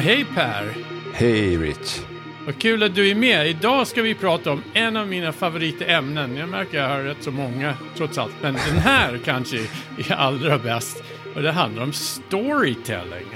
Hej 0.00 0.26
Per! 0.34 0.74
Hej 1.12 1.58
Rich! 1.58 2.00
Vad 2.46 2.58
kul 2.58 2.82
att 2.82 2.94
du 2.94 3.10
är 3.10 3.14
med. 3.14 3.46
Idag 3.48 3.86
ska 3.86 4.02
vi 4.02 4.14
prata 4.14 4.52
om 4.52 4.62
en 4.72 4.96
av 4.96 5.08
mina 5.08 5.32
favoritämnen. 5.32 6.36
Jag 6.36 6.48
märker 6.48 6.82
att 6.82 6.90
jag 6.90 6.96
har 6.96 7.02
rätt 7.02 7.22
så 7.22 7.30
många 7.30 7.74
trots 7.96 8.18
allt, 8.18 8.34
men 8.40 8.54
den 8.54 8.78
här 8.78 9.20
kanske 9.24 9.56
är 9.98 10.12
allra 10.12 10.58
bäst. 10.58 11.02
Och 11.34 11.42
det 11.42 11.52
handlar 11.52 11.82
om 11.82 11.92
storytelling. 11.92 13.26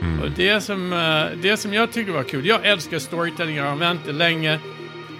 Mm. 0.00 0.20
Och 0.20 0.30
det 0.30 0.60
som, 0.60 0.92
eh, 0.92 1.38
det 1.42 1.56
som 1.56 1.74
jag 1.74 1.92
tycker 1.92 2.12
var 2.12 2.22
kul, 2.22 2.46
jag 2.46 2.66
älskar 2.66 2.98
storytelling, 2.98 3.56
jag 3.56 3.64
har 3.64 3.72
använt 3.72 4.00
det 4.06 4.12
länge. 4.12 4.58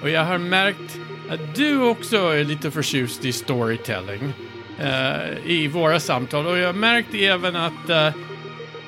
Och 0.02 0.10
jag 0.10 0.24
har 0.24 0.38
märkt 0.38 0.98
att 1.28 1.54
du 1.54 1.82
också 1.82 2.16
är 2.16 2.44
lite 2.44 2.70
förtjust 2.70 3.24
i 3.24 3.32
storytelling 3.32 4.32
uh, 4.80 5.50
i 5.50 5.68
våra 5.68 6.00
samtal. 6.00 6.46
Och 6.46 6.58
jag 6.58 6.66
har 6.66 6.72
märkt 6.72 7.14
även 7.14 7.56
att 7.56 7.90
uh, 7.90 8.10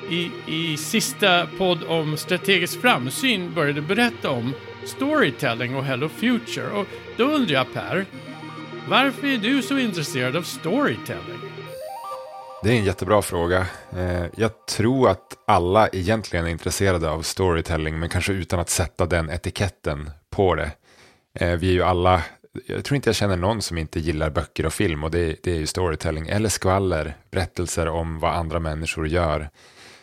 i, 0.09 0.31
i 0.47 0.77
sista 0.77 1.47
podd 1.57 1.83
om 1.83 2.17
strategisk 2.17 2.81
framsyn 2.81 3.53
började 3.53 3.81
berätta 3.81 4.29
om 4.29 4.53
storytelling 4.85 5.75
och 5.75 5.83
Hello 5.83 6.09
Future. 6.09 6.69
Och 6.69 6.87
då 7.17 7.23
undrar 7.23 7.53
jag 7.53 7.73
Per, 7.73 8.05
varför 8.89 9.27
är 9.27 9.37
du 9.37 9.61
så 9.61 9.77
intresserad 9.77 10.35
av 10.35 10.41
storytelling? 10.41 11.39
Det 12.63 12.69
är 12.69 12.77
en 12.77 12.85
jättebra 12.85 13.21
fråga. 13.21 13.67
Eh, 13.97 14.25
jag 14.35 14.65
tror 14.65 15.09
att 15.09 15.37
alla 15.47 15.87
egentligen 15.87 16.45
är 16.45 16.49
intresserade 16.49 17.09
av 17.09 17.21
storytelling, 17.21 17.99
men 17.99 18.09
kanske 18.09 18.33
utan 18.33 18.59
att 18.59 18.69
sätta 18.69 19.05
den 19.05 19.29
etiketten 19.29 20.11
på 20.29 20.55
det. 20.55 20.71
Eh, 21.39 21.51
vi 21.51 21.69
är 21.69 21.73
ju 21.73 21.83
alla, 21.83 22.23
jag 22.65 22.85
tror 22.85 22.95
inte 22.95 23.09
jag 23.09 23.15
känner 23.15 23.37
någon 23.37 23.61
som 23.61 23.77
inte 23.77 23.99
gillar 23.99 24.29
böcker 24.29 24.65
och 24.65 24.73
film, 24.73 25.03
och 25.03 25.11
det, 25.11 25.43
det 25.43 25.51
är 25.51 25.55
ju 25.55 25.65
storytelling, 25.65 26.27
eller 26.27 26.49
skvaller, 26.49 27.15
berättelser 27.31 27.87
om 27.87 28.19
vad 28.19 28.31
andra 28.35 28.59
människor 28.59 29.07
gör. 29.07 29.49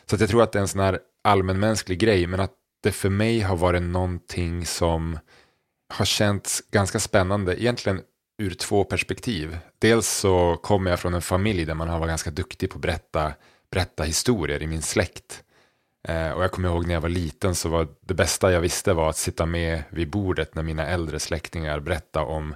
Så 0.06 0.16
jag 0.20 0.28
tror 0.28 0.42
att 0.42 0.52
det 0.52 0.58
är 0.58 0.60
en 0.60 0.68
sån 0.68 0.80
här 0.80 0.98
allmänmänsklig 1.24 1.98
grej, 1.98 2.26
men 2.26 2.40
att 2.40 2.52
det 2.82 2.92
för 2.92 3.10
mig 3.10 3.40
har 3.40 3.56
varit 3.56 3.82
någonting 3.82 4.66
som 4.66 5.18
har 5.94 6.04
känts 6.04 6.62
ganska 6.70 7.00
spännande, 7.00 7.62
egentligen 7.62 8.00
ur 8.38 8.54
två 8.54 8.84
perspektiv. 8.84 9.58
Dels 9.78 10.08
så 10.08 10.56
kommer 10.56 10.90
jag 10.90 11.00
från 11.00 11.14
en 11.14 11.22
familj 11.22 11.64
där 11.64 11.74
man 11.74 11.88
har 11.88 11.98
varit 11.98 12.10
ganska 12.10 12.30
duktig 12.30 12.70
på 12.70 12.76
att 12.76 12.82
berätta, 12.82 13.32
berätta 13.70 14.02
historier 14.02 14.62
i 14.62 14.66
min 14.66 14.82
släkt. 14.82 15.44
Eh, 16.08 16.30
och 16.30 16.42
jag 16.42 16.52
kommer 16.52 16.68
ihåg 16.68 16.86
när 16.86 16.94
jag 16.94 17.00
var 17.00 17.08
liten 17.08 17.54
så 17.54 17.68
var 17.68 17.88
det 18.00 18.14
bästa 18.14 18.52
jag 18.52 18.60
visste 18.60 18.92
var 18.92 19.10
att 19.10 19.16
sitta 19.16 19.46
med 19.46 19.82
vid 19.90 20.10
bordet 20.10 20.54
när 20.54 20.62
mina 20.62 20.86
äldre 20.86 21.20
släktingar 21.20 21.80
berättade 21.80 22.26
om 22.26 22.54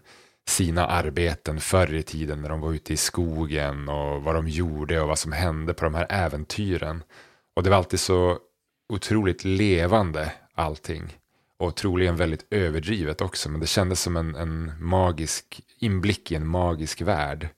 sina 0.49 0.87
arbeten 0.87 1.61
förr 1.61 1.95
i 1.95 2.03
tiden 2.03 2.43
när 2.43 2.49
de 2.49 2.61
var 2.61 2.73
ute 2.73 2.93
i 2.93 2.97
skogen 2.97 3.89
och 3.89 4.23
vad 4.23 4.35
de 4.35 4.49
gjorde 4.49 5.01
och 5.01 5.09
vad 5.09 5.19
som 5.19 5.33
hände 5.33 5.75
på 5.75 5.85
de 5.85 5.95
här 5.95 6.07
äventyren. 6.11 7.03
Och 7.59 7.65
det 7.65 7.71
var 7.71 7.77
alltid 7.77 8.01
så 8.01 8.39
otroligt 8.89 9.45
levande 9.45 10.33
allting. 10.55 11.19
Och 11.57 11.77
troligen 11.77 12.17
väldigt 12.17 12.47
överdrivet 12.51 13.21
också, 13.21 13.49
men 13.51 13.61
det 13.61 13.67
kändes 13.67 14.01
som 14.01 14.17
en, 14.17 14.35
en 14.35 14.73
magisk 14.79 15.61
inblick 15.79 16.33
i 16.33 16.35
en 16.35 16.49
magisk 16.49 17.01
värld. 17.01 17.49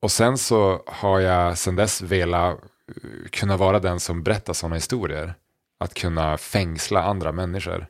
Och 0.00 0.12
sen 0.12 0.38
så 0.38 0.82
har 0.86 1.20
jag 1.20 1.58
sen 1.58 1.76
dess 1.76 2.02
velat 2.02 2.58
eh, 2.88 3.28
kunna 3.30 3.56
vara 3.56 3.78
den 3.78 4.00
som 4.00 4.22
berättar 4.22 4.52
sådana 4.52 4.74
historier. 4.74 5.34
Att 5.78 5.94
kunna 5.94 6.38
fängsla 6.38 7.02
andra 7.02 7.32
människor. 7.32 7.86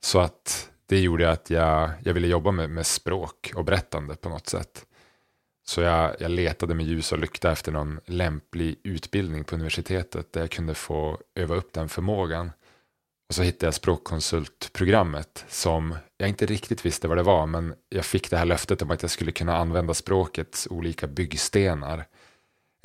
Så 0.00 0.20
att 0.20 0.70
det 0.86 1.00
gjorde 1.00 1.30
att 1.30 1.50
jag, 1.50 1.90
jag 2.04 2.14
ville 2.14 2.26
jobba 2.26 2.50
med, 2.50 2.70
med 2.70 2.86
språk 2.86 3.52
och 3.54 3.64
berättande 3.64 4.16
på 4.16 4.28
något 4.28 4.48
sätt. 4.48 4.86
Så 5.64 5.80
jag, 5.80 6.16
jag 6.18 6.30
letade 6.30 6.74
med 6.74 6.86
ljus 6.86 7.12
och 7.12 7.18
lykta 7.18 7.52
efter 7.52 7.72
någon 7.72 8.00
lämplig 8.06 8.80
utbildning 8.84 9.44
på 9.44 9.54
universitetet 9.54 10.32
där 10.32 10.40
jag 10.40 10.50
kunde 10.50 10.74
få 10.74 11.18
öva 11.34 11.54
upp 11.54 11.72
den 11.72 11.88
förmågan. 11.88 12.50
Och 13.28 13.34
så 13.34 13.42
hittade 13.42 13.66
jag 13.66 13.74
språkkonsultprogrammet 13.74 15.44
som 15.48 15.96
jag 16.16 16.28
inte 16.28 16.46
riktigt 16.46 16.86
visste 16.86 17.08
vad 17.08 17.16
det 17.16 17.22
var 17.22 17.46
men 17.46 17.74
jag 17.88 18.04
fick 18.04 18.30
det 18.30 18.36
här 18.36 18.44
löftet 18.44 18.82
om 18.82 18.90
att 18.90 19.02
jag 19.02 19.10
skulle 19.10 19.32
kunna 19.32 19.56
använda 19.56 19.94
språkets 19.94 20.68
olika 20.70 21.06
byggstenar 21.06 22.06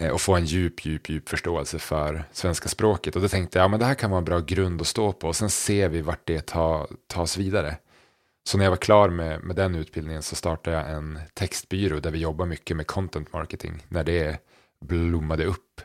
eh, 0.02 0.10
och 0.10 0.22
få 0.22 0.36
en 0.36 0.46
djup, 0.46 0.86
djup, 0.86 1.10
djup 1.10 1.30
förståelse 1.30 1.80
för 1.80 2.24
svenska 2.32 2.70
språket. 2.70 3.16
Och 3.16 3.22
då 3.22 3.28
tänkte 3.28 3.58
jag, 3.58 3.64
ja 3.64 3.68
men 3.68 3.80
det 3.80 3.86
här 3.86 3.96
kan 3.96 4.10
vara 4.10 4.18
en 4.18 4.26
bra 4.26 4.40
grund 4.40 4.82
att 4.82 4.88
stå 4.88 5.12
på 5.14 5.28
och 5.28 5.36
sen 5.36 5.50
ser 5.50 5.90
vi 5.90 6.02
vart 6.02 6.28
det 6.28 6.46
ta, 6.46 6.88
tas 7.08 7.38
vidare. 7.38 7.78
Så 8.48 8.58
när 8.58 8.66
jag 8.66 8.72
var 8.72 8.78
klar 8.78 9.10
med, 9.10 9.44
med 9.44 9.56
den 9.56 9.76
utbildningen 9.76 10.24
så 10.24 10.36
startade 10.36 10.78
jag 10.78 10.90
en 10.90 11.20
textbyrå 11.34 12.00
där 12.00 12.12
vi 12.12 12.20
jobbar 12.20 12.46
mycket 12.46 12.78
med 12.78 12.88
content 12.88 13.34
marketing 13.34 13.84
när 13.88 14.04
det 14.04 14.38
blommade 14.82 15.46
upp. 15.46 15.82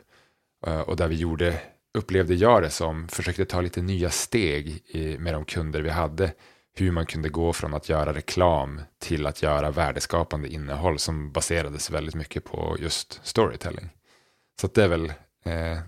Eh, 0.67 0.79
och 0.79 0.95
där 0.95 1.07
vi 1.07 1.15
gjorde, 1.15 1.61
upplevde 1.93 2.33
jag 2.33 2.61
det 2.61 2.69
som, 2.69 3.07
försökte 3.07 3.45
ta 3.45 3.61
lite 3.61 3.81
nya 3.81 4.09
steg 4.09 4.81
i, 4.85 5.17
med 5.17 5.33
de 5.33 5.45
kunder 5.45 5.81
vi 5.81 5.89
hade. 5.89 6.33
Hur 6.75 6.91
man 6.91 7.05
kunde 7.05 7.29
gå 7.29 7.53
från 7.53 7.73
att 7.73 7.89
göra 7.89 8.13
reklam 8.13 8.81
till 8.99 9.27
att 9.27 9.41
göra 9.41 9.71
värdeskapande 9.71 10.47
innehåll 10.47 10.99
som 10.99 11.31
baserades 11.31 11.89
väldigt 11.89 12.15
mycket 12.15 12.43
på 12.43 12.77
just 12.79 13.19
storytelling. 13.23 13.89
Så 14.61 14.67
det 14.67 14.83
är 14.83 14.87
väl 14.87 15.13
eh, 15.45 15.79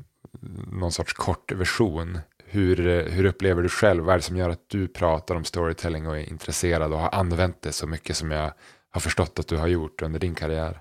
någon 0.72 0.92
sorts 0.92 1.14
kort 1.14 1.52
version 1.52 2.20
hur, 2.46 2.88
eh, 2.88 3.04
hur 3.04 3.26
upplever 3.26 3.62
du 3.62 3.70
själv? 3.70 4.04
Vad 4.04 4.14
är 4.14 4.18
det 4.18 4.24
som 4.24 4.38
gör 4.38 4.50
att 4.50 4.70
du 4.70 4.88
pratar 4.88 5.36
om 5.36 5.44
storytelling 5.44 6.08
och 6.08 6.18
är 6.18 6.30
intresserad 6.30 6.94
och 6.94 7.00
har 7.00 7.16
använt 7.16 7.62
det 7.62 7.72
så 7.72 7.88
mycket 7.88 8.18
som 8.18 8.32
jag 8.32 8.54
har 8.92 9.02
förstått 9.02 9.40
att 9.40 9.48
du 9.48 9.58
har 9.58 9.68
gjort 9.68 10.02
under 10.02 10.20
din 10.20 10.36
karriär? 10.36 10.80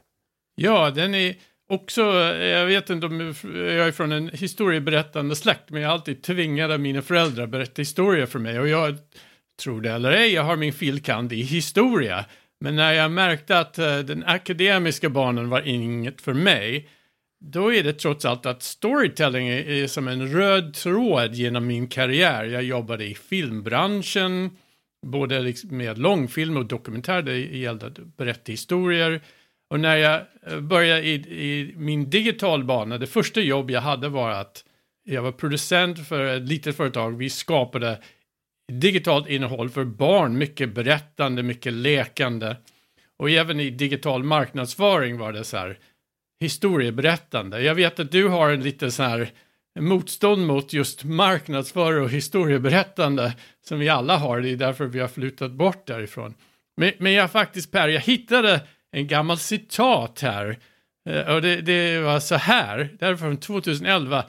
Ja, 0.54 0.90
den 0.90 1.14
är 1.14 1.36
också, 1.68 2.02
jag 2.34 2.66
vet 2.66 2.90
inte 2.90 3.06
om 3.06 3.34
jag 3.44 3.88
är 3.88 3.92
från 3.92 4.12
en 4.12 4.28
historieberättande 4.28 5.36
släkt, 5.36 5.70
men 5.70 5.82
jag 5.82 5.88
har 5.88 5.94
alltid 5.94 6.22
tvingat 6.22 6.80
mina 6.80 7.02
föräldrar 7.02 7.44
att 7.44 7.50
berätta 7.50 7.82
historia 7.82 8.26
för 8.26 8.38
mig 8.38 8.60
och 8.60 8.68
jag 8.68 8.98
tror 9.62 9.80
det 9.80 9.90
eller 9.90 10.12
ej, 10.12 10.32
jag 10.32 10.42
har 10.42 10.56
min 10.56 10.72
filkand 10.72 11.32
i 11.32 11.42
historia. 11.42 12.24
Men 12.60 12.76
när 12.76 12.92
jag 12.92 13.10
märkte 13.10 13.58
att 13.58 13.78
eh, 13.78 13.98
den 13.98 14.24
akademiska 14.26 15.08
banan 15.08 15.48
var 15.48 15.60
inget 15.60 16.20
för 16.20 16.34
mig, 16.34 16.88
då 17.46 17.74
är 17.74 17.82
det 17.82 17.92
trots 17.92 18.24
allt 18.24 18.46
att 18.46 18.62
storytelling 18.62 19.48
är, 19.48 19.86
som 19.86 20.08
en 20.08 20.32
röd 20.32 20.74
tråd 20.74 21.34
genom 21.34 21.66
min 21.66 21.86
karriär. 21.86 22.44
Jag 22.44 22.62
jobbade 22.62 23.04
i 23.04 23.14
filmbranschen, 23.14 24.50
både 25.06 25.40
liksom 25.40 25.76
med 25.76 25.98
långfilm 25.98 26.56
och 26.56 26.66
dokumentär, 26.66 27.22
det 27.22 27.38
gällde 27.38 27.86
att 27.86 27.98
berätta 28.16 28.52
historier. 28.52 29.20
Och 29.70 29.80
när 29.80 29.96
jag 29.96 30.20
eh, 30.46 30.60
började 30.60 31.02
i, 31.02 31.14
i 31.14 31.74
min 31.76 32.10
digitalbana, 32.10 32.98
det 32.98 33.06
första 33.06 33.40
jobb 33.40 33.70
jag 33.70 33.80
hade 33.80 34.08
var 34.08 34.30
att 34.30 34.64
jag 35.04 35.22
var 35.22 35.32
producent 35.32 36.08
för 36.08 36.24
ett 36.24 36.48
litet 36.48 36.76
företag. 36.76 37.18
Vi 37.18 37.30
skapade 37.30 37.98
digitalt 38.72 39.28
innehåll 39.28 39.70
för 39.70 39.84
barn, 39.84 40.38
mycket 40.38 40.74
berättande, 40.74 41.42
mycket 41.42 41.72
lekande. 41.72 42.56
Och 43.16 43.30
även 43.30 43.60
i 43.60 43.70
digital 43.70 44.22
marknadsföring 44.22 45.18
var 45.18 45.32
det 45.32 45.44
så 45.44 45.56
här, 45.56 45.78
historieberättande. 46.40 47.62
Jag 47.62 47.74
vet 47.74 48.00
att 48.00 48.12
du 48.12 48.28
har 48.28 48.50
en 48.50 48.62
liten 48.62 48.92
sån 48.92 49.06
här 49.06 49.30
motstånd 49.80 50.46
mot 50.46 50.72
just 50.72 51.04
marknadsföring 51.04 52.02
och 52.04 52.10
historieberättande 52.10 53.34
som 53.64 53.78
vi 53.78 53.88
alla 53.88 54.16
har. 54.16 54.40
Det 54.40 54.50
är 54.50 54.56
därför 54.56 54.86
vi 54.86 55.00
har 55.00 55.08
flyttat 55.08 55.52
bort 55.52 55.86
därifrån. 55.86 56.34
Men, 56.76 56.92
men 56.98 57.12
jag 57.12 57.30
faktiskt 57.30 57.70
Per, 57.70 57.88
jag 57.88 58.00
hittade 58.00 58.60
en 58.92 59.06
gammal 59.06 59.38
citat 59.38 60.20
här. 60.20 60.58
Eh, 61.08 61.34
och 61.34 61.42
det, 61.42 61.60
det 61.60 61.98
var 61.98 62.20
så 62.20 62.34
här, 62.34 62.96
det 62.98 63.06
är 63.06 63.16
från 63.16 63.36
2011. 63.36 64.24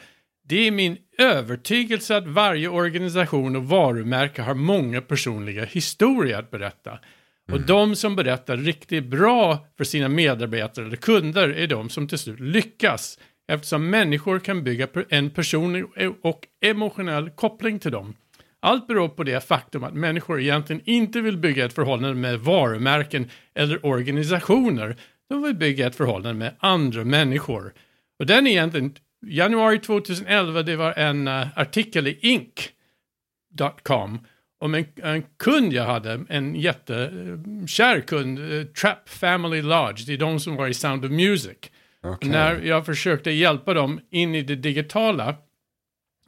Det 0.47 0.67
är 0.67 0.71
min 0.71 0.97
övertygelse 1.17 2.17
att 2.17 2.27
varje 2.27 2.67
organisation 2.67 3.55
och 3.55 3.65
varumärke 3.65 4.41
har 4.41 4.53
många 4.53 5.01
personliga 5.01 5.65
historier 5.65 6.39
att 6.39 6.51
berätta. 6.51 6.99
Och 7.47 7.55
mm. 7.55 7.65
de 7.65 7.95
som 7.95 8.15
berättar 8.15 8.57
riktigt 8.57 9.05
bra 9.05 9.67
för 9.77 9.83
sina 9.83 10.09
medarbetare 10.09 10.85
eller 10.85 10.95
kunder 10.95 11.49
är 11.49 11.67
de 11.67 11.89
som 11.89 12.07
till 12.07 12.17
slut 12.17 12.39
lyckas. 12.39 13.19
Eftersom 13.47 13.89
människor 13.89 14.39
kan 14.39 14.63
bygga 14.63 14.87
en 15.09 15.29
personlig 15.29 15.85
och 16.21 16.47
emotionell 16.61 17.29
koppling 17.29 17.79
till 17.79 17.91
dem. 17.91 18.13
Allt 18.59 18.87
beror 18.87 19.09
på 19.09 19.23
det 19.23 19.47
faktum 19.47 19.83
att 19.83 19.93
människor 19.93 20.41
egentligen 20.41 20.81
inte 20.85 21.21
vill 21.21 21.37
bygga 21.37 21.65
ett 21.65 21.73
förhållande 21.73 22.15
med 22.15 22.39
varumärken 22.39 23.29
eller 23.55 23.85
organisationer. 23.85 24.95
De 25.29 25.43
vill 25.43 25.55
bygga 25.55 25.87
ett 25.87 25.95
förhållande 25.95 26.39
med 26.39 26.55
andra 26.59 27.03
människor. 27.03 27.73
Och 28.19 28.25
den 28.25 28.47
egentligen, 28.47 28.95
januari 29.25 29.79
2011, 29.79 30.61
det 30.61 30.75
var 30.75 30.93
en 30.93 31.27
uh, 31.27 31.47
artikel 31.55 32.07
i 32.07 32.19
Inc.com 32.21 34.19
om 34.59 34.75
en, 34.75 34.85
en 34.95 35.23
kund 35.39 35.73
jag 35.73 35.85
hade, 35.85 36.25
en 36.29 36.55
jättekär 36.55 38.01
kund, 38.01 38.39
uh, 38.39 38.65
Trap 38.65 39.09
Family 39.09 39.61
Lodge, 39.61 40.05
det 40.05 40.13
är 40.13 40.17
de 40.17 40.39
som 40.39 40.55
var 40.55 40.67
i 40.67 40.73
Sound 40.73 41.05
of 41.05 41.11
Music. 41.11 41.57
Okay. 42.03 42.29
När 42.29 42.61
jag 42.61 42.85
försökte 42.85 43.31
hjälpa 43.31 43.73
dem 43.73 43.99
in 44.09 44.35
i 44.35 44.41
det 44.41 44.55
digitala, 44.55 45.35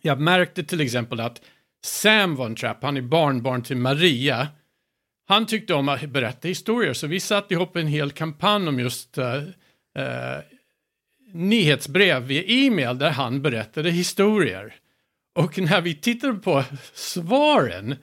jag 0.01 0.19
märkte 0.19 0.63
till 0.63 0.81
exempel 0.81 1.19
att 1.19 1.41
Sam 1.83 2.35
var 2.35 2.45
en 2.45 2.55
Trap, 2.55 2.83
han 2.83 2.97
är 2.97 3.01
barnbarn 3.01 3.61
till 3.61 3.77
Maria. 3.77 4.47
Han 5.27 5.45
tyckte 5.45 5.73
om 5.73 5.89
att 5.89 6.09
berätta 6.09 6.47
historier, 6.47 6.93
så 6.93 7.07
vi 7.07 7.19
satte 7.19 7.53
ihop 7.53 7.75
en 7.75 7.87
hel 7.87 8.11
kampanj 8.11 8.67
om 8.67 8.79
just 8.79 9.17
uh, 9.17 9.25
uh, 9.25 10.39
nyhetsbrev 11.33 12.23
via 12.23 12.43
e-mail 12.43 12.97
där 12.97 13.09
han 13.09 13.41
berättade 13.41 13.91
historier. 13.91 14.75
Och 15.35 15.59
när 15.59 15.81
vi 15.81 15.95
tittade 15.95 16.33
på 16.33 16.63
svaren, 16.93 17.95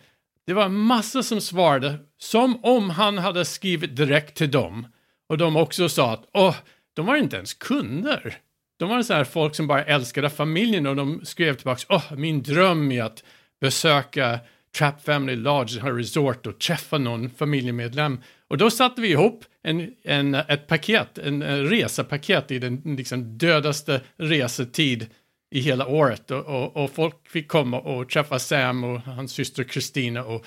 det 0.46 0.52
var 0.52 0.68
massa 0.68 1.22
som 1.22 1.40
svarade 1.40 1.98
som 2.18 2.64
om 2.64 2.90
han 2.90 3.18
hade 3.18 3.44
skrivit 3.44 3.96
direkt 3.96 4.36
till 4.36 4.50
dem. 4.50 4.86
Och 5.28 5.38
de 5.38 5.56
också 5.56 5.88
sa 5.88 6.12
att 6.12 6.28
åh, 6.32 6.56
de 6.94 7.06
var 7.06 7.16
inte 7.16 7.36
ens 7.36 7.54
kunder. 7.54 8.36
De 8.78 8.88
var 8.88 9.02
så 9.02 9.14
här 9.14 9.24
folk 9.24 9.54
som 9.54 9.66
bara 9.66 9.84
älskade 9.84 10.30
familjen 10.30 10.86
och 10.86 10.96
de 10.96 11.20
skrev 11.24 11.54
tillbaka, 11.54 11.84
åh, 11.88 12.14
min 12.16 12.42
dröm 12.42 12.92
är 12.92 13.02
att 13.02 13.24
besöka 13.60 14.38
Trap 14.78 15.04
Family 15.04 15.36
Lodge 15.36 15.84
Resort 15.84 16.46
och 16.46 16.58
träffa 16.58 16.98
någon 16.98 17.30
familjemedlem. 17.30 18.20
Och 18.48 18.58
då 18.58 18.70
satte 18.70 19.00
vi 19.00 19.08
ihop 19.08 19.44
en, 19.62 19.94
en, 20.02 20.34
ett 20.34 20.66
paket, 20.66 21.18
en, 21.18 21.42
en 21.42 21.68
resepaket 21.68 22.50
i 22.50 22.58
den 22.58 22.82
liksom 22.84 23.38
dödaste 23.38 24.00
resetid 24.16 25.06
i 25.54 25.60
hela 25.60 25.86
året 25.86 26.30
och, 26.30 26.44
och, 26.44 26.76
och, 26.76 26.90
folk 26.90 27.28
fick 27.28 27.48
komma 27.48 27.80
och 27.80 28.08
träffa 28.08 28.38
Sam 28.38 28.84
och 28.84 29.00
hans 29.00 29.32
syster 29.32 29.64
Kristina 29.64 30.24
och 30.24 30.44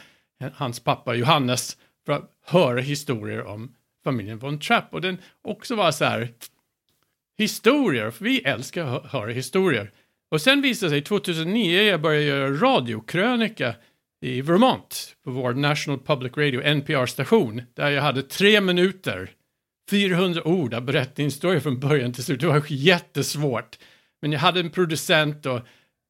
hans 0.54 0.80
pappa 0.80 1.15
Johannes 1.15 1.77
för 2.06 2.13
att 2.13 2.31
höra 2.45 2.81
historier 2.81 3.44
om 3.44 3.75
familjen 4.04 4.39
Von 4.39 4.59
Trapp 4.59 4.94
och 4.94 5.01
den 5.01 5.18
också 5.42 5.75
var 5.75 5.92
så 5.92 6.06
här 6.06 6.33
historier, 7.38 8.12
för 8.12 8.24
vi 8.24 8.39
älskar 8.39 8.86
att 8.86 9.06
höra 9.06 9.31
historier. 9.31 9.92
Och 10.31 10.42
sen 10.42 10.62
visade 10.62 10.89
det 10.89 10.95
sig 10.95 11.01
2009 11.01 11.81
jag 11.81 12.01
började 12.01 12.25
göra 12.25 12.54
radiokrönika 12.54 13.75
i 14.21 14.42
Vermont 14.42 15.15
på 15.24 15.31
vår 15.31 15.54
National 15.54 16.00
Public 16.00 16.38
Radio 16.38 16.62
NPR-station 16.62 17.62
där 17.74 17.89
jag 17.89 18.01
hade 18.01 18.24
tre 18.24 18.62
minuter, 18.62 19.31
400 19.89 20.48
ord 20.48 20.74
att 20.74 20.83
berätta 20.83 21.21
en 21.21 21.25
historia 21.25 21.62
från 21.62 21.80
början 21.80 22.13
till 22.13 22.24
slut. 22.24 22.39
Det 22.39 22.48
var 22.48 22.63
jättesvårt. 22.68 23.77
Men 24.21 24.31
jag 24.31 24.39
hade 24.39 24.59
en 24.59 24.69
producent 24.69 25.45
och 25.45 25.61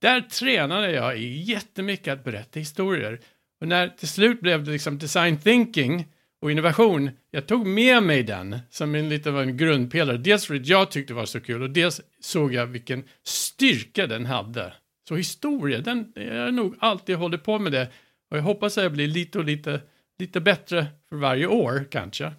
där 0.01 0.21
tränade 0.21 0.91
jag 0.91 1.17
jättemycket 1.17 2.13
att 2.13 2.23
berätta 2.23 2.59
historier. 2.59 3.19
Och 3.61 3.67
när 3.67 3.87
till 3.87 4.07
slut 4.07 4.41
blev 4.41 4.63
det 4.63 4.71
liksom 4.71 4.97
design 4.97 5.37
thinking 5.37 6.07
och 6.41 6.51
innovation, 6.51 7.11
jag 7.31 7.47
tog 7.47 7.67
med 7.67 8.03
mig 8.03 8.23
den 8.23 8.59
som 8.69 8.95
en 8.95 9.09
lite 9.09 9.29
av 9.29 9.41
en 9.41 9.57
grundpelare. 9.57 10.17
Dels 10.17 10.45
för 10.45 10.55
att 10.55 10.67
jag 10.67 10.91
tyckte 10.91 11.13
det 11.13 11.17
var 11.17 11.25
så 11.25 11.39
kul 11.39 11.61
och 11.61 11.69
dels 11.69 12.01
såg 12.19 12.53
jag 12.53 12.65
vilken 12.65 13.03
styrka 13.23 14.07
den 14.07 14.25
hade. 14.25 14.73
Så 15.07 15.15
historia, 15.15 15.79
den, 15.79 16.13
jag 16.15 16.43
har 16.43 16.51
nog 16.51 16.75
alltid 16.79 17.15
hållit 17.15 17.43
på 17.43 17.59
med 17.59 17.71
det 17.71 17.91
och 18.31 18.37
jag 18.37 18.41
hoppas 18.41 18.77
att 18.77 18.83
jag 18.83 18.93
blir 18.93 19.07
lite 19.07 19.37
och 19.37 19.45
lite, 19.45 19.81
lite 20.19 20.41
bättre 20.41 20.85
för 21.09 21.15
varje 21.15 21.47
år 21.47 21.87
kanske. 21.91 22.33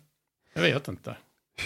Jag 0.55 0.63
vet 0.63 0.89
inte. 0.89 1.17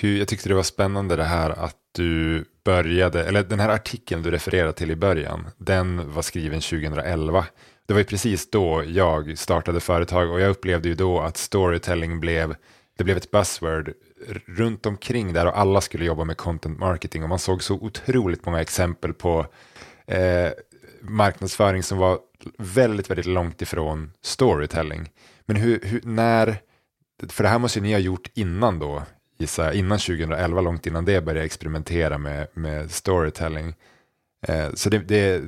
Hur, 0.00 0.18
jag 0.18 0.28
tyckte 0.28 0.48
det 0.48 0.54
var 0.54 0.62
spännande 0.62 1.16
det 1.16 1.24
här 1.24 1.50
att 1.50 1.76
du 1.92 2.44
började, 2.64 3.24
eller 3.24 3.42
den 3.42 3.60
här 3.60 3.68
artikeln 3.68 4.22
du 4.22 4.30
refererade 4.30 4.72
till 4.72 4.90
i 4.90 4.96
början, 4.96 5.46
den 5.58 6.12
var 6.14 6.22
skriven 6.22 6.60
2011. 6.60 7.46
Det 7.86 7.92
var 7.92 8.00
ju 8.00 8.04
precis 8.04 8.50
då 8.50 8.84
jag 8.86 9.38
startade 9.38 9.80
företag 9.80 10.30
och 10.30 10.40
jag 10.40 10.50
upplevde 10.50 10.88
ju 10.88 10.94
då 10.94 11.20
att 11.20 11.36
storytelling 11.36 12.20
blev, 12.20 12.54
det 12.98 13.04
blev 13.04 13.16
ett 13.16 13.30
buzzword 13.30 13.92
runt 14.46 14.86
omkring 14.86 15.32
där 15.32 15.46
och 15.46 15.58
alla 15.58 15.80
skulle 15.80 16.04
jobba 16.04 16.24
med 16.24 16.36
content 16.36 16.78
marketing 16.78 17.22
och 17.22 17.28
man 17.28 17.38
såg 17.38 17.62
så 17.62 17.74
otroligt 17.74 18.46
många 18.46 18.60
exempel 18.60 19.14
på 19.14 19.46
eh, 20.06 20.50
marknadsföring 21.00 21.82
som 21.82 21.98
var 21.98 22.18
väldigt, 22.58 23.10
väldigt 23.10 23.26
långt 23.26 23.62
ifrån 23.62 24.12
storytelling. 24.22 25.10
Men 25.46 25.56
hur, 25.56 25.80
hur, 25.82 26.00
när, 26.04 26.56
för 27.28 27.42
det 27.42 27.48
här 27.48 27.58
måste 27.58 27.78
ju 27.78 27.82
ni 27.82 27.92
ha 27.92 27.98
gjort 27.98 28.30
innan 28.34 28.78
då, 28.78 29.02
gissa, 29.42 29.72
innan 29.72 29.98
2011, 29.98 30.60
långt 30.60 30.86
innan 30.86 31.04
det 31.04 31.24
började 31.24 31.46
experimentera 31.46 32.18
med, 32.18 32.46
med 32.54 32.90
storytelling. 32.90 33.74
Eh, 34.46 34.72
så 34.74 34.90
det, 34.90 34.98
det, 34.98 35.42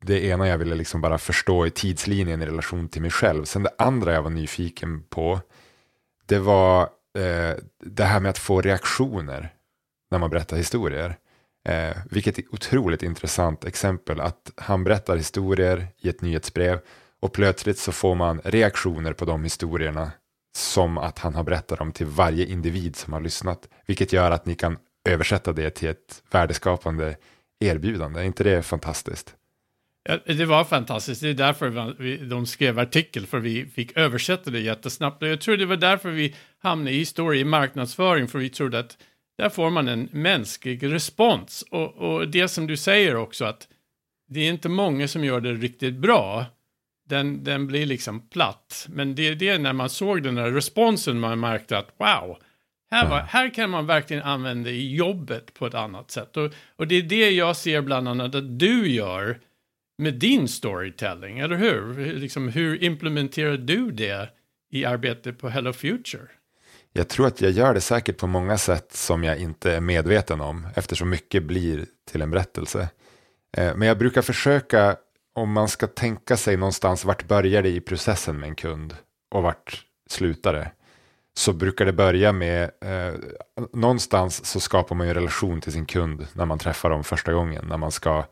det 0.00 0.24
ena 0.24 0.48
jag 0.48 0.58
ville 0.58 0.74
liksom 0.74 1.00
bara 1.00 1.18
förstå 1.18 1.66
i 1.66 1.70
tidslinjen 1.70 2.42
i 2.42 2.46
relation 2.46 2.88
till 2.88 3.02
mig 3.02 3.10
själv. 3.10 3.44
Sen 3.44 3.62
det 3.62 3.70
andra 3.78 4.12
jag 4.12 4.22
var 4.22 4.30
nyfiken 4.30 5.02
på, 5.02 5.40
det 6.26 6.38
var 6.38 6.82
eh, 7.18 7.56
det 7.84 8.04
här 8.04 8.20
med 8.20 8.30
att 8.30 8.38
få 8.38 8.60
reaktioner 8.60 9.54
när 10.10 10.18
man 10.18 10.30
berättar 10.30 10.56
historier. 10.56 11.16
Eh, 11.68 11.96
vilket 12.10 12.38
är 12.38 12.44
otroligt 12.50 13.02
intressant 13.02 13.64
exempel 13.64 14.20
att 14.20 14.52
han 14.56 14.84
berättar 14.84 15.16
historier 15.16 15.86
i 15.98 16.08
ett 16.08 16.22
nyhetsbrev 16.22 16.80
och 17.20 17.32
plötsligt 17.32 17.78
så 17.78 17.92
får 17.92 18.14
man 18.14 18.40
reaktioner 18.44 19.12
på 19.12 19.24
de 19.24 19.44
historierna 19.44 20.10
som 20.56 20.98
att 20.98 21.18
han 21.18 21.34
har 21.34 21.44
berättat 21.44 21.78
dem 21.78 21.92
till 21.92 22.06
varje 22.06 22.46
individ 22.46 22.96
som 22.96 23.12
har 23.12 23.20
lyssnat. 23.20 23.68
Vilket 23.86 24.12
gör 24.12 24.30
att 24.30 24.46
ni 24.46 24.54
kan 24.54 24.78
översätta 25.08 25.52
det 25.52 25.70
till 25.70 25.88
ett 25.88 26.22
värdeskapande 26.30 27.16
erbjudande. 27.60 28.20
Är 28.20 28.24
inte 28.24 28.44
det 28.44 28.62
fantastiskt? 28.62 29.36
Ja, 30.04 30.18
det 30.26 30.44
var 30.44 30.64
fantastiskt. 30.64 31.22
Det 31.22 31.28
är 31.28 31.34
därför 31.34 31.94
vi, 31.98 32.16
de 32.16 32.46
skrev 32.46 32.78
artikel, 32.78 33.26
för 33.26 33.38
vi 33.38 33.66
fick 33.66 33.96
översätta 33.96 34.50
det 34.50 34.60
jättesnabbt. 34.60 35.22
Och 35.22 35.28
jag 35.28 35.40
tror 35.40 35.56
det 35.56 35.66
var 35.66 35.76
därför 35.76 36.10
vi 36.10 36.34
hamnade 36.58 36.90
i 36.90 36.98
historia 36.98 37.40
i 37.40 37.44
marknadsföring, 37.44 38.28
för 38.28 38.38
vi 38.38 38.48
trodde 38.48 38.78
att 38.78 38.98
där 39.38 39.48
får 39.48 39.70
man 39.70 39.88
en 39.88 40.08
mänsklig 40.12 40.92
respons. 40.92 41.64
Och, 41.70 41.94
och 41.94 42.28
det 42.28 42.48
som 42.48 42.66
du 42.66 42.76
säger 42.76 43.16
också, 43.16 43.44
att 43.44 43.68
det 44.28 44.40
är 44.40 44.50
inte 44.50 44.68
många 44.68 45.08
som 45.08 45.24
gör 45.24 45.40
det 45.40 45.52
riktigt 45.52 45.94
bra 45.94 46.46
den, 47.08 47.44
den 47.44 47.66
blir 47.66 47.86
liksom 47.86 48.28
platt. 48.28 48.86
Men 48.88 49.14
det 49.14 49.28
är 49.28 49.34
det 49.34 49.58
när 49.58 49.72
man 49.72 49.90
såg 49.90 50.22
den 50.22 50.34
där 50.34 50.50
responsen 50.50 51.20
man 51.20 51.40
märkte 51.40 51.78
att 51.78 51.88
wow, 51.96 52.38
här, 52.90 53.10
var, 53.10 53.20
här 53.20 53.54
kan 53.54 53.70
man 53.70 53.86
verkligen 53.86 54.22
använda 54.22 54.70
i 54.70 54.94
jobbet 54.94 55.54
på 55.54 55.66
ett 55.66 55.74
annat 55.74 56.10
sätt. 56.10 56.36
Och, 56.36 56.52
och 56.76 56.86
det 56.86 56.94
är 56.94 57.02
det 57.02 57.30
jag 57.30 57.56
ser 57.56 57.80
bland 57.80 58.08
annat 58.08 58.34
att 58.34 58.58
du 58.58 58.88
gör 58.88 59.40
med 59.98 60.14
din 60.14 60.48
storytelling, 60.48 61.38
eller 61.38 61.56
hur? 61.56 62.12
Liksom, 62.14 62.48
hur 62.48 62.82
implementerar 62.84 63.56
du 63.56 63.90
det 63.90 64.28
i 64.70 64.84
arbetet 64.84 65.38
på 65.38 65.48
Hello 65.48 65.72
Future? 65.72 66.28
Jag 66.92 67.08
tror 67.08 67.26
att 67.26 67.40
jag 67.40 67.50
gör 67.50 67.74
det 67.74 67.80
säkert 67.80 68.16
på 68.16 68.26
många 68.26 68.58
sätt 68.58 68.92
som 68.92 69.24
jag 69.24 69.38
inte 69.38 69.72
är 69.72 69.80
medveten 69.80 70.40
om, 70.40 70.66
eftersom 70.74 71.10
mycket 71.10 71.42
blir 71.42 71.86
till 72.10 72.22
en 72.22 72.30
berättelse. 72.30 72.88
Eh, 73.56 73.76
men 73.76 73.88
jag 73.88 73.98
brukar 73.98 74.22
försöka 74.22 74.96
om 75.34 75.52
man 75.52 75.68
ska 75.68 75.86
tänka 75.86 76.36
sig 76.36 76.56
någonstans 76.56 77.04
vart 77.04 77.28
börjar 77.28 77.62
det 77.62 77.68
i 77.68 77.80
processen 77.80 78.40
med 78.40 78.48
en 78.48 78.54
kund 78.54 78.96
och 79.34 79.42
vart 79.42 79.84
slutar 80.10 80.52
det. 80.52 80.70
Så 81.34 81.52
brukar 81.52 81.84
det 81.84 81.92
börja 81.92 82.32
med, 82.32 82.62
eh, 82.62 83.14
någonstans 83.72 84.44
så 84.44 84.60
skapar 84.60 84.96
man 84.96 85.06
ju 85.06 85.10
en 85.10 85.14
relation 85.14 85.60
till 85.60 85.72
sin 85.72 85.86
kund 85.86 86.26
när 86.32 86.44
man 86.44 86.58
träffar 86.58 86.90
dem 86.90 87.04
första 87.04 87.32
gången. 87.32 87.64
När 87.68 87.76
man 87.76 87.90
ska 87.90 88.24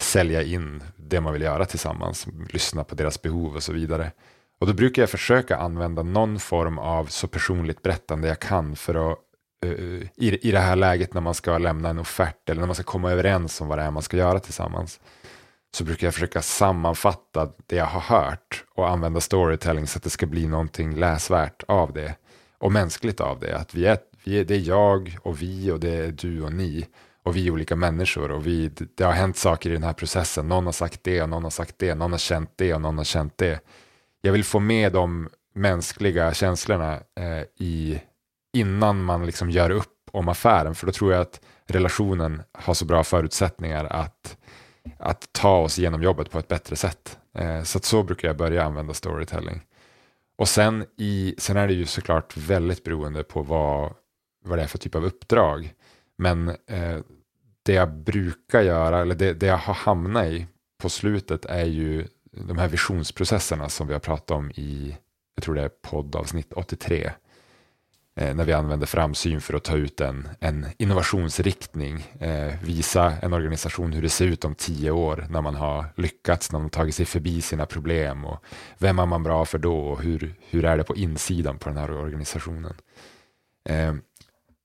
sälja 0.00 0.42
in 0.42 0.82
det 0.96 1.20
man 1.20 1.32
vill 1.32 1.42
göra 1.42 1.64
tillsammans, 1.64 2.26
lyssna 2.50 2.84
på 2.84 2.94
deras 2.94 3.22
behov 3.22 3.56
och 3.56 3.62
så 3.62 3.72
vidare. 3.72 4.12
Och 4.58 4.66
då 4.66 4.72
brukar 4.72 5.02
jag 5.02 5.10
försöka 5.10 5.56
använda 5.56 6.02
någon 6.02 6.38
form 6.38 6.78
av 6.78 7.06
så 7.06 7.28
personligt 7.28 7.82
berättande 7.82 8.28
jag 8.28 8.40
kan 8.40 8.76
för 8.76 9.12
att 9.12 9.18
uh, 9.64 10.02
i, 10.16 10.48
i 10.48 10.50
det 10.50 10.58
här 10.58 10.76
läget 10.76 11.14
när 11.14 11.20
man 11.20 11.34
ska 11.34 11.58
lämna 11.58 11.88
en 11.88 11.98
offert 11.98 12.48
eller 12.50 12.60
när 12.60 12.66
man 12.66 12.74
ska 12.74 12.84
komma 12.84 13.12
överens 13.12 13.60
om 13.60 13.68
vad 13.68 13.78
det 13.78 13.82
är 13.84 13.90
man 13.90 14.02
ska 14.02 14.16
göra 14.16 14.40
tillsammans 14.40 15.00
så 15.76 15.84
brukar 15.84 16.06
jag 16.06 16.14
försöka 16.14 16.42
sammanfatta 16.42 17.48
det 17.66 17.76
jag 17.76 17.86
har 17.86 18.20
hört 18.20 18.64
och 18.74 18.88
använda 18.88 19.20
storytelling 19.20 19.86
så 19.86 19.98
att 19.98 20.02
det 20.02 20.10
ska 20.10 20.26
bli 20.26 20.46
någonting 20.46 20.94
läsvärt 20.94 21.62
av 21.68 21.92
det 21.92 22.14
och 22.58 22.72
mänskligt 22.72 23.20
av 23.20 23.40
det. 23.40 23.56
Att 23.56 23.74
vi 23.74 23.86
är, 23.86 23.98
vi 24.24 24.40
är, 24.40 24.44
det 24.44 24.54
är 24.54 24.68
jag 24.68 25.18
och 25.22 25.42
vi 25.42 25.70
och 25.70 25.80
det 25.80 25.90
är 25.90 26.12
du 26.12 26.42
och 26.42 26.52
ni 26.52 26.86
och 27.22 27.36
vi 27.36 27.46
är 27.46 27.50
olika 27.50 27.76
människor 27.76 28.30
och 28.30 28.46
vi, 28.46 28.70
det 28.94 29.04
har 29.04 29.12
hänt 29.12 29.36
saker 29.36 29.70
i 29.70 29.72
den 29.72 29.82
här 29.82 29.92
processen. 29.92 30.48
Någon 30.48 30.64
har 30.64 30.72
sagt 30.72 31.04
det 31.04 31.22
och 31.22 31.28
någon 31.28 31.42
har 31.42 31.50
sagt 31.50 31.74
det, 31.78 31.94
någon 31.94 32.12
har 32.12 32.18
känt 32.18 32.50
det 32.56 32.74
och 32.74 32.80
någon 32.80 32.98
har 32.98 33.04
känt 33.04 33.38
det. 33.38 33.60
Jag 34.20 34.32
vill 34.32 34.44
få 34.44 34.60
med 34.60 34.92
de 34.92 35.28
mänskliga 35.54 36.34
känslorna 36.34 36.94
eh, 36.94 37.42
i, 37.58 38.00
innan 38.52 39.04
man 39.04 39.26
liksom 39.26 39.50
gör 39.50 39.70
upp 39.70 40.10
om 40.10 40.28
affären 40.28 40.74
för 40.74 40.86
då 40.86 40.92
tror 40.92 41.12
jag 41.12 41.20
att 41.20 41.40
relationen 41.66 42.42
har 42.52 42.74
så 42.74 42.84
bra 42.84 43.04
förutsättningar 43.04 43.84
att 43.84 44.36
att 44.98 45.32
ta 45.32 45.58
oss 45.58 45.78
igenom 45.78 46.02
jobbet 46.02 46.30
på 46.30 46.38
ett 46.38 46.48
bättre 46.48 46.76
sätt. 46.76 47.18
Eh, 47.34 47.62
så 47.62 47.78
så 47.78 48.02
brukar 48.02 48.28
jag 48.28 48.36
börja 48.36 48.64
använda 48.64 48.94
storytelling. 48.94 49.60
Och 50.38 50.48
sen, 50.48 50.84
i, 50.96 51.34
sen 51.38 51.56
är 51.56 51.66
det 51.66 51.74
ju 51.74 51.86
såklart 51.86 52.36
väldigt 52.36 52.84
beroende 52.84 53.22
på 53.24 53.42
vad, 53.42 53.94
vad 54.44 54.58
det 54.58 54.62
är 54.62 54.66
för 54.66 54.78
typ 54.78 54.94
av 54.94 55.04
uppdrag. 55.04 55.74
Men 56.18 56.48
eh, 56.48 56.98
det 57.62 57.72
jag 57.72 57.92
brukar 57.92 58.62
göra, 58.62 59.00
eller 59.00 59.14
det, 59.14 59.32
det 59.32 59.46
jag 59.46 59.56
har 59.56 59.74
hamnat 59.74 60.26
i 60.26 60.46
på 60.78 60.88
slutet 60.88 61.44
är 61.44 61.64
ju 61.64 62.06
de 62.32 62.58
här 62.58 62.68
visionsprocesserna 62.68 63.68
som 63.68 63.86
vi 63.86 63.92
har 63.92 64.00
pratat 64.00 64.30
om 64.30 64.50
i, 64.50 64.96
jag 65.34 65.44
tror 65.44 65.54
det 65.54 65.62
är 65.62 65.68
poddavsnitt 65.68 66.52
83 66.52 67.10
när 68.16 68.44
vi 68.44 68.52
använder 68.52 68.86
framsyn 68.86 69.40
för 69.40 69.54
att 69.54 69.64
ta 69.64 69.76
ut 69.76 70.00
en, 70.00 70.28
en 70.40 70.66
innovationsriktning, 70.78 72.06
eh, 72.20 72.54
visa 72.62 73.12
en 73.22 73.32
organisation 73.32 73.92
hur 73.92 74.02
det 74.02 74.08
ser 74.08 74.26
ut 74.26 74.44
om 74.44 74.54
tio 74.54 74.90
år 74.90 75.26
när 75.30 75.40
man 75.40 75.54
har 75.54 75.84
lyckats, 75.96 76.52
när 76.52 76.58
man 76.58 76.70
tagit 76.70 76.94
sig 76.94 77.06
förbi 77.06 77.40
sina 77.40 77.66
problem 77.66 78.24
och 78.24 78.44
vem 78.78 78.98
är 78.98 79.06
man 79.06 79.22
bra 79.22 79.44
för 79.44 79.58
då 79.58 79.78
och 79.78 80.02
hur, 80.02 80.34
hur 80.50 80.64
är 80.64 80.76
det 80.76 80.84
på 80.84 80.96
insidan 80.96 81.58
på 81.58 81.68
den 81.68 81.78
här 81.78 81.90
organisationen. 81.90 82.74
Eh, 83.68 83.94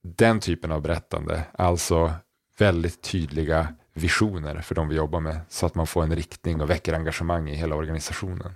den 0.03 0.39
typen 0.39 0.72
av 0.72 0.81
berättande, 0.81 1.43
alltså 1.53 2.13
väldigt 2.58 3.01
tydliga 3.01 3.67
visioner 3.93 4.62
för 4.62 4.75
de 4.75 4.89
vi 4.89 4.96
jobbar 4.96 5.20
med 5.20 5.39
så 5.50 5.65
att 5.65 5.75
man 5.75 5.88
får 5.88 6.03
en 6.03 6.15
riktning 6.15 6.62
och 6.62 6.70
väcker 6.70 6.93
engagemang 6.93 7.50
i 7.50 7.55
hela 7.55 7.75
organisationen. 7.75 8.55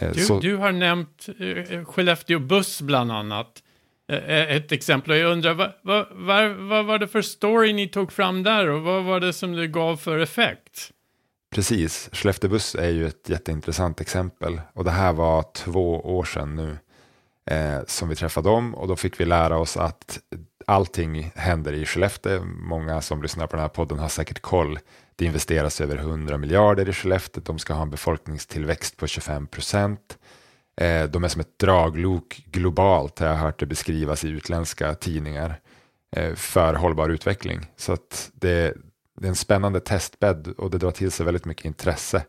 Eh, 0.00 0.12
du, 0.12 0.40
du 0.40 0.56
har 0.56 0.72
nämnt 0.72 1.28
eh, 1.38 1.84
Skellefteå 1.84 2.38
Buss 2.38 2.82
bland 2.82 3.12
annat. 3.12 3.62
Eh, 4.08 4.16
eh, 4.16 4.56
ett 4.56 4.72
exempel. 4.72 5.18
Jag 5.18 5.32
undrar, 5.32 5.54
vad, 5.54 5.72
vad, 5.82 6.06
vad, 6.10 6.50
vad 6.50 6.86
var 6.86 6.98
det 6.98 7.08
för 7.08 7.22
story 7.22 7.72
ni 7.72 7.88
tog 7.88 8.12
fram 8.12 8.42
där 8.42 8.68
och 8.68 8.82
vad 8.82 9.04
var 9.04 9.20
det 9.20 9.32
som 9.32 9.52
det 9.52 9.66
gav 9.66 9.96
för 9.96 10.18
effekt? 10.18 10.90
Precis, 11.54 12.08
Skellefteå 12.12 12.50
Buss 12.50 12.74
är 12.74 12.88
ju 12.88 13.06
ett 13.06 13.28
jätteintressant 13.28 14.00
exempel 14.00 14.60
och 14.72 14.84
det 14.84 14.90
här 14.90 15.12
var 15.12 15.44
två 15.54 16.00
år 16.16 16.24
sedan 16.24 16.56
nu 16.56 16.78
eh, 17.54 17.80
som 17.86 18.08
vi 18.08 18.16
träffade 18.16 18.48
dem 18.48 18.74
och 18.74 18.88
då 18.88 18.96
fick 18.96 19.20
vi 19.20 19.24
lära 19.24 19.58
oss 19.58 19.76
att 19.76 20.18
allting 20.66 21.32
händer 21.34 21.72
i 21.72 21.86
Skellefteå. 21.86 22.44
Många 22.44 23.00
som 23.00 23.22
lyssnar 23.22 23.46
på 23.46 23.56
den 23.56 23.62
här 23.62 23.68
podden 23.68 23.98
har 23.98 24.08
säkert 24.08 24.40
koll. 24.40 24.78
Det 25.16 25.24
investeras 25.24 25.80
över 25.80 25.96
100 25.96 26.38
miljarder 26.38 26.88
i 26.88 26.92
Skellefteå. 26.92 27.42
De 27.46 27.58
ska 27.58 27.74
ha 27.74 27.82
en 27.82 27.90
befolkningstillväxt 27.90 28.96
på 28.96 29.06
25 29.06 29.46
procent. 29.46 30.18
Eh, 30.80 31.04
de 31.04 31.24
är 31.24 31.28
som 31.28 31.40
ett 31.40 31.58
draglok 31.58 32.42
globalt, 32.46 33.18
har 33.18 33.26
jag 33.26 33.34
hört 33.34 33.60
det 33.60 33.66
beskrivas 33.66 34.24
i 34.24 34.28
utländska 34.28 34.94
tidningar, 34.94 35.60
eh, 36.16 36.34
för 36.34 36.74
hållbar 36.74 37.08
utveckling. 37.08 37.66
Så 37.76 37.92
att 37.92 38.30
det, 38.34 38.74
det 39.20 39.26
är 39.26 39.28
en 39.28 39.34
spännande 39.34 39.80
testbädd 39.80 40.48
och 40.58 40.70
det 40.70 40.78
drar 40.78 40.90
till 40.90 41.10
sig 41.10 41.26
väldigt 41.26 41.44
mycket 41.44 41.64
intresse. 41.64 42.24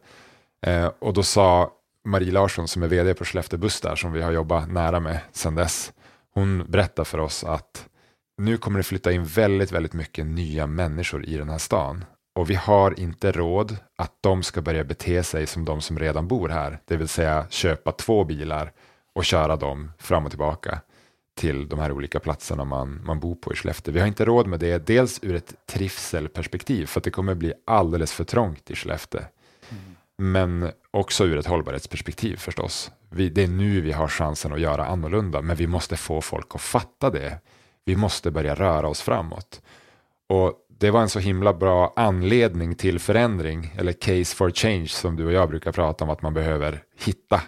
Eh, 0.65 0.91
och 0.99 1.13
då 1.13 1.23
sa 1.23 1.71
Marie 2.05 2.31
Larsson 2.31 2.67
som 2.67 2.83
är 2.83 2.87
vd 2.87 3.13
på 3.13 3.25
Skellefteå 3.25 3.59
Buss 3.59 3.81
där, 3.81 3.95
som 3.95 4.11
vi 4.11 4.21
har 4.21 4.31
jobbat 4.31 4.71
nära 4.71 4.99
med 4.99 5.19
sedan 5.31 5.55
dess, 5.55 5.93
hon 6.33 6.65
berättar 6.67 7.03
för 7.03 7.17
oss 7.17 7.43
att 7.43 7.85
nu 8.37 8.57
kommer 8.57 8.79
det 8.79 8.83
flytta 8.83 9.11
in 9.11 9.25
väldigt, 9.25 9.71
väldigt 9.71 9.93
mycket 9.93 10.25
nya 10.25 10.67
människor 10.67 11.25
i 11.25 11.37
den 11.37 11.49
här 11.49 11.57
stan. 11.57 12.05
Och 12.33 12.49
vi 12.49 12.55
har 12.55 12.99
inte 12.99 13.31
råd 13.31 13.77
att 13.95 14.13
de 14.21 14.43
ska 14.43 14.61
börja 14.61 14.83
bete 14.83 15.23
sig 15.23 15.47
som 15.47 15.65
de 15.65 15.81
som 15.81 15.99
redan 15.99 16.27
bor 16.27 16.49
här. 16.49 16.79
Det 16.85 16.97
vill 16.97 17.07
säga 17.07 17.45
köpa 17.49 17.91
två 17.91 18.23
bilar 18.23 18.71
och 19.13 19.25
köra 19.25 19.55
dem 19.55 19.91
fram 19.97 20.25
och 20.25 20.31
tillbaka 20.31 20.81
till 21.39 21.69
de 21.69 21.79
här 21.79 21.91
olika 21.91 22.19
platserna 22.19 22.65
man, 22.65 23.01
man 23.05 23.19
bor 23.19 23.35
på 23.35 23.53
i 23.53 23.55
Skellefteå. 23.55 23.93
Vi 23.93 23.99
har 23.99 24.07
inte 24.07 24.25
råd 24.25 24.47
med 24.47 24.59
det, 24.59 24.87
dels 24.87 25.19
ur 25.23 25.35
ett 25.35 25.53
trivselperspektiv, 25.65 26.85
för 26.85 26.99
att 26.99 27.03
det 27.03 27.11
kommer 27.11 27.35
bli 27.35 27.53
alldeles 27.65 28.13
för 28.13 28.23
trångt 28.23 28.71
i 28.71 28.75
Skellefteå. 28.75 29.21
Mm. 29.69 29.95
Men 30.17 30.71
också 30.91 31.25
ur 31.25 31.37
ett 31.37 31.45
hållbarhetsperspektiv 31.45 32.37
förstås. 32.37 32.91
Vi, 33.09 33.29
det 33.29 33.43
är 33.43 33.47
nu 33.47 33.81
vi 33.81 33.91
har 33.91 34.07
chansen 34.07 34.53
att 34.53 34.59
göra 34.59 34.85
annorlunda, 34.85 35.41
men 35.41 35.55
vi 35.55 35.67
måste 35.67 35.97
få 35.97 36.21
folk 36.21 36.55
att 36.55 36.61
fatta 36.61 37.09
det. 37.09 37.39
Vi 37.85 37.95
måste 37.95 38.31
börja 38.31 38.55
röra 38.55 38.87
oss 38.87 39.01
framåt. 39.01 39.61
Och 40.27 40.53
det 40.79 40.91
var 40.91 41.01
en 41.01 41.09
så 41.09 41.19
himla 41.19 41.53
bra 41.53 41.93
anledning 41.95 42.75
till 42.75 42.99
förändring, 42.99 43.73
eller 43.77 43.93
case 43.93 44.35
for 44.35 44.51
change 44.51 44.87
som 44.87 45.15
du 45.15 45.25
och 45.25 45.31
jag 45.31 45.49
brukar 45.49 45.71
prata 45.71 46.03
om 46.03 46.09
att 46.09 46.21
man 46.21 46.33
behöver 46.33 46.83
hitta. 47.05 47.41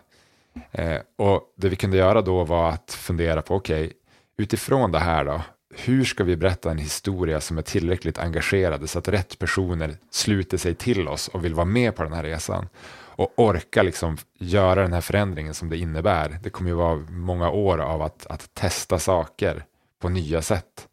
Eh, 0.71 0.97
och 1.17 1.41
det 1.57 1.69
vi 1.69 1.75
kunde 1.75 1.97
göra 1.97 2.21
då 2.21 2.43
var 2.43 2.69
att 2.69 2.91
fundera 2.91 3.41
på, 3.41 3.55
okej, 3.55 3.85
okay, 3.85 3.93
utifrån 4.37 4.91
det 4.91 4.99
här 4.99 5.25
då, 5.25 5.41
hur 5.75 6.03
ska 6.03 6.23
vi 6.23 6.37
berätta 6.37 6.71
en 6.71 6.77
historia 6.77 7.41
som 7.41 7.57
är 7.57 7.61
tillräckligt 7.61 8.19
engagerade 8.19 8.87
så 8.87 8.99
att 8.99 9.07
rätt 9.07 9.39
personer 9.39 9.97
sluter 10.11 10.57
sig 10.57 10.75
till 10.75 11.07
oss 11.07 11.27
och 11.27 11.45
vill 11.45 11.53
vara 11.53 11.65
med 11.65 11.95
på 11.95 12.03
den 12.03 12.13
här 12.13 12.23
resan 12.23 12.67
och 12.93 13.33
orka 13.35 13.83
liksom 13.83 14.17
göra 14.39 14.81
den 14.81 14.93
här 14.93 15.01
förändringen 15.01 15.53
som 15.53 15.69
det 15.69 15.77
innebär. 15.77 16.39
Det 16.43 16.49
kommer 16.49 16.69
ju 16.69 16.75
vara 16.75 16.95
många 17.09 17.49
år 17.49 17.77
av 17.77 18.01
att, 18.01 18.27
att 18.27 18.53
testa 18.53 18.99
saker 18.99 19.65
på 19.99 20.09
nya 20.09 20.41
sätt. 20.41 20.87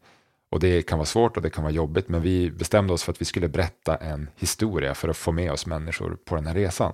Och 0.51 0.59
det 0.59 0.81
kan 0.81 0.97
vara 0.97 1.05
svårt 1.05 1.37
och 1.37 1.43
det 1.43 1.49
kan 1.49 1.63
vara 1.63 1.73
jobbigt, 1.73 2.09
men 2.09 2.21
vi 2.21 2.51
bestämde 2.51 2.93
oss 2.93 3.03
för 3.03 3.11
att 3.11 3.21
vi 3.21 3.25
skulle 3.25 3.47
berätta 3.47 3.95
en 3.95 4.29
historia 4.35 4.95
för 4.95 5.09
att 5.09 5.17
få 5.17 5.31
med 5.31 5.51
oss 5.51 5.65
människor 5.65 6.17
på 6.25 6.35
den 6.35 6.47
här 6.47 6.53
resan. 6.53 6.93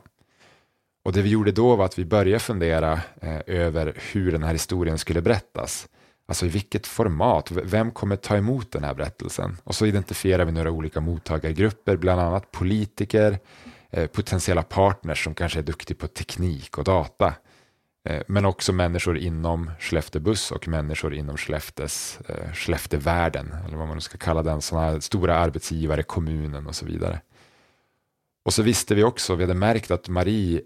Och 1.05 1.13
det 1.13 1.21
vi 1.21 1.29
gjorde 1.29 1.51
då 1.51 1.75
var 1.75 1.85
att 1.85 1.99
vi 1.99 2.05
började 2.05 2.39
fundera 2.39 2.93
eh, 3.21 3.39
över 3.47 3.93
hur 4.11 4.31
den 4.31 4.43
här 4.43 4.53
historien 4.53 4.97
skulle 4.97 5.21
berättas. 5.21 5.87
Alltså 6.27 6.45
i 6.45 6.49
vilket 6.49 6.87
format, 6.87 7.51
vem 7.51 7.91
kommer 7.91 8.15
ta 8.15 8.37
emot 8.37 8.71
den 8.71 8.83
här 8.83 8.93
berättelsen? 8.93 9.57
Och 9.63 9.75
så 9.75 9.85
identifierar 9.85 10.45
vi 10.45 10.51
några 10.51 10.71
olika 10.71 11.01
mottagargrupper, 11.01 11.97
bland 11.97 12.21
annat 12.21 12.51
politiker, 12.51 13.39
eh, 13.89 14.07
potentiella 14.07 14.63
partners 14.63 15.23
som 15.23 15.33
kanske 15.33 15.59
är 15.59 15.63
duktiga 15.63 15.97
på 15.97 16.07
teknik 16.07 16.77
och 16.77 16.83
data. 16.83 17.33
Eh, 18.05 18.21
men 18.27 18.45
också 18.45 18.73
människor 18.73 19.17
inom 19.17 19.71
Skellefteå 19.79 20.21
Buss 20.21 20.51
och 20.51 20.67
människor 20.67 21.13
inom 21.13 21.37
Skellefteås, 21.37 22.19
eh, 22.27 22.53
Skellefteåvärlden, 22.53 23.55
eller 23.67 23.77
vad 23.77 23.87
man 23.87 23.97
nu 23.97 24.01
ska 24.01 24.17
kalla 24.17 24.43
den, 24.43 24.61
sådana 24.61 25.01
stora 25.01 25.37
arbetsgivare, 25.37 26.03
kommunen 26.03 26.67
och 26.67 26.75
så 26.75 26.85
vidare. 26.85 27.21
Och 28.45 28.53
så 28.53 28.63
visste 28.63 28.95
vi 28.95 29.03
också, 29.03 29.35
vi 29.35 29.43
hade 29.43 29.53
märkt 29.53 29.91
att 29.91 30.09
Marie 30.09 30.61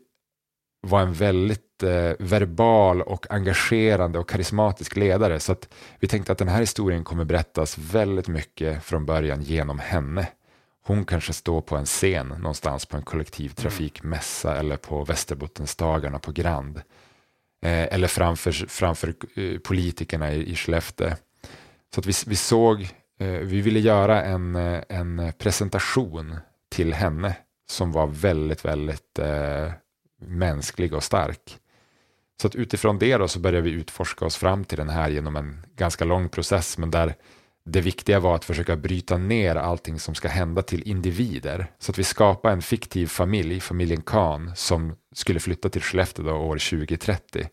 var 0.82 1.02
en 1.02 1.14
väldigt 1.14 1.84
eh, 1.84 2.12
verbal 2.20 3.02
och 3.02 3.32
engagerande 3.32 4.20
och 4.20 4.30
karismatisk 4.30 4.96
ledare. 4.96 5.40
Så 5.40 5.52
att 5.52 5.70
vi 6.00 6.08
tänkte 6.08 6.32
att 6.32 6.38
den 6.38 6.48
här 6.48 6.60
historien 6.60 7.04
kommer 7.04 7.26
berättas 7.26 7.78
väldigt 7.78 8.28
mycket 8.28 8.84
från 8.84 9.06
början 9.06 9.42
genom 9.42 9.80
henne. 9.80 10.28
Hon 10.86 11.06
kanske 11.06 11.34
står 11.34 11.62
på 11.62 11.76
en 11.76 11.86
scen 11.86 12.28
någonstans 12.28 12.86
på 12.86 12.98
en 12.98 13.04
kollektivtrafikmässa 13.04 14.52
mm. 14.52 14.60
eller 14.60 14.78
på 14.78 15.04
Västerbottensdagarna 15.04 16.20
på 16.20 16.32
Grand. 16.32 16.82
Eh, 17.62 17.94
eller 17.94 18.08
framför, 18.08 18.52
framför 18.52 19.14
eh, 19.36 19.58
politikerna 19.58 20.34
i, 20.34 20.52
i 20.52 20.56
Skellefteå. 20.56 21.12
Så 21.94 22.00
att 22.00 22.06
vi, 22.06 22.14
vi 22.28 22.36
såg, 22.36 22.82
eh, 23.20 23.28
vi 23.28 23.62
ville 23.62 23.80
göra 23.80 24.24
en, 24.24 24.56
en 24.90 25.34
presentation 25.38 26.36
till 26.70 26.94
henne 26.94 27.36
som 27.70 27.92
var 27.92 28.08
väldigt, 28.08 28.66
väldigt 28.66 29.20
eh, 29.20 29.72
mänsklig 30.22 30.94
och 30.94 31.04
stark. 31.04 31.58
Så 32.42 32.48
att 32.48 32.56
utifrån 32.56 33.00
det 33.00 33.18
då 33.18 33.28
så 33.28 33.40
började 33.40 33.62
vi 33.62 33.72
utforska 33.72 34.26
oss 34.26 34.38
fram 34.38 34.66
till 34.66 34.78
den 34.78 34.90
här 34.90 35.10
genom 35.10 35.36
en 35.36 35.66
ganska 35.76 36.06
lång 36.06 36.30
process, 36.30 36.78
men 36.78 36.92
där 36.92 37.16
det 37.64 37.82
viktiga 37.82 38.20
var 38.20 38.36
att 38.36 38.46
försöka 38.46 38.76
bryta 38.76 39.18
ner 39.18 39.56
allting 39.56 40.00
som 40.00 40.16
ska 40.16 40.28
hända 40.28 40.62
till 40.62 40.88
individer. 40.90 41.72
Så 41.80 41.92
att 41.92 42.00
vi 42.00 42.04
skapade 42.04 42.54
en 42.54 42.62
fiktiv 42.62 43.08
familj, 43.08 43.60
familjen 43.60 44.02
Kahn, 44.02 44.52
som 44.56 44.96
skulle 45.14 45.40
flytta 45.40 45.70
till 45.70 45.82
Skellefteå 45.82 46.26
då 46.26 46.34
år 46.34 46.58
2030. 46.58 47.50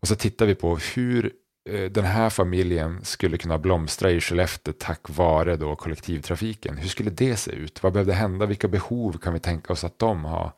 Och 0.00 0.08
så 0.08 0.16
tittar 0.16 0.46
vi 0.46 0.54
på 0.54 0.76
hur 0.76 1.32
eh, 1.70 1.90
den 1.90 2.04
här 2.04 2.30
familjen 2.30 3.04
skulle 3.04 3.36
kunna 3.36 3.58
blomstra 3.58 4.10
i 4.10 4.20
Skellefteå 4.20 4.74
tack 4.78 5.00
vare 5.08 5.56
då 5.56 5.76
kollektivtrafiken. 5.76 6.76
Hur 6.76 6.88
skulle 6.88 7.10
det 7.10 7.36
se 7.36 7.50
ut? 7.50 7.82
Vad 7.82 7.92
behövde 7.92 8.12
hända? 8.12 8.46
Vilka 8.46 8.68
behov 8.68 9.18
kan 9.18 9.32
vi 9.32 9.40
tänka 9.40 9.72
oss 9.72 9.84
att 9.84 9.98
de 9.98 10.24
har? 10.24 10.52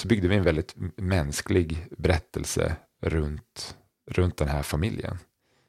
så 0.00 0.08
byggde 0.08 0.28
vi 0.28 0.36
en 0.36 0.44
väldigt 0.44 0.74
mänsklig 0.96 1.86
berättelse 1.90 2.76
runt, 3.00 3.76
runt 4.10 4.36
den 4.36 4.48
här 4.48 4.62
familjen. 4.62 5.18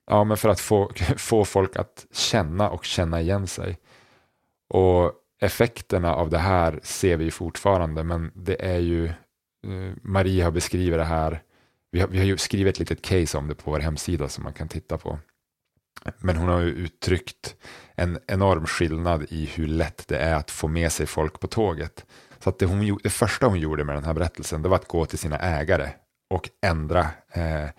Ja, 0.08 0.24
men 0.24 0.38
för 0.38 0.50
att 0.50 0.60
få, 0.60 0.92
få 1.18 1.46
folk 1.46 1.76
att 1.76 2.06
känna 2.12 2.70
och 2.70 2.86
känna 2.86 3.22
igen 3.22 3.48
sig. 3.48 3.78
Och 4.70 5.14
effekterna 5.42 6.16
av 6.16 6.30
det 6.30 6.38
här 6.38 6.80
ser 6.84 7.18
vi 7.18 7.32
fortfarande, 7.32 8.04
men 8.04 8.32
det 8.36 8.66
är 8.66 8.80
ju, 8.80 9.06
eh, 9.06 9.94
Marie 10.02 10.44
har 10.44 10.52
beskrivit 10.52 11.00
det 11.00 11.04
här, 11.04 11.42
vi 11.92 12.00
har, 12.00 12.08
vi 12.08 12.18
har 12.18 12.26
ju 12.26 12.38
skrivit 12.38 12.76
ett 12.76 12.80
litet 12.80 13.02
case 13.02 13.38
om 13.38 13.48
det 13.48 13.56
på 13.56 13.72
vår 13.72 13.80
hemsida 13.80 14.30
som 14.30 14.44
man 14.44 14.54
kan 14.54 14.68
titta 14.68 14.98
på. 14.98 15.20
Men 16.18 16.38
hon 16.38 16.50
har 16.50 16.60
ju 16.60 16.70
uttryckt 16.70 17.56
en 17.96 18.20
enorm 18.28 18.66
skillnad 18.66 19.26
i 19.30 19.46
hur 19.46 19.68
lätt 19.68 20.08
det 20.08 20.18
är 20.18 20.36
att 20.36 20.52
få 20.52 20.68
med 20.68 20.92
sig 20.92 21.06
folk 21.06 21.40
på 21.40 21.48
tåget. 21.48 22.06
Så 22.40 22.50
att 22.50 22.60
det, 22.60 22.66
hon, 22.66 23.00
det 23.04 23.10
första 23.10 23.48
hon 23.48 23.60
gjorde 23.60 23.84
med 23.84 23.96
den 23.96 24.04
här 24.04 24.14
berättelsen 24.14 24.62
det 24.62 24.70
var 24.70 24.76
att 24.76 24.88
gå 24.88 25.06
till 25.06 25.20
sina 25.20 25.38
ägare 25.38 25.90
och 26.30 26.50
ändra 26.62 27.02
eh, 27.32 27.70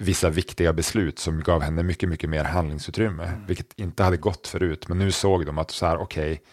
vissa 0.00 0.30
viktiga 0.30 0.72
beslut 0.72 1.18
som 1.18 1.42
gav 1.42 1.62
henne 1.62 1.82
mycket, 1.82 2.08
mycket 2.08 2.30
mer 2.30 2.44
handlingsutrymme, 2.44 3.24
mm. 3.24 3.46
vilket 3.46 3.78
inte 3.78 4.02
hade 4.02 4.16
gått 4.16 4.46
förut. 4.46 4.88
Men 4.88 4.98
nu 4.98 5.12
såg 5.12 5.46
de 5.46 5.58
att 5.58 5.70
så 5.70 5.86
här, 5.86 5.98
okej, 5.98 6.32
okay, 6.32 6.44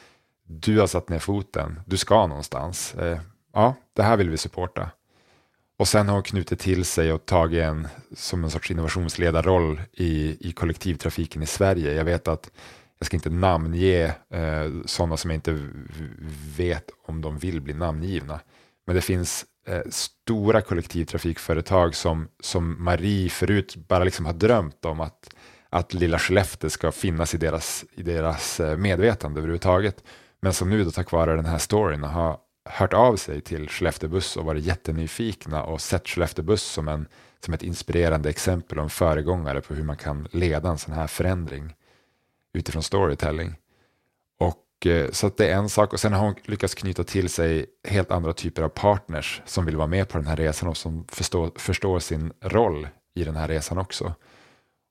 du 0.47 0.79
har 0.79 0.87
satt 0.87 1.09
ner 1.09 1.19
foten, 1.19 1.79
du 1.85 1.97
ska 1.97 2.27
någonstans. 2.27 2.95
Eh, 2.95 3.19
ja, 3.53 3.75
det 3.93 4.03
här 4.03 4.17
vill 4.17 4.29
vi 4.29 4.37
supporta. 4.37 4.89
Och 5.77 5.87
sen 5.87 6.07
har 6.07 6.13
hon 6.13 6.23
knutit 6.23 6.59
till 6.59 6.85
sig 6.85 7.13
och 7.13 7.25
tagit 7.25 7.63
en 7.63 7.87
som 8.15 8.43
en 8.43 8.49
sorts 8.49 8.71
innovationsledarroll 8.71 9.81
i, 9.93 10.37
i 10.49 10.51
kollektivtrafiken 10.51 11.43
i 11.43 11.45
Sverige. 11.45 11.93
Jag 11.93 12.05
vet 12.05 12.27
att 12.27 12.51
jag 12.99 13.05
ska 13.05 13.17
inte 13.17 13.29
namnge 13.29 14.05
eh, 14.29 14.71
sådana 14.85 15.17
som 15.17 15.29
jag 15.29 15.37
inte 15.37 15.59
vet 16.57 16.89
om 17.05 17.21
de 17.21 17.37
vill 17.37 17.61
bli 17.61 17.73
namngivna. 17.73 18.39
Men 18.85 18.95
det 18.95 19.01
finns 19.01 19.45
Eh, 19.67 19.81
stora 19.89 20.61
kollektivtrafikföretag 20.61 21.95
som, 21.95 22.27
som 22.39 22.83
Marie 22.83 23.29
förut 23.29 23.75
bara 23.75 24.03
liksom 24.03 24.25
har 24.25 24.33
drömt 24.33 24.85
om 24.85 24.99
att, 24.99 25.35
att 25.69 25.93
lilla 25.93 26.19
Skellefteå 26.19 26.69
ska 26.69 26.91
finnas 26.91 27.33
i 27.33 27.37
deras, 27.37 27.85
i 27.93 28.03
deras 28.03 28.59
eh, 28.59 28.77
medvetande 28.77 29.39
överhuvudtaget. 29.39 30.03
Men 30.41 30.53
som 30.53 30.69
nu 30.69 30.83
då 30.83 30.91
tack 30.91 31.11
vare 31.11 31.35
den 31.35 31.45
här 31.45 31.57
storyn 31.57 32.03
har 32.03 32.37
hört 32.69 32.93
av 32.93 33.15
sig 33.15 33.41
till 33.41 33.69
Skellefteå 33.69 34.09
Buss 34.09 34.37
och 34.37 34.45
varit 34.45 34.65
jättenyfikna 34.65 35.63
och 35.63 35.81
sett 35.81 36.07
Skellefteå 36.07 36.45
Buss 36.45 36.63
som, 36.63 36.87
en, 36.87 37.07
som 37.45 37.53
ett 37.53 37.63
inspirerande 37.63 38.29
exempel 38.29 38.77
och 38.77 38.83
en 38.83 38.89
föregångare 38.89 39.61
på 39.61 39.73
hur 39.73 39.83
man 39.83 39.97
kan 39.97 40.27
leda 40.31 40.69
en 40.69 40.77
sån 40.77 40.93
här 40.93 41.07
förändring 41.07 41.73
utifrån 42.53 42.83
storytelling. 42.83 43.55
Eh, 44.85 45.11
så 45.11 45.31
det 45.37 45.47
är 45.47 45.55
en 45.55 45.69
sak 45.69 45.93
och 45.93 45.99
sen 45.99 46.13
har 46.13 46.25
hon 46.25 46.35
lyckats 46.43 46.75
knyta 46.75 47.03
till 47.03 47.29
sig 47.29 47.65
helt 47.87 48.11
andra 48.11 48.33
typer 48.33 48.61
av 48.61 48.69
partners 48.69 49.41
som 49.45 49.65
vill 49.65 49.77
vara 49.77 49.87
med 49.87 50.09
på 50.09 50.17
den 50.17 50.27
här 50.27 50.35
resan 50.35 50.69
och 50.69 50.77
som 50.77 51.05
förstår, 51.07 51.51
förstår 51.55 51.99
sin 51.99 52.33
roll 52.41 52.87
i 53.15 53.23
den 53.23 53.35
här 53.35 53.47
resan 53.47 53.77
också. 53.77 54.13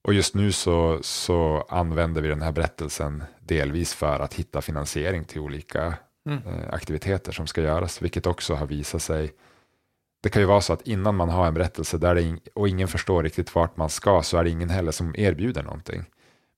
Och 0.05 0.15
just 0.15 0.35
nu 0.35 0.53
så, 0.53 0.99
så 1.03 1.67
använder 1.69 2.23
vi 2.23 2.29
den 2.29 2.43
här 2.43 2.53
berättelsen 2.53 3.25
delvis 3.41 3.95
för 3.95 4.21
att 4.21 4.35
hitta 4.35 4.63
finansiering 4.63 5.25
till 5.25 5.41
olika 5.41 5.95
mm. 6.29 6.39
eh, 6.47 6.75
aktiviteter 6.75 7.33
som 7.33 7.47
ska 7.47 7.63
göras, 7.63 8.03
vilket 8.03 8.27
också 8.27 8.55
har 8.55 8.67
visat 8.67 9.03
sig. 9.03 9.33
Det 10.23 10.29
kan 10.29 10.43
ju 10.43 10.47
vara 10.47 10.61
så 10.61 10.73
att 10.73 10.89
innan 10.89 11.15
man 11.15 11.29
har 11.29 11.47
en 11.47 11.55
berättelse 11.55 11.99
där 11.99 12.19
in, 12.19 12.41
och 12.55 12.69
ingen 12.69 12.89
förstår 12.89 13.23
riktigt 13.23 13.55
vart 13.55 13.77
man 13.77 13.91
ska 13.91 14.23
så 14.23 14.39
är 14.39 14.45
det 14.45 14.51
ingen 14.51 14.71
heller 14.71 14.93
som 14.93 15.15
erbjuder 15.17 15.63
någonting. 15.63 16.05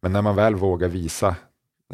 Men 0.03 0.13
när 0.13 0.23
man 0.23 0.37
väl 0.37 0.55
vågar 0.55 0.89
visa 0.89 1.37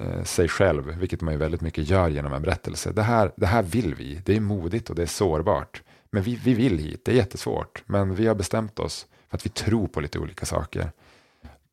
eh, 0.01 0.25
sig 0.25 0.49
själv, 0.49 0.85
vilket 0.99 1.21
man 1.21 1.35
ju 1.35 1.39
väldigt 1.39 1.61
mycket 1.61 1.89
gör 1.91 2.09
genom 2.09 2.33
en 2.33 2.43
berättelse, 2.43 2.93
det 2.93 3.03
här, 3.03 3.33
det 3.37 3.47
här 3.47 3.63
vill 3.63 3.95
vi, 3.95 4.21
det 4.25 4.37
är 4.37 4.41
modigt 4.41 4.91
och 4.91 4.97
det 4.97 5.03
är 5.03 5.07
sårbart. 5.07 5.83
Men 6.11 6.23
vi, 6.23 6.37
vi 6.37 6.55
vill 6.55 6.79
hit, 6.79 7.05
det 7.05 7.13
är 7.13 7.17
jättesvårt, 7.17 7.83
men 7.87 8.15
vi 8.15 8.27
har 8.27 8.35
bestämt 8.35 8.79
oss 8.79 9.07
för 9.29 9.37
att 9.37 9.47
vi 9.47 9.51
tror 9.51 9.87
på 9.89 10.01
lite 10.01 10.19
olika 10.19 10.47
saker. 10.47 10.91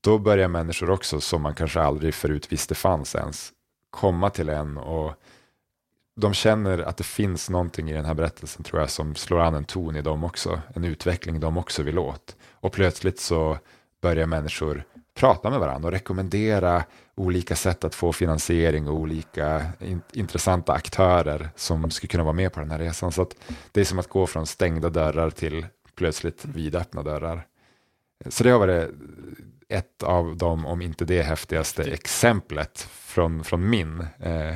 Då 0.01 0.17
börjar 0.17 0.47
människor 0.47 0.89
också, 0.89 1.21
som 1.21 1.41
man 1.41 1.55
kanske 1.55 1.81
aldrig 1.81 2.13
förut 2.13 2.51
visste 2.51 2.75
fanns 2.75 3.15
ens, 3.15 3.51
komma 3.89 4.29
till 4.29 4.49
en 4.49 4.77
och 4.77 5.13
de 6.15 6.33
känner 6.33 6.79
att 6.79 6.97
det 6.97 7.03
finns 7.03 7.49
någonting 7.49 7.89
i 7.89 7.93
den 7.93 8.05
här 8.05 8.13
berättelsen 8.13 8.63
tror 8.63 8.79
jag 8.79 8.89
som 8.89 9.15
slår 9.15 9.39
an 9.39 9.55
en 9.55 9.65
ton 9.65 9.95
i 9.95 10.01
dem 10.01 10.23
också, 10.23 10.61
en 10.75 10.83
utveckling 10.83 11.39
de 11.39 11.57
också 11.57 11.83
vill 11.83 11.99
åt. 11.99 12.35
Och 12.51 12.71
plötsligt 12.71 13.19
så 13.19 13.57
börjar 14.01 14.25
människor 14.25 14.83
prata 15.13 15.49
med 15.49 15.59
varandra 15.59 15.87
och 15.87 15.93
rekommendera 15.93 16.83
olika 17.19 17.55
sätt 17.55 17.83
att 17.83 17.95
få 17.95 18.13
finansiering 18.13 18.87
och 18.87 18.95
olika 18.95 19.65
in 19.79 20.01
intressanta 20.13 20.73
aktörer 20.73 21.49
som 21.55 21.91
skulle 21.91 22.07
kunna 22.07 22.23
vara 22.23 22.33
med 22.33 22.53
på 22.53 22.59
den 22.59 22.71
här 22.71 22.79
resan. 22.79 23.11
Så 23.11 23.27
det 23.71 23.81
är 23.81 23.85
som 23.85 23.99
att 23.99 24.09
gå 24.09 24.27
från 24.27 24.47
stängda 24.47 24.89
dörrar 24.89 25.29
till 25.29 25.65
plötsligt 25.95 26.45
vidöppna 26.45 27.03
dörrar. 27.03 27.47
Så 28.29 28.43
det 28.43 28.49
har 28.49 28.59
varit 28.59 28.89
ett 29.69 30.03
av 30.03 30.37
dem, 30.37 30.65
om 30.65 30.81
inte 30.81 31.05
det 31.05 31.21
häftigaste 31.21 31.83
exemplet 31.83 32.79
från, 32.91 33.43
från, 33.43 33.69
min, 33.69 33.99
eh, 34.19 34.55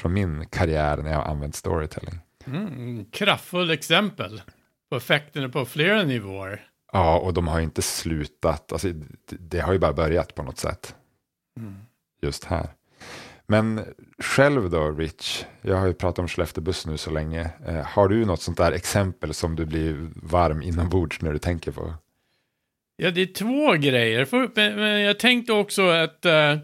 från 0.00 0.12
min 0.12 0.46
karriär 0.46 0.96
när 0.96 1.10
jag 1.10 1.18
har 1.18 1.30
använt 1.30 1.54
storytelling. 1.54 2.14
Mm, 2.46 3.04
kraftfull 3.10 3.70
exempel 3.70 4.42
på 4.90 4.96
effekterna 4.96 5.48
på 5.48 5.64
flera 5.64 6.02
nivåer. 6.02 6.66
Ja, 6.92 7.18
och 7.18 7.34
de 7.34 7.48
har 7.48 7.60
inte 7.60 7.82
slutat. 7.82 8.72
Alltså, 8.72 8.88
det, 8.88 9.36
det 9.38 9.60
har 9.60 9.72
ju 9.72 9.78
bara 9.78 9.92
börjat 9.92 10.34
på 10.34 10.42
något 10.42 10.58
sätt. 10.58 10.94
Mm. 11.58 11.76
Just 12.22 12.44
här. 12.44 12.68
Men 13.46 13.84
själv 14.18 14.70
då, 14.70 14.90
Rich, 14.90 15.44
jag 15.62 15.76
har 15.76 15.86
ju 15.86 15.94
pratat 15.94 16.18
om 16.18 16.28
Skellefteåbuss 16.28 16.86
nu 16.86 16.96
så 16.96 17.10
länge. 17.10 17.50
Eh, 17.66 17.74
har 17.74 18.08
du 18.08 18.24
något 18.24 18.42
sånt 18.42 18.58
där 18.58 18.72
exempel 18.72 19.34
som 19.34 19.56
du 19.56 19.66
blir 19.66 20.10
varm 20.14 20.62
inombords 20.62 21.22
när 21.22 21.32
du 21.32 21.38
tänker 21.38 21.72
på? 21.72 21.94
Ja, 22.96 23.10
det 23.10 23.20
är 23.20 23.26
två 23.26 23.72
grejer. 23.72 24.24
För, 24.24 24.50
men 24.54 25.00
jag 25.00 25.18
tänkte 25.18 25.52
också 25.52 25.88
att 25.88 26.24
eh, 26.24 26.56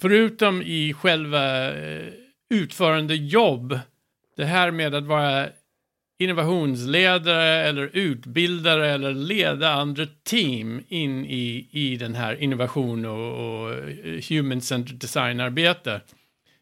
förutom 0.00 0.62
i 0.62 0.94
själva 0.94 1.72
uh, 1.72 2.08
utförande 2.50 3.14
jobb, 3.14 3.78
det 4.36 4.44
här 4.44 4.70
med 4.70 4.94
att 4.94 5.06
vara 5.06 5.48
innovationsledare 6.18 7.68
eller 7.68 7.90
utbildare 7.92 8.90
eller 8.90 9.14
leda 9.14 9.70
andra 9.70 10.06
team 10.24 10.82
in 10.88 11.26
i, 11.26 11.68
i 11.70 11.96
den 11.96 12.14
här 12.14 12.42
innovation 12.42 13.04
och, 13.04 13.62
och 13.62 13.72
eh, 13.72 14.22
human-centered 14.28 14.98
design-arbete. 14.98 16.00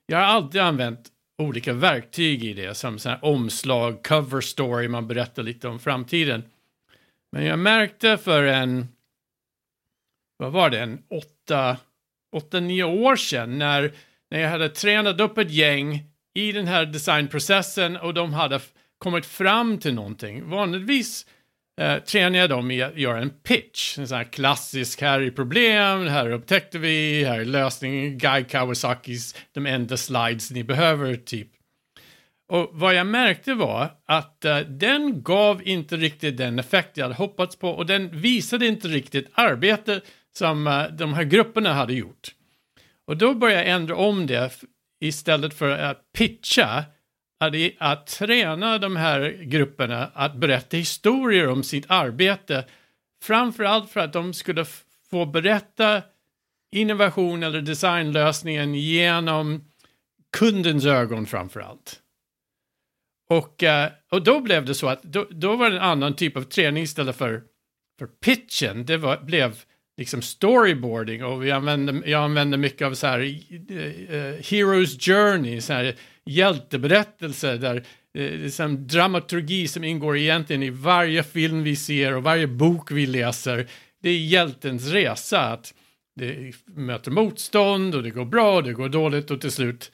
Jag 0.07 0.19
har 0.19 0.25
alltid 0.25 0.61
använt 0.61 1.11
olika 1.39 1.73
verktyg 1.73 2.45
i 2.45 2.53
det, 2.53 2.75
som 2.75 2.99
så 2.99 3.09
här 3.09 3.25
omslag, 3.25 4.05
cover 4.05 4.41
story, 4.41 4.89
man 4.89 5.07
berättar 5.07 5.43
lite 5.43 5.69
om 5.69 5.79
framtiden. 5.79 6.43
Men 7.33 7.45
jag 7.45 7.59
märkte 7.59 8.17
för 8.17 8.45
en, 8.45 8.89
vad 10.37 10.53
var 10.53 10.71
det, 10.71 10.81
en 10.81 11.03
åtta, 11.11 11.77
åtta, 12.37 12.61
nio 12.61 12.85
år 12.85 13.17
sedan 13.17 13.59
när, 13.59 13.93
när 14.31 14.41
jag 14.41 14.51
hade 14.51 14.69
tränat 14.69 15.21
upp 15.21 15.39
ett 15.39 15.51
gäng 15.51 16.05
i 16.35 16.53
den 16.53 16.67
här 16.67 16.87
designprocessen 16.87 17.97
och 17.97 18.15
de 18.15 18.33
hade 18.33 18.61
kommit 19.05 19.27
fram 19.27 19.79
till 19.79 19.95
någonting. 19.95 20.49
Vanligtvis 20.49 21.27
eh, 21.81 21.99
tränar 21.99 22.39
jag 22.39 22.51
dem 22.51 22.71
i 22.71 22.83
att 22.83 22.97
göra 22.97 23.19
en 23.19 23.31
pitch. 23.31 23.99
En 23.99 24.09
sån 24.09 24.17
här 24.17 24.25
klassisk, 24.25 25.01
här 25.01 25.21
är 25.21 25.31
problem, 25.31 26.07
här 26.07 26.31
upptäckte 26.31 26.79
vi, 26.79 27.25
här 27.25 27.41
är 27.41 27.45
lösningen, 27.45 28.19
Guy 28.19 28.45
Kawasakis, 28.45 29.37
de 29.53 29.67
enda 29.67 29.97
slides 29.97 30.51
ni 30.51 30.65
behöver, 30.65 31.17
typ. 31.17 31.49
Och 32.49 32.71
vad 32.73 32.95
jag 32.95 33.07
märkte 33.07 33.55
var 33.55 33.91
att 34.07 34.45
uh, 34.47 34.59
den 34.59 35.23
gav 35.23 35.63
inte 35.69 35.97
riktigt 35.97 36.37
den 36.37 36.59
effekt 36.59 36.97
jag 36.97 37.05
hade 37.05 37.15
hoppats 37.15 37.57
på 37.57 37.71
och 37.71 37.87
den 37.87 38.21
visade 38.21 38.67
inte 38.67 38.89
riktigt 38.89 39.31
arbete 39.35 40.01
som 40.37 40.67
uh, 40.67 40.85
de 40.93 41.15
här 41.15 41.25
grupperna 41.25 41.73
hade 41.73 41.95
gjort. 41.95 42.29
Och 43.07 43.17
då 43.17 43.35
började 43.35 43.63
jag 43.65 43.71
ändra 43.71 43.97
om 43.97 44.27
det 44.27 44.53
istället 45.01 45.55
för 45.55 45.71
att 45.71 46.13
pitcha, 46.13 46.85
att, 47.41 47.55
att 47.79 48.07
träna 48.07 48.79
de 48.79 48.97
här 48.97 49.31
grupperna 49.43 50.11
att 50.15 50.37
berätta 50.37 50.77
historier 50.77 51.49
om 51.49 51.63
sitt 51.63 51.85
arbete. 51.89 52.65
Framförallt 53.23 53.91
för 53.91 54.01
att 54.01 54.13
de 54.13 54.35
skulle 54.35 54.65
få 55.11 55.27
berätta 55.27 56.03
innovation 56.73 57.43
eller 57.43 57.61
designlösningen 57.61 58.75
genom 58.75 59.65
kundens 60.37 60.87
ögon 60.87 61.27
framförallt. 61.27 62.01
Och, 63.31 63.63
eh, 63.63 63.91
och 64.11 64.25
då 64.25 64.41
blev 64.41 64.65
det 64.65 64.75
så 64.75 64.89
att 64.89 65.03
då, 65.03 65.27
då 65.31 65.57
var 65.57 65.71
det 65.71 65.77
en 65.77 65.83
annan 65.83 66.17
typ 66.17 66.37
av 66.37 66.43
träning 66.43 66.83
istället 66.83 67.17
för, 67.17 67.43
för 67.99 68.07
pitchen. 68.07 68.87
Det 68.87 68.97
var, 68.97 69.17
blev 69.17 69.65
liksom 69.97 70.23
storyboarding 70.23 71.25
och 71.25 71.45
vi 71.45 71.51
använde, 71.51 72.11
jag 72.11 72.25
använde 72.25 72.57
mycket 72.57 72.87
av 72.87 72.95
så 72.95 73.07
här 73.07 73.21
uh, 73.21 74.43
Heroes 74.43 74.99
Journey, 74.99 75.61
så 75.61 75.73
här 75.73 75.95
hjälteberättelser 76.27 77.57
där 77.57 77.85
liksom 78.15 78.87
dramaturgi 78.87 79.69
som 79.69 79.85
ingår 79.85 80.17
egentligen 80.17 80.63
i 80.63 80.71
varje 80.71 81.23
film 81.23 81.63
vi 81.63 81.77
ser 81.77 82.15
och 82.15 82.23
varje 82.23 82.47
bok 82.47 82.91
vi 82.91 83.07
läser. 83.07 83.67
Det 84.03 84.11
är 84.11 84.19
hjältens 84.19 84.89
resa, 84.89 85.41
att 85.41 85.75
det 86.17 86.53
möter 86.65 87.11
motstånd 87.11 87.95
och 87.95 88.03
det 88.03 88.11
går 88.11 88.25
bra 88.25 88.57
och 88.57 88.63
det 88.63 88.73
går 88.73 88.89
dåligt 88.89 89.31
och 89.31 89.41
till 89.41 89.53
slut 89.53 89.93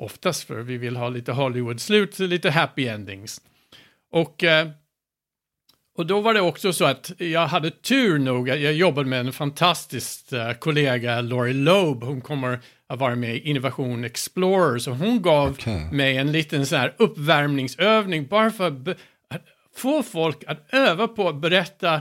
Oftast 0.00 0.44
för 0.44 0.62
vi 0.62 0.78
vill 0.78 0.96
ha 0.96 1.08
lite 1.08 1.32
Hollywood-slut, 1.32 2.18
lite 2.18 2.50
happy 2.50 2.86
endings. 2.86 3.40
Och, 4.10 4.44
eh, 4.44 4.68
och 6.00 6.06
då 6.06 6.20
var 6.20 6.34
det 6.34 6.40
också 6.40 6.72
så 6.72 6.84
att 6.84 7.12
jag 7.18 7.46
hade 7.46 7.70
tur 7.70 8.18
nog, 8.18 8.48
jag 8.48 8.72
jobbade 8.72 9.08
med 9.08 9.20
en 9.20 9.32
fantastisk 9.32 10.32
eh, 10.32 10.52
kollega, 10.52 11.20
Laurie 11.20 11.54
Loeb, 11.54 12.04
hon 12.04 12.20
kommer 12.20 12.60
att 12.86 12.98
vara 12.98 13.16
med 13.16 13.36
i 13.36 13.38
Innovation 13.38 14.04
Explorer, 14.04 14.78
så 14.78 14.90
hon 14.90 15.22
gav 15.22 15.50
okay. 15.50 15.92
mig 15.92 16.16
en 16.16 16.32
liten 16.32 16.66
så 16.66 16.76
här 16.76 16.94
uppvärmningsövning 16.98 18.26
bara 18.26 18.50
för 18.50 18.66
att 18.66 18.98
få 19.76 20.02
folk 20.02 20.44
att 20.46 20.74
öva 20.74 21.08
på 21.08 21.28
att 21.28 21.40
berätta 21.40 22.00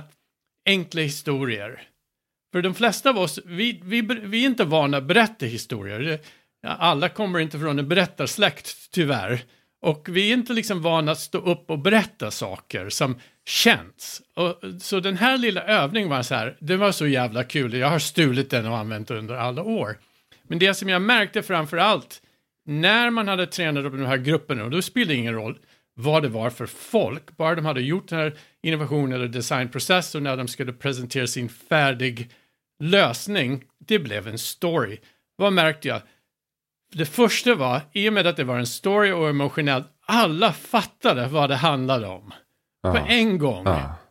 enkla 0.65 1.01
historier. 1.01 1.81
För 2.51 2.61
de 2.61 2.73
flesta 2.73 3.09
av 3.09 3.17
oss, 3.17 3.39
vi, 3.45 3.81
vi, 3.83 4.01
vi 4.01 4.43
är 4.43 4.47
inte 4.47 4.63
vana 4.63 4.97
att 4.97 5.03
berätta 5.03 5.45
historier 5.45 6.19
alla 6.67 7.09
kommer 7.09 7.39
inte 7.39 7.59
från 7.59 7.79
en 7.79 7.87
berättarsläkt 7.87 8.91
tyvärr. 8.91 9.41
Och 9.81 10.07
vi 10.09 10.29
är 10.29 10.33
inte 10.33 10.53
liksom 10.53 10.81
vana 10.81 11.11
att 11.11 11.19
stå 11.19 11.37
upp 11.37 11.69
och 11.69 11.79
berätta 11.79 12.31
saker 12.31 12.89
som 12.89 13.19
känns. 13.49 14.21
Och, 14.33 14.61
så 14.79 14.99
den 14.99 15.17
här 15.17 15.37
lilla 15.37 15.63
övningen 15.63 16.09
var 16.09 16.21
så 16.21 16.35
här, 16.35 16.57
det 16.59 16.77
var 16.77 16.91
så 16.91 17.07
jävla 17.07 17.43
kul. 17.43 17.73
Jag 17.73 17.89
har 17.89 17.99
stulit 17.99 18.49
den 18.49 18.65
och 18.65 18.77
använt 18.77 19.07
den 19.07 19.17
under 19.17 19.35
alla 19.35 19.63
år. 19.63 19.97
Men 20.43 20.59
det 20.59 20.73
som 20.73 20.89
jag 20.89 21.01
märkte 21.01 21.43
framför 21.43 21.77
allt, 21.77 22.21
när 22.65 23.09
man 23.09 23.27
hade 23.27 23.47
tränat 23.47 23.85
upp 23.85 23.91
de 23.91 24.05
här 24.05 24.17
grupperna, 24.17 24.63
och 24.63 24.71
då 24.71 24.81
spelade 24.81 25.13
det 25.13 25.17
ingen 25.17 25.33
roll 25.33 25.57
vad 25.93 26.23
det 26.23 26.29
var 26.29 26.49
för 26.49 26.65
folk, 26.65 27.37
bara 27.37 27.55
de 27.55 27.65
hade 27.65 27.81
gjort 27.81 28.07
den 28.07 28.19
här 28.19 28.33
innovation 28.61 29.13
eller 29.13 29.27
designprocess 29.27 30.15
och 30.15 30.23
när 30.23 30.37
de 30.37 30.47
skulle 30.47 30.73
presentera 30.73 31.27
sin 31.27 31.49
färdig 31.49 32.29
lösning, 32.79 33.63
det 33.87 33.99
blev 33.99 34.27
en 34.27 34.39
story. 34.39 34.97
Vad 35.35 35.53
märkte 35.53 35.87
jag? 35.87 36.01
Det 36.93 37.05
första 37.05 37.55
var, 37.55 37.81
i 37.93 38.09
och 38.09 38.13
med 38.13 38.27
att 38.27 38.37
det 38.37 38.43
var 38.43 38.59
en 38.59 38.67
story 38.67 39.11
och 39.11 39.29
emotionellt, 39.29 39.87
alla 40.05 40.53
fattade 40.53 41.27
vad 41.27 41.49
det 41.49 41.55
handlade 41.55 42.07
om. 42.07 42.33
På 42.81 42.97
en 43.07 43.37
gång. 43.37 43.65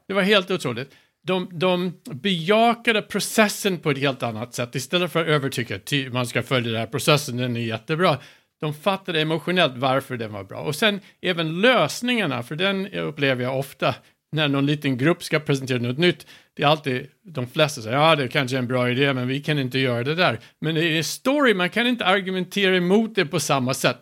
Det 0.08 0.14
var 0.14 0.22
helt 0.22 0.50
otroligt. 0.50 0.94
De, 1.26 1.48
de 1.52 1.92
bejakade 2.04 3.02
processen 3.02 3.78
på 3.78 3.90
ett 3.90 3.98
helt 3.98 4.22
annat 4.22 4.54
sätt. 4.54 4.74
Istället 4.74 5.12
för 5.12 5.20
att 5.20 5.26
övertyga 5.26 5.76
att 5.76 6.12
man 6.12 6.26
ska 6.26 6.42
följa 6.42 6.72
den 6.72 6.80
här 6.80 6.86
processen, 6.86 7.36
den 7.36 7.56
är 7.56 7.60
jättebra. 7.60 8.18
De 8.60 8.74
fattade 8.74 9.20
emotionellt 9.20 9.76
varför 9.76 10.16
den 10.16 10.32
var 10.32 10.44
bra. 10.44 10.60
Och 10.60 10.74
sen 10.74 11.00
även 11.20 11.60
lösningarna, 11.60 12.42
för 12.42 12.56
den 12.56 12.88
upplever 12.88 13.42
jag 13.42 13.58
ofta 13.58 13.94
när 14.32 14.48
någon 14.48 14.66
liten 14.66 14.98
grupp 14.98 15.22
ska 15.22 15.38
presentera 15.38 15.78
något 15.78 15.98
nytt, 15.98 16.26
det 16.54 16.62
är 16.62 16.66
alltid 16.66 17.06
de 17.22 17.46
flesta 17.46 17.82
säger 17.82 17.96
ja 17.96 18.16
det 18.16 18.28
kanske 18.28 18.56
är 18.56 18.58
en 18.58 18.66
bra 18.66 18.90
idé 18.90 19.14
men 19.14 19.28
vi 19.28 19.40
kan 19.40 19.58
inte 19.58 19.78
göra 19.78 20.04
det 20.04 20.14
där. 20.14 20.40
Men 20.60 20.76
i 20.76 20.96
en 20.96 21.04
story, 21.04 21.54
man 21.54 21.70
kan 21.70 21.86
inte 21.86 22.06
argumentera 22.06 22.76
emot 22.76 23.14
det 23.14 23.26
på 23.26 23.40
samma 23.40 23.74
sätt. 23.74 23.98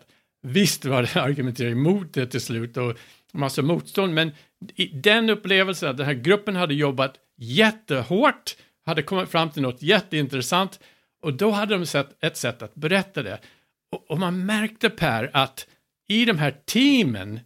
Visst 0.47 0.85
var 0.85 1.01
det 1.01 1.15
argumentera 1.21 1.69
emot 1.69 2.13
det 2.13 2.27
till 2.27 2.41
slut 2.41 2.77
och 2.77 2.97
massa 3.33 3.61
motstånd, 3.61 4.13
men 4.13 4.31
den 4.93 5.29
upplevelsen 5.29 5.89
att 5.89 5.97
den 5.97 6.05
här 6.05 6.13
gruppen 6.13 6.55
hade 6.55 6.73
jobbat 6.73 7.15
jättehårt, 7.37 8.55
hade 8.85 9.03
kommit 9.03 9.29
fram 9.29 9.49
till 9.49 9.61
något 9.61 9.81
jätteintressant 9.81 10.79
och 11.21 11.33
då 11.33 11.51
hade 11.51 11.77
de 11.77 11.85
sett 11.85 12.23
ett 12.23 12.37
sätt 12.37 12.61
att 12.61 12.75
berätta 12.75 13.23
det. 13.23 13.39
Och, 13.91 14.11
och 14.11 14.19
man 14.19 14.45
märkte 14.45 14.89
Per 14.89 15.29
att 15.33 15.67
i 16.07 16.25
de 16.25 16.37
här 16.37 16.55
teamen 16.65 17.39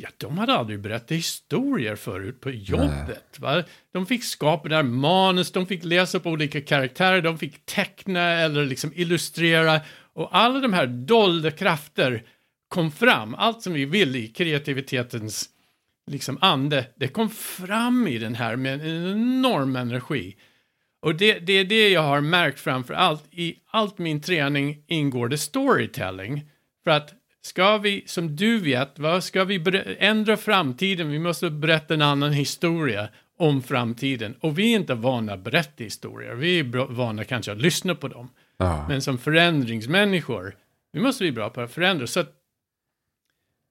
Ja, 0.00 0.08
de 0.16 0.38
hade 0.38 0.54
aldrig 0.54 0.80
berättat 0.80 1.10
historier 1.10 1.96
förut 1.96 2.40
på 2.40 2.50
jobbet. 2.50 3.38
Va? 3.38 3.64
De 3.92 4.06
fick 4.06 4.24
skapa 4.24 4.68
där 4.68 4.82
manus, 4.82 5.52
de 5.52 5.66
fick 5.66 5.84
läsa 5.84 6.20
på 6.20 6.30
olika 6.30 6.60
karaktärer, 6.60 7.22
de 7.22 7.38
fick 7.38 7.64
teckna 7.64 8.20
eller 8.20 8.66
liksom 8.66 8.92
illustrera. 8.94 9.80
Och 10.12 10.36
alla 10.36 10.60
de 10.60 10.72
här 10.72 10.86
dolda 10.86 11.50
krafter 11.50 12.22
kom 12.68 12.90
fram. 12.90 13.34
Allt 13.34 13.62
som 13.62 13.72
vi 13.72 13.84
vill 13.84 14.16
i 14.16 14.28
kreativitetens 14.28 15.48
liksom 16.08 16.38
ande, 16.40 16.86
det 16.96 17.08
kom 17.08 17.30
fram 17.30 18.08
i 18.08 18.18
den 18.18 18.34
här 18.34 18.56
med 18.56 18.80
en 18.80 19.10
enorm 19.10 19.76
energi. 19.76 20.36
Och 21.02 21.14
det, 21.14 21.38
det 21.38 21.52
är 21.52 21.64
det 21.64 21.88
jag 21.88 22.02
har 22.02 22.20
märkt 22.20 22.60
framför 22.60 22.94
allt. 22.94 23.24
I 23.30 23.54
allt 23.70 23.98
min 23.98 24.20
träning 24.20 24.84
ingår 24.86 25.28
det 25.28 25.38
storytelling. 25.38 26.50
För 26.84 26.90
att 26.90 27.14
Ska 27.40 27.78
vi, 27.78 28.04
som 28.06 28.36
du 28.36 28.58
vet, 28.58 28.98
va, 28.98 29.20
ska 29.20 29.44
vi 29.44 29.82
ändra 29.98 30.36
framtiden, 30.36 31.10
vi 31.10 31.18
måste 31.18 31.50
berätta 31.50 31.94
en 31.94 32.02
annan 32.02 32.32
historia 32.32 33.08
om 33.38 33.62
framtiden. 33.62 34.34
Och 34.40 34.58
vi 34.58 34.72
är 34.72 34.76
inte 34.76 34.94
vana 34.94 35.32
att 35.32 35.40
berätta 35.40 35.84
historier, 35.84 36.34
vi 36.34 36.58
är 36.58 36.92
vana 36.92 37.24
kanske 37.24 37.52
att 37.52 37.60
lyssna 37.60 37.94
på 37.94 38.08
dem. 38.08 38.30
Ja. 38.56 38.88
Men 38.88 39.02
som 39.02 39.18
förändringsmänniskor, 39.18 40.56
vi 40.92 41.00
måste 41.00 41.24
bli 41.24 41.32
bra 41.32 41.50
på 41.50 41.60
att 41.60 41.72
förändra. 41.72 42.06
Så 42.06 42.20
att 42.20 42.32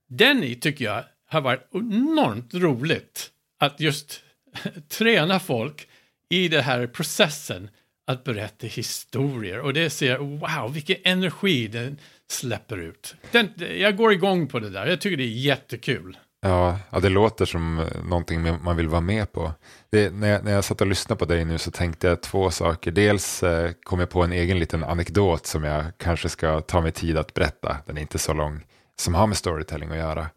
Denny 0.10 0.56
tycker 0.56 0.86
jag 0.86 1.04
har 1.28 1.42
varit 1.42 1.68
enormt 1.74 2.54
roligt 2.54 3.32
att 3.60 3.80
just 3.80 4.24
träna 4.88 5.40
folk 5.40 5.88
i 6.30 6.48
den 6.48 6.64
här 6.64 6.88
processen 6.88 7.70
att 8.08 8.24
berätta 8.24 8.68
historier. 8.68 9.60
Och 9.60 9.74
det 9.74 9.90
ser, 9.90 10.18
wow, 10.18 10.74
vilken 10.74 10.98
energi 11.04 11.68
den 11.68 11.98
släpper 12.32 12.78
ut. 12.78 13.16
Den, 13.32 13.50
jag 13.78 13.98
går 13.98 14.14
igång 14.14 14.48
på 14.48 14.60
det 14.60 14.70
där, 14.70 14.86
jag 14.86 15.02
tycker 15.02 15.18
det 15.18 15.24
är 15.24 15.38
jättekul. 15.38 16.18
Ja, 16.42 16.80
ja, 16.90 17.00
det 17.00 17.10
låter 17.10 17.46
som 17.46 17.80
eh, 17.80 18.04
någonting 18.04 18.64
man 18.64 18.78
vill 18.78 18.88
vara 18.88 19.02
med 19.02 19.32
på. 19.32 19.54
Det, 19.90 20.14
när, 20.14 20.28
jag, 20.28 20.44
när 20.44 20.52
jag 20.52 20.64
satt 20.64 20.82
och 20.82 20.88
lyssnade 20.88 21.20
på 21.20 21.26
dig 21.26 21.46
nu 21.46 21.58
så 21.58 21.72
tänkte 21.72 22.08
jag 22.08 22.22
två 22.22 22.52
saker. 22.52 22.92
Dels 22.92 23.44
eh, 23.44 23.72
kom 23.84 24.00
jag 24.00 24.10
på 24.10 24.24
en 24.24 24.32
egen 24.32 24.60
liten 24.60 24.84
anekdot 24.84 25.46
som 25.46 25.64
jag 25.64 25.86
kanske 25.98 26.30
ska 26.30 26.62
ta 26.62 26.82
mig 26.82 26.92
tid 26.92 27.18
att 27.18 27.34
berätta. 27.34 27.78
Den 27.86 27.98
är 27.98 28.02
inte 28.02 28.20
så 28.20 28.34
lång, 28.34 28.66
som 29.00 29.16
har 29.16 29.28
med 29.28 29.38
storytelling 29.38 29.90
att 29.90 29.98
göra. 29.98 30.30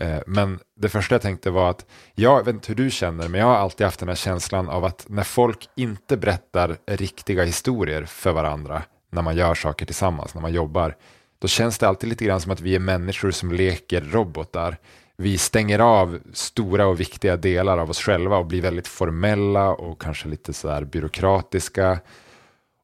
Eh, 0.00 0.18
men 0.26 0.58
det 0.76 0.88
första 0.88 1.14
jag 1.14 1.22
tänkte 1.22 1.50
var 1.50 1.70
att, 1.70 1.86
jag 2.14 2.44
vet 2.44 2.54
inte 2.54 2.68
hur 2.68 2.74
du 2.74 2.90
känner, 2.90 3.28
men 3.28 3.40
jag 3.40 3.46
har 3.46 3.56
alltid 3.56 3.84
haft 3.84 4.00
den 4.00 4.08
här 4.08 4.16
känslan 4.16 4.68
av 4.68 4.84
att 4.84 5.06
när 5.08 5.22
folk 5.22 5.68
inte 5.76 6.16
berättar 6.16 6.76
riktiga 6.86 7.44
historier 7.44 8.04
för 8.04 8.32
varandra, 8.32 8.82
när 9.10 9.22
man 9.22 9.36
gör 9.36 9.54
saker 9.54 9.86
tillsammans, 9.86 10.34
när 10.34 10.42
man 10.42 10.52
jobbar, 10.52 10.96
då 11.38 11.48
känns 11.48 11.78
det 11.78 11.88
alltid 11.88 12.08
lite 12.08 12.24
grann 12.24 12.40
som 12.40 12.52
att 12.52 12.60
vi 12.60 12.74
är 12.74 12.78
människor 12.78 13.30
som 13.30 13.52
leker 13.52 14.00
robotar. 14.00 14.76
Vi 15.16 15.38
stänger 15.38 15.78
av 15.78 16.18
stora 16.32 16.86
och 16.86 17.00
viktiga 17.00 17.36
delar 17.36 17.78
av 17.78 17.90
oss 17.90 18.00
själva 18.00 18.36
och 18.36 18.46
blir 18.46 18.62
väldigt 18.62 18.88
formella 18.88 19.68
och 19.68 20.00
kanske 20.00 20.28
lite 20.28 20.52
sådär 20.52 20.84
byråkratiska. 20.84 22.00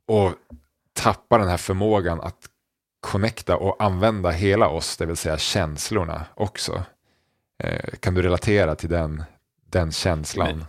Och 0.09 0.33
tappar 0.93 1.39
den 1.39 1.49
här 1.49 1.57
förmågan 1.57 2.21
att 2.21 2.39
connecta 3.01 3.57
och 3.57 3.83
använda 3.83 4.31
hela 4.31 4.69
oss, 4.69 4.97
det 4.97 5.07
vill 5.07 5.17
säga 5.17 5.39
känslorna 5.39 6.25
också. 6.35 6.83
Eh, 7.65 7.91
kan 8.01 8.15
du 8.15 8.23
relatera 8.23 8.75
till 8.75 8.89
den, 8.89 9.23
den 9.71 9.93
känslan? 9.93 10.49
Men, 10.59 10.67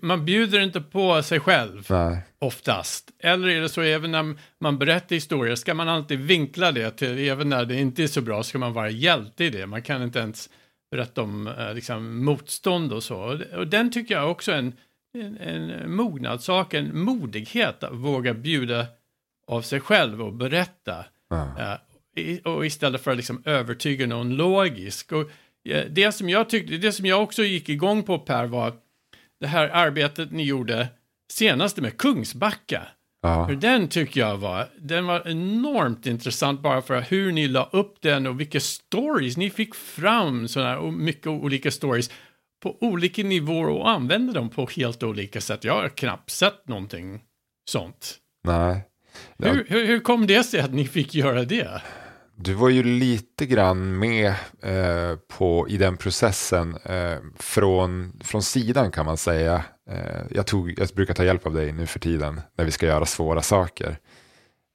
man 0.00 0.24
bjuder 0.24 0.60
inte 0.60 0.80
på 0.80 1.22
sig 1.22 1.40
själv 1.40 1.86
Nej. 1.90 2.18
oftast. 2.38 3.10
Eller 3.18 3.48
är 3.48 3.60
det 3.60 3.68
så 3.68 3.80
även 3.80 4.10
när 4.10 4.36
man 4.60 4.78
berättar 4.78 5.14
historier 5.14 5.54
ska 5.54 5.74
man 5.74 5.88
alltid 5.88 6.20
vinkla 6.20 6.72
det 6.72 6.90
till, 6.90 7.28
även 7.28 7.48
när 7.48 7.64
det 7.64 7.74
inte 7.74 8.02
är 8.02 8.06
så 8.06 8.20
bra 8.20 8.42
ska 8.42 8.58
man 8.58 8.72
vara 8.72 8.90
hjälte 8.90 9.44
i 9.44 9.50
det. 9.50 9.66
Man 9.66 9.82
kan 9.82 10.02
inte 10.02 10.18
ens 10.18 10.50
berätta 10.90 11.22
om 11.22 11.46
eh, 11.46 11.74
liksom, 11.74 12.24
motstånd 12.24 12.92
och 12.92 13.02
så. 13.02 13.40
Och 13.56 13.66
den 13.66 13.92
tycker 13.92 14.14
jag 14.14 14.30
också 14.30 14.52
är 14.52 14.56
en, 14.56 14.74
en, 15.14 15.38
en 15.38 15.94
mognadssak, 15.94 16.74
en 16.74 17.00
modighet 17.00 17.84
att 17.84 17.94
våga 17.94 18.34
bjuda 18.34 18.86
av 19.46 19.62
sig 19.62 19.80
själv 19.80 20.22
och 20.22 20.32
berätta. 20.32 21.04
Ja. 21.30 21.78
Uh, 22.18 22.38
och 22.44 22.66
istället 22.66 23.00
för 23.00 23.10
att 23.10 23.16
liksom 23.16 23.42
övertyga 23.44 24.06
någon 24.06 24.36
logisk. 24.36 25.12
Och, 25.12 25.30
det 25.90 26.12
som 26.12 26.28
jag 26.28 26.48
tyckte, 26.48 26.76
det 26.76 26.92
som 26.92 27.06
jag 27.06 27.22
också 27.22 27.42
gick 27.42 27.68
igång 27.68 28.02
på 28.02 28.18
Per 28.18 28.46
var 28.46 28.74
det 29.40 29.46
här 29.46 29.68
arbetet 29.68 30.30
ni 30.32 30.42
gjorde 30.42 30.88
senast 31.32 31.76
med 31.76 31.98
Kungsbacka. 31.98 32.82
Ja. 33.22 33.46
För 33.46 33.54
den 33.54 33.88
tycker 33.88 34.20
jag 34.20 34.36
var, 34.36 34.68
den 34.78 35.06
var 35.06 35.28
enormt 35.28 36.06
intressant 36.06 36.60
bara 36.60 36.82
för 36.82 37.00
hur 37.00 37.32
ni 37.32 37.48
la 37.48 37.68
upp 37.72 37.96
den 38.00 38.26
och 38.26 38.40
vilka 38.40 38.60
stories 38.60 39.36
ni 39.36 39.50
fick 39.50 39.74
fram, 39.74 40.48
sådana 40.48 40.90
mycket 40.90 41.26
olika 41.26 41.70
stories 41.70 42.10
på 42.62 42.76
olika 42.80 43.22
nivåer 43.22 43.68
och 43.68 43.90
använde 43.90 44.32
dem 44.32 44.48
på 44.48 44.66
helt 44.66 45.02
olika 45.02 45.40
sätt. 45.40 45.64
Jag 45.64 45.74
har 45.74 45.88
knappt 45.88 46.30
sett 46.30 46.68
någonting 46.68 47.20
sånt. 47.70 48.18
Nej. 48.44 48.80
Hur, 49.38 49.66
hur, 49.68 49.86
hur 49.86 50.00
kom 50.00 50.26
det 50.26 50.44
sig 50.44 50.60
att 50.60 50.74
ni 50.74 50.86
fick 50.86 51.14
göra 51.14 51.44
det? 51.44 51.82
Du 52.44 52.54
var 52.54 52.68
ju 52.68 52.82
lite 52.82 53.46
grann 53.46 53.98
med 53.98 54.34
eh, 54.62 55.16
på, 55.28 55.68
i 55.68 55.76
den 55.76 55.96
processen 55.96 56.76
eh, 56.84 57.18
från, 57.36 58.12
från 58.24 58.42
sidan 58.42 58.90
kan 58.90 59.06
man 59.06 59.16
säga. 59.16 59.64
Eh, 59.90 60.22
jag, 60.30 60.46
tog, 60.46 60.78
jag 60.78 60.88
brukar 60.88 61.14
ta 61.14 61.24
hjälp 61.24 61.46
av 61.46 61.54
dig 61.54 61.72
nu 61.72 61.86
för 61.86 61.98
tiden 61.98 62.40
när 62.56 62.64
vi 62.64 62.70
ska 62.70 62.86
göra 62.86 63.06
svåra 63.06 63.42
saker. 63.42 63.98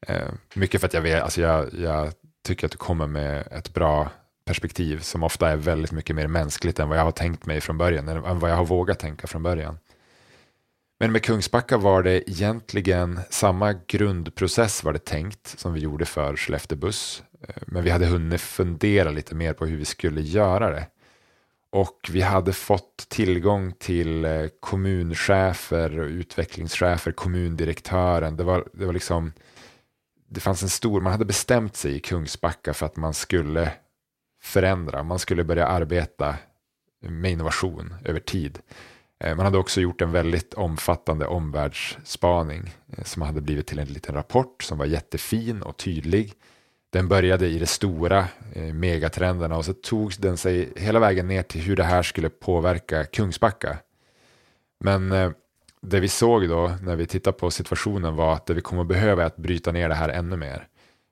Eh, 0.07 0.27
mycket 0.53 0.81
för 0.81 0.87
att 0.87 0.93
jag, 0.93 1.01
vet, 1.01 1.23
alltså 1.23 1.41
jag, 1.41 1.73
jag 1.73 2.13
tycker 2.47 2.65
att 2.65 2.71
du 2.71 2.77
kommer 2.77 3.07
med 3.07 3.47
ett 3.51 3.73
bra 3.73 4.09
perspektiv 4.45 4.99
som 4.99 5.23
ofta 5.23 5.49
är 5.49 5.55
väldigt 5.55 5.91
mycket 5.91 6.15
mer 6.15 6.27
mänskligt 6.27 6.79
än 6.79 6.89
vad 6.89 6.97
jag 6.97 7.03
har 7.03 7.11
tänkt 7.11 7.45
mig 7.45 7.61
från 7.61 7.77
början, 7.77 8.07
än 8.07 8.39
vad 8.39 8.51
jag 8.51 8.55
har 8.55 8.65
vågat 8.65 8.99
tänka 8.99 9.27
från 9.27 9.43
början. 9.43 9.77
Men 10.99 11.11
med 11.11 11.23
Kungsbacka 11.23 11.77
var 11.77 12.03
det 12.03 12.29
egentligen 12.29 13.19
samma 13.29 13.73
grundprocess 13.73 14.83
var 14.83 14.93
det 14.93 15.05
tänkt 15.05 15.47
som 15.59 15.73
vi 15.73 15.79
gjorde 15.79 16.05
för 16.05 16.35
Skellefteå 16.35 16.77
buss. 16.77 17.23
Eh, 17.47 17.63
men 17.67 17.83
vi 17.83 17.89
hade 17.89 18.05
hunnit 18.05 18.41
fundera 18.41 19.11
lite 19.11 19.35
mer 19.35 19.53
på 19.53 19.65
hur 19.65 19.77
vi 19.77 19.85
skulle 19.85 20.21
göra 20.21 20.69
det. 20.69 20.87
Och 21.69 22.09
vi 22.11 22.21
hade 22.21 22.53
fått 22.53 23.09
tillgång 23.09 23.71
till 23.71 24.25
eh, 24.25 24.47
kommunchefer 24.59 25.99
och 25.99 26.07
utvecklingschefer, 26.07 27.11
kommundirektören. 27.11 28.37
Det 28.37 28.43
var, 28.43 28.67
det 28.73 28.85
var 28.85 28.93
liksom, 28.93 29.33
det 30.29 30.39
fanns 30.39 30.63
en 30.63 30.69
stor, 30.69 31.01
man 31.01 31.11
hade 31.11 31.25
bestämt 31.25 31.75
sig 31.75 31.95
i 31.95 31.99
Kungsbacka 31.99 32.73
för 32.73 32.85
att 32.85 32.95
man 32.95 33.13
skulle 33.13 33.71
förändra, 34.41 35.03
man 35.03 35.19
skulle 35.19 35.43
börja 35.43 35.67
arbeta 35.67 36.35
med 37.01 37.31
innovation 37.31 37.93
över 38.05 38.19
tid. 38.19 38.59
Eh, 39.19 39.35
man 39.35 39.45
hade 39.45 39.57
också 39.57 39.81
gjort 39.81 40.01
en 40.01 40.11
väldigt 40.11 40.53
omfattande 40.53 41.25
omvärldsspaning 41.27 42.75
eh, 42.97 43.03
som 43.03 43.21
hade 43.21 43.41
blivit 43.41 43.67
till 43.67 43.79
en 43.79 43.87
liten 43.87 44.15
rapport 44.15 44.63
som 44.63 44.77
var 44.77 44.85
jättefin 44.85 45.61
och 45.61 45.77
tydlig 45.77 46.33
den 46.89 47.07
började 47.07 47.47
i 47.47 47.59
det 47.59 47.67
stora, 47.67 48.27
eh, 48.53 48.73
megatrenderna 48.73 49.57
och 49.57 49.65
så 49.65 49.73
tog 49.73 50.13
den 50.19 50.37
sig 50.37 50.73
hela 50.75 50.99
vägen 50.99 51.27
ner 51.27 51.43
till 51.43 51.61
hur 51.61 51.75
det 51.75 51.83
här 51.83 52.03
skulle 52.03 52.29
påverka 52.29 53.03
Kungsbacka. 53.03 53.77
Men 54.79 55.33
det 55.81 55.99
vi 55.99 56.07
såg 56.07 56.49
då 56.49 56.71
när 56.81 56.95
vi 56.95 57.05
tittade 57.05 57.37
på 57.37 57.51
situationen 57.51 58.15
var 58.15 58.33
att 58.33 58.45
det 58.45 58.53
vi 58.53 58.61
kommer 58.61 58.83
behöva 58.83 59.23
är 59.23 59.25
att 59.25 59.37
bryta 59.37 59.71
ner 59.71 59.89
det 59.89 59.95
här 59.95 60.09
ännu 60.09 60.37
mer. 60.37 60.67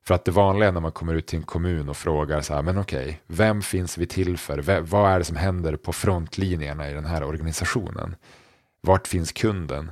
För 0.07 0.15
att 0.15 0.25
det 0.25 0.31
vanliga 0.31 0.71
när 0.71 0.81
man 0.81 0.91
kommer 0.91 1.13
ut 1.13 1.27
till 1.27 1.39
en 1.39 1.45
kommun 1.45 1.89
och 1.89 1.97
frågar 1.97 2.41
så 2.41 2.53
här, 2.53 2.61
men 2.61 2.77
okej, 2.77 3.21
vem 3.27 3.61
finns 3.61 3.97
vi 3.97 4.05
till 4.05 4.37
för? 4.37 4.57
V 4.57 4.79
vad 4.79 5.11
är 5.11 5.19
det 5.19 5.25
som 5.25 5.35
händer 5.35 5.75
på 5.75 5.93
frontlinjerna 5.93 6.89
i 6.89 6.93
den 6.93 7.05
här 7.05 7.23
organisationen? 7.23 8.15
Vart 8.81 9.07
finns 9.07 9.31
kunden? 9.31 9.91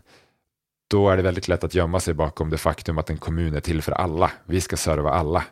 Då 0.89 1.09
är 1.09 1.17
det 1.17 1.23
väldigt 1.23 1.47
lätt 1.47 1.63
att 1.63 1.75
gömma 1.75 1.99
sig 1.99 2.13
bakom 2.13 2.49
det 2.49 2.57
faktum 2.57 2.97
att 2.97 3.09
en 3.09 3.17
kommun 3.17 3.55
är 3.55 3.59
till 3.59 3.81
för 3.81 3.91
alla. 3.91 4.31
Vi 4.45 4.61
ska 4.61 4.77
serva 4.77 5.11
alla. 5.11 5.43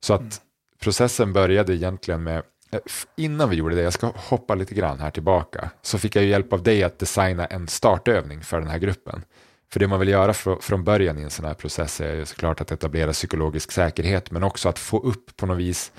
Så 0.00 0.14
att 0.14 0.20
mm. 0.20 0.32
processen 0.80 1.32
började 1.32 1.74
egentligen 1.74 2.22
med, 2.22 2.42
eh, 2.70 2.80
innan 3.16 3.50
vi 3.50 3.56
gjorde 3.56 3.74
det, 3.74 3.82
jag 3.82 3.92
ska 3.92 4.12
hoppa 4.16 4.54
lite 4.54 4.74
grann 4.74 5.00
här 5.00 5.10
tillbaka, 5.10 5.70
så 5.82 5.98
fick 5.98 6.16
jag 6.16 6.24
hjälp 6.24 6.52
av 6.52 6.62
dig 6.62 6.82
att 6.82 6.98
designa 6.98 7.46
en 7.46 7.68
startövning 7.68 8.42
för 8.42 8.60
den 8.60 8.68
här 8.68 8.78
gruppen. 8.78 9.24
För 9.72 9.80
det 9.80 9.88
man 9.88 10.00
vill 10.00 10.08
göra 10.08 10.34
från 10.60 10.84
början 10.84 11.18
i 11.18 11.22
en 11.22 11.30
sån 11.30 11.44
här 11.44 11.54
process 11.54 12.00
är 12.00 12.24
såklart 12.24 12.60
att 12.60 12.72
etablera 12.72 13.12
psykologisk 13.12 13.72
säkerhet, 13.72 14.30
men 14.30 14.42
också 14.42 14.68
att 14.68 14.78
få 14.78 14.98
upp 14.98 15.36
på 15.36 15.46
något 15.46 15.58
vis 15.58 15.92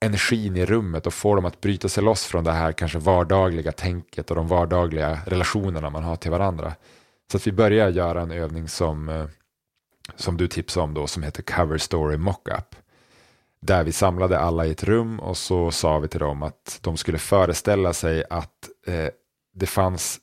energin 0.00 0.56
i 0.56 0.66
rummet 0.66 1.06
och 1.06 1.14
få 1.14 1.34
dem 1.34 1.44
att 1.44 1.60
bryta 1.60 1.88
sig 1.88 2.02
loss 2.02 2.24
från 2.24 2.44
det 2.44 2.52
här 2.52 2.72
kanske 2.72 2.98
vardagliga 2.98 3.72
tänket 3.72 4.30
och 4.30 4.36
de 4.36 4.48
vardagliga 4.48 5.18
relationerna 5.26 5.90
man 5.90 6.04
har 6.04 6.16
till 6.16 6.30
varandra. 6.30 6.74
Så 7.30 7.36
att 7.36 7.46
vi 7.46 7.52
börjar 7.52 7.88
göra 7.88 8.22
en 8.22 8.30
övning 8.30 8.68
som, 8.68 9.08
eh, 9.08 9.26
som 10.16 10.36
du 10.36 10.48
tipsade 10.48 10.84
om 10.84 10.94
då 10.94 11.06
som 11.06 11.22
heter 11.22 11.42
Cover 11.42 11.78
Story 11.78 12.16
Mockup. 12.16 12.76
Där 13.60 13.84
vi 13.84 13.92
samlade 13.92 14.38
alla 14.38 14.66
i 14.66 14.70
ett 14.70 14.84
rum 14.84 15.20
och 15.20 15.36
så 15.36 15.70
sa 15.70 15.98
vi 15.98 16.08
till 16.08 16.20
dem 16.20 16.42
att 16.42 16.78
de 16.82 16.96
skulle 16.96 17.18
föreställa 17.18 17.92
sig 17.92 18.24
att 18.30 18.68
eh, 18.86 19.08
det 19.54 19.66
fanns 19.66 20.20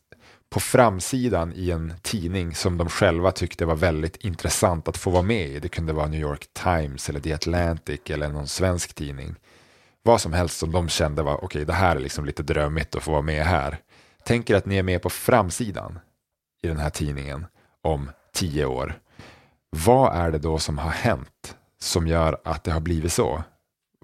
på 0.50 0.60
framsidan 0.60 1.54
i 1.56 1.72
en 1.72 1.94
tidning 2.02 2.56
som 2.56 2.78
de 2.78 2.90
själva 2.90 3.32
tyckte 3.32 3.66
var 3.66 3.76
väldigt 3.76 4.18
intressant 4.18 4.88
att 4.88 4.98
få 4.98 5.10
vara 5.10 5.24
med 5.24 5.48
i. 5.48 5.60
Det 5.60 5.70
kunde 5.70 5.94
vara 5.94 6.08
New 6.08 6.22
York 6.22 6.48
Times 6.54 7.10
eller 7.10 7.20
The 7.20 7.34
Atlantic 7.34 8.02
eller 8.06 8.30
någon 8.30 8.48
svensk 8.48 8.94
tidning. 8.94 9.36
Vad 10.04 10.22
som 10.22 10.34
helst 10.34 10.58
som 10.58 10.72
de 10.72 10.90
kände 10.90 11.24
var 11.24 11.36
okej, 11.36 11.46
okay, 11.46 11.64
det 11.64 11.74
här 11.74 11.96
är 11.96 12.00
liksom 12.00 12.26
lite 12.26 12.44
drömmigt 12.44 12.96
att 12.96 13.04
få 13.04 13.12
vara 13.12 13.22
med 13.22 13.46
här. 13.46 13.78
Tänk 14.26 14.50
er 14.50 14.56
att 14.56 14.66
ni 14.66 14.78
är 14.78 14.84
med 14.84 15.02
på 15.02 15.10
framsidan 15.10 16.00
i 16.64 16.68
den 16.68 16.78
här 16.78 16.90
tidningen 16.90 17.46
om 17.82 18.10
tio 18.34 18.66
år. 18.66 19.00
Vad 19.70 20.16
är 20.16 20.32
det 20.32 20.40
då 20.40 20.60
som 20.60 20.78
har 20.78 20.90
hänt 20.90 21.56
som 21.80 22.08
gör 22.08 22.42
att 22.44 22.64
det 22.64 22.72
har 22.72 22.80
blivit 22.80 23.14
så? 23.14 23.44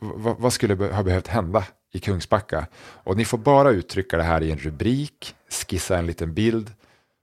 V 0.02 0.36
vad 0.38 0.54
skulle 0.54 0.94
ha 0.94 1.04
behövt 1.04 1.28
hända 1.28 1.66
i 1.92 2.00
Kungsbacka? 2.00 2.68
Och 2.78 3.18
ni 3.18 3.26
får 3.26 3.38
bara 3.38 3.70
uttrycka 3.70 4.18
det 4.18 4.24
här 4.24 4.44
i 4.44 4.52
en 4.52 4.58
rubrik, 4.58 5.36
skissa 5.50 5.98
en 5.98 6.06
liten 6.06 6.34
bild 6.34 6.72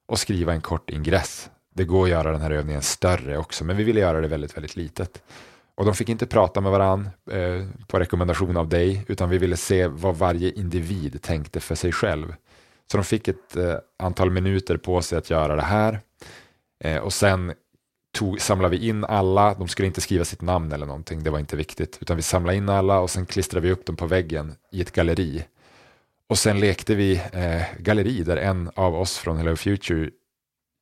och 0.07 0.19
skriva 0.19 0.53
en 0.53 0.61
kort 0.61 0.91
ingress. 0.91 1.51
Det 1.75 1.85
går 1.85 2.05
att 2.05 2.11
göra 2.11 2.33
den 2.33 2.41
här 2.41 2.51
övningen 2.51 2.83
större 2.83 3.39
också, 3.39 3.65
men 3.65 3.77
vi 3.77 3.85
ville 3.85 4.01
göra 4.01 4.21
det 4.21 4.29
väldigt, 4.29 4.57
väldigt 4.57 4.77
litet. 4.77 5.23
Och 5.75 5.85
de 5.85 5.95
fick 5.95 6.09
inte 6.09 6.27
prata 6.27 6.61
med 6.61 6.73
varandra 6.73 7.11
eh, 7.31 7.67
på 7.87 7.99
rekommendation 7.99 8.57
av 8.57 8.69
dig, 8.69 9.05
utan 9.09 9.31
vi 9.31 9.39
ville 9.39 9.57
se 9.57 9.87
vad 9.87 10.17
varje 10.17 10.51
individ 10.51 11.23
tänkte 11.23 11.61
för 11.61 11.75
sig 11.75 11.93
själv. 11.93 12.35
Så 12.91 12.97
de 12.97 13.05
fick 13.05 13.29
ett 13.29 13.57
eh, 13.57 13.75
antal 13.99 14.31
minuter 14.31 14.77
på 14.77 15.03
sig 15.03 15.19
att 15.19 15.31
göra 15.31 15.57
det 15.57 15.63
här. 15.63 16.01
Eh, 16.85 16.97
och 16.97 17.13
sen 17.13 17.55
tog, 18.13 18.41
samlade 18.41 18.77
vi 18.77 18.89
in 18.89 19.05
alla, 19.05 19.55
de 19.55 19.69
skulle 19.69 19.87
inte 19.87 20.01
skriva 20.01 20.25
sitt 20.25 20.43
namn 20.43 20.73
eller 20.73 20.87
någonting, 20.87 21.23
det 21.23 21.31
var 21.31 21.39
inte 21.39 21.57
viktigt, 21.57 21.99
utan 22.01 22.17
vi 22.17 22.23
samlade 22.23 22.57
in 22.57 22.69
alla 22.69 23.01
och 23.01 23.11
sen 23.11 23.27
klistrade 23.27 23.67
vi 23.67 23.73
upp 23.73 23.87
dem 23.87 23.97
på 23.97 24.07
väggen 24.07 24.55
i 24.73 24.81
ett 24.81 24.93
galleri. 24.93 25.45
Och 26.29 26.39
sen 26.39 26.61
lekte 26.61 26.95
vi 26.95 27.17
eh, 27.33 27.63
galleri 27.79 28.23
där 28.23 28.37
en 28.37 28.71
av 28.75 28.95
oss 28.95 29.19
från 29.19 29.37
Hello 29.37 29.57
Future 29.57 30.11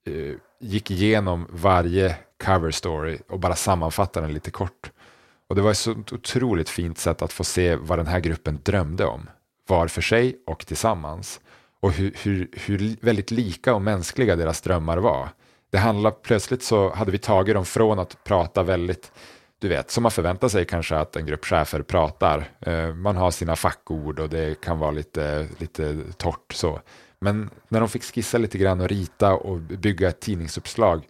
eh, 0.07 0.35
gick 0.61 0.91
igenom 0.91 1.47
varje 1.51 2.17
cover 2.45 2.71
story 2.71 3.19
och 3.29 3.41
bara 3.41 3.57
sammanfattade 3.57 4.27
den 4.27 4.35
lite 4.35 4.51
kort. 4.51 4.91
Och 5.49 5.55
det 5.57 5.63
var 5.63 5.71
ett 5.71 5.79
så 5.79 5.93
otroligt 5.93 6.69
fint 6.69 6.99
sätt 6.99 7.23
att 7.23 7.33
få 7.33 7.45
se 7.45 7.77
vad 7.77 7.99
den 7.99 8.07
här 8.07 8.21
gruppen 8.21 8.61
drömde 8.63 9.05
om, 9.05 9.29
var 9.67 9.89
för 9.89 10.03
sig 10.03 10.37
och 10.47 10.67
tillsammans. 10.67 11.41
Och 11.81 11.93
hur, 11.93 12.17
hur, 12.23 12.49
hur 12.53 12.97
väldigt 13.01 13.31
lika 13.31 13.75
och 13.75 13.83
mänskliga 13.83 14.37
deras 14.37 14.61
drömmar 14.61 14.99
var. 14.99 15.29
Det 15.77 15.81
handlar, 15.81 16.11
plötsligt 16.11 16.63
så 16.63 16.95
hade 16.95 17.11
vi 17.11 17.19
tagit 17.19 17.55
dem 17.55 17.65
från 17.65 17.99
att 17.99 18.25
prata 18.25 18.63
väldigt, 18.63 19.13
du 19.59 19.69
vet, 19.69 19.91
som 19.91 20.03
man 20.03 20.13
förväntar 20.13 20.49
sig 20.49 20.65
kanske 20.65 20.97
att 20.97 21.17
en 21.17 21.27
grupp 21.27 21.45
chefer 21.45 21.83
pratar. 21.83 22.49
Eh, 22.61 22.95
man 22.95 23.17
har 23.17 23.31
sina 23.31 23.57
fackord 23.57 24.21
och 24.21 24.29
det 24.29 24.61
kan 24.61 24.79
vara 24.79 24.91
lite, 24.91 25.49
lite 25.59 25.99
torrt 26.17 26.53
så. 26.53 26.81
Men 27.21 27.51
när 27.69 27.81
de 27.81 27.89
fick 27.89 28.03
skissa 28.03 28.39
lite 28.39 28.59
grann 28.59 28.81
och 28.81 28.89
rita 28.89 29.35
och 29.35 29.59
bygga 29.61 30.09
ett 30.09 30.21
tidningsuppslag, 30.21 31.03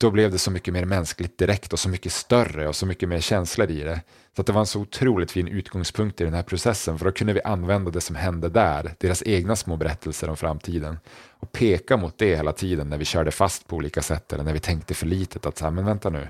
då 0.00 0.10
blev 0.10 0.32
det 0.32 0.38
så 0.38 0.50
mycket 0.50 0.74
mer 0.74 0.84
mänskligt 0.84 1.38
direkt 1.38 1.72
och 1.72 1.78
så 1.78 1.88
mycket 1.88 2.12
större 2.12 2.68
och 2.68 2.76
så 2.76 2.86
mycket 2.86 3.08
mer 3.08 3.20
känslor 3.20 3.70
i 3.70 3.80
det. 3.80 4.00
Så 4.36 4.40
att 4.40 4.46
det 4.46 4.52
var 4.52 4.60
en 4.60 4.66
så 4.66 4.80
otroligt 4.80 5.30
fin 5.30 5.48
utgångspunkt 5.48 6.20
i 6.20 6.24
den 6.24 6.34
här 6.34 6.42
processen, 6.42 6.98
för 6.98 7.04
då 7.04 7.12
kunde 7.12 7.32
vi 7.32 7.42
använda 7.42 7.90
det 7.90 8.00
som 8.00 8.16
hände 8.16 8.48
där, 8.48 8.94
deras 8.98 9.22
egna 9.26 9.56
små 9.56 9.76
berättelser 9.76 10.30
om 10.30 10.36
framtiden, 10.36 10.98
och 11.30 11.52
peka 11.52 11.96
mot 11.96 12.18
det 12.18 12.36
hela 12.36 12.52
tiden 12.52 12.88
när 12.88 12.98
vi 12.98 13.04
körde 13.04 13.30
fast 13.30 13.66
på 13.66 13.76
olika 13.76 14.02
sätt 14.02 14.32
eller 14.32 14.44
när 14.44 14.52
vi 14.52 14.60
tänkte 14.60 14.94
för 14.94 15.06
litet 15.06 15.46
att 15.46 15.58
så 15.58 15.64
här, 15.64 15.72
men 15.72 15.84
vänta 15.84 16.10
nu, 16.10 16.28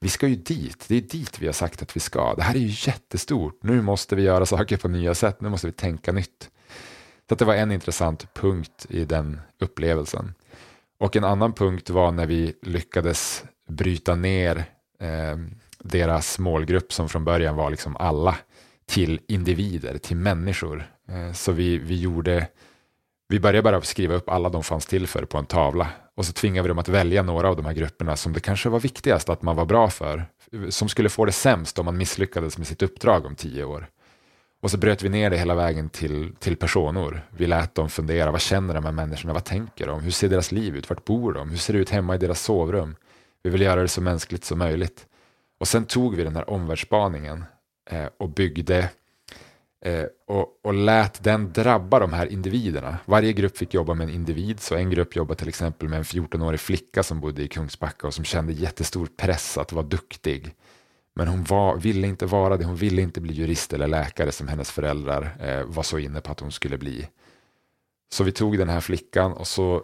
vi 0.00 0.08
ska 0.08 0.28
ju 0.28 0.36
dit, 0.36 0.84
det 0.88 0.96
är 0.96 1.00
dit 1.00 1.38
vi 1.38 1.46
har 1.46 1.52
sagt 1.52 1.82
att 1.82 1.96
vi 1.96 2.00
ska, 2.00 2.34
det 2.34 2.42
här 2.42 2.54
är 2.54 2.58
ju 2.58 2.90
jättestort, 2.90 3.58
nu 3.62 3.82
måste 3.82 4.16
vi 4.16 4.22
göra 4.22 4.46
saker 4.46 4.76
på 4.76 4.88
nya 4.88 5.14
sätt, 5.14 5.40
nu 5.40 5.48
måste 5.48 5.66
vi 5.66 5.72
tänka 5.72 6.12
nytt. 6.12 6.50
Så 7.28 7.34
att 7.34 7.38
det 7.38 7.44
var 7.44 7.54
en 7.54 7.72
intressant 7.72 8.34
punkt 8.34 8.86
i 8.88 9.04
den 9.04 9.40
upplevelsen. 9.60 10.34
Och 10.98 11.16
en 11.16 11.24
annan 11.24 11.52
punkt 11.52 11.90
var 11.90 12.12
när 12.12 12.26
vi 12.26 12.54
lyckades 12.62 13.44
bryta 13.68 14.14
ner 14.14 14.64
eh, 15.00 15.36
deras 15.84 16.38
målgrupp 16.38 16.92
som 16.92 17.08
från 17.08 17.24
början 17.24 17.56
var 17.56 17.70
liksom 17.70 17.96
alla 17.96 18.36
till 18.86 19.20
individer, 19.28 19.98
till 19.98 20.16
människor. 20.16 20.84
Eh, 21.08 21.32
så 21.32 21.52
vi, 21.52 21.78
vi 21.78 22.00
gjorde, 22.00 22.48
vi 23.28 23.40
började 23.40 23.62
bara 23.62 23.80
skriva 23.80 24.14
upp 24.14 24.28
alla 24.28 24.48
de 24.48 24.62
fanns 24.62 24.86
till 24.86 25.06
för 25.06 25.24
på 25.24 25.38
en 25.38 25.46
tavla 25.46 25.88
och 26.14 26.26
så 26.26 26.32
tvingade 26.32 26.62
vi 26.62 26.68
dem 26.68 26.78
att 26.78 26.88
välja 26.88 27.22
några 27.22 27.48
av 27.48 27.56
de 27.56 27.64
här 27.64 27.72
grupperna 27.72 28.16
som 28.16 28.32
det 28.32 28.40
kanske 28.40 28.68
var 28.68 28.80
viktigast 28.80 29.28
att 29.28 29.42
man 29.42 29.56
var 29.56 29.64
bra 29.64 29.90
för, 29.90 30.24
som 30.68 30.88
skulle 30.88 31.08
få 31.08 31.24
det 31.24 31.32
sämst 31.32 31.78
om 31.78 31.84
man 31.84 31.96
misslyckades 31.96 32.58
med 32.58 32.66
sitt 32.66 32.82
uppdrag 32.82 33.26
om 33.26 33.34
tio 33.34 33.64
år. 33.64 33.86
Och 34.62 34.70
så 34.70 34.76
bröt 34.76 35.02
vi 35.02 35.08
ner 35.08 35.30
det 35.30 35.38
hela 35.38 35.54
vägen 35.54 35.88
till, 35.88 36.34
till 36.38 36.56
personer. 36.56 37.26
Vi 37.30 37.46
lät 37.46 37.74
dem 37.74 37.90
fundera, 37.90 38.30
vad 38.30 38.40
känner 38.40 38.74
de 38.74 38.84
här 38.84 38.92
människorna, 38.92 39.32
vad 39.32 39.44
tänker 39.44 39.86
de, 39.86 40.00
hur 40.00 40.10
ser 40.10 40.28
deras 40.28 40.52
liv 40.52 40.76
ut, 40.76 40.90
vart 40.90 41.04
bor 41.04 41.32
de, 41.32 41.50
hur 41.50 41.56
ser 41.56 41.72
det 41.72 41.78
ut 41.78 41.90
hemma 41.90 42.14
i 42.14 42.18
deras 42.18 42.42
sovrum. 42.42 42.96
Vi 43.42 43.50
vill 43.50 43.60
göra 43.60 43.82
det 43.82 43.88
så 43.88 44.00
mänskligt 44.00 44.44
som 44.44 44.58
möjligt. 44.58 45.06
Och 45.60 45.68
sen 45.68 45.84
tog 45.84 46.16
vi 46.16 46.24
den 46.24 46.36
här 46.36 46.50
omvärldsspaningen 46.50 47.44
eh, 47.90 48.06
och 48.16 48.28
byggde 48.28 48.90
eh, 49.84 50.04
och, 50.26 50.60
och 50.62 50.74
lät 50.74 51.24
den 51.24 51.52
drabba 51.52 51.98
de 51.98 52.12
här 52.12 52.26
individerna. 52.26 52.98
Varje 53.04 53.32
grupp 53.32 53.56
fick 53.56 53.74
jobba 53.74 53.94
med 53.94 54.08
en 54.08 54.14
individ, 54.14 54.60
så 54.60 54.74
en 54.74 54.90
grupp 54.90 55.16
jobbade 55.16 55.38
till 55.38 55.48
exempel 55.48 55.88
med 55.88 55.98
en 55.98 56.04
14-årig 56.04 56.60
flicka 56.60 57.02
som 57.02 57.20
bodde 57.20 57.42
i 57.42 57.48
Kungsbacka 57.48 58.06
och 58.06 58.14
som 58.14 58.24
kände 58.24 58.52
jättestor 58.52 59.08
press 59.16 59.58
att 59.58 59.72
vara 59.72 59.86
duktig. 59.86 60.54
Men 61.14 61.28
hon 61.28 61.44
var, 61.44 61.76
ville 61.76 62.06
inte 62.06 62.26
vara 62.26 62.56
det, 62.56 62.64
hon 62.64 62.76
ville 62.76 63.02
inte 63.02 63.20
bli 63.20 63.34
jurist 63.34 63.72
eller 63.72 63.88
läkare 63.88 64.32
som 64.32 64.48
hennes 64.48 64.70
föräldrar 64.70 65.36
eh, 65.40 65.64
var 65.64 65.82
så 65.82 65.98
inne 65.98 66.20
på 66.20 66.32
att 66.32 66.40
hon 66.40 66.52
skulle 66.52 66.78
bli. 66.78 67.08
Så 68.12 68.24
vi 68.24 68.32
tog 68.32 68.58
den 68.58 68.68
här 68.68 68.80
flickan 68.80 69.32
och 69.32 69.46
så 69.46 69.82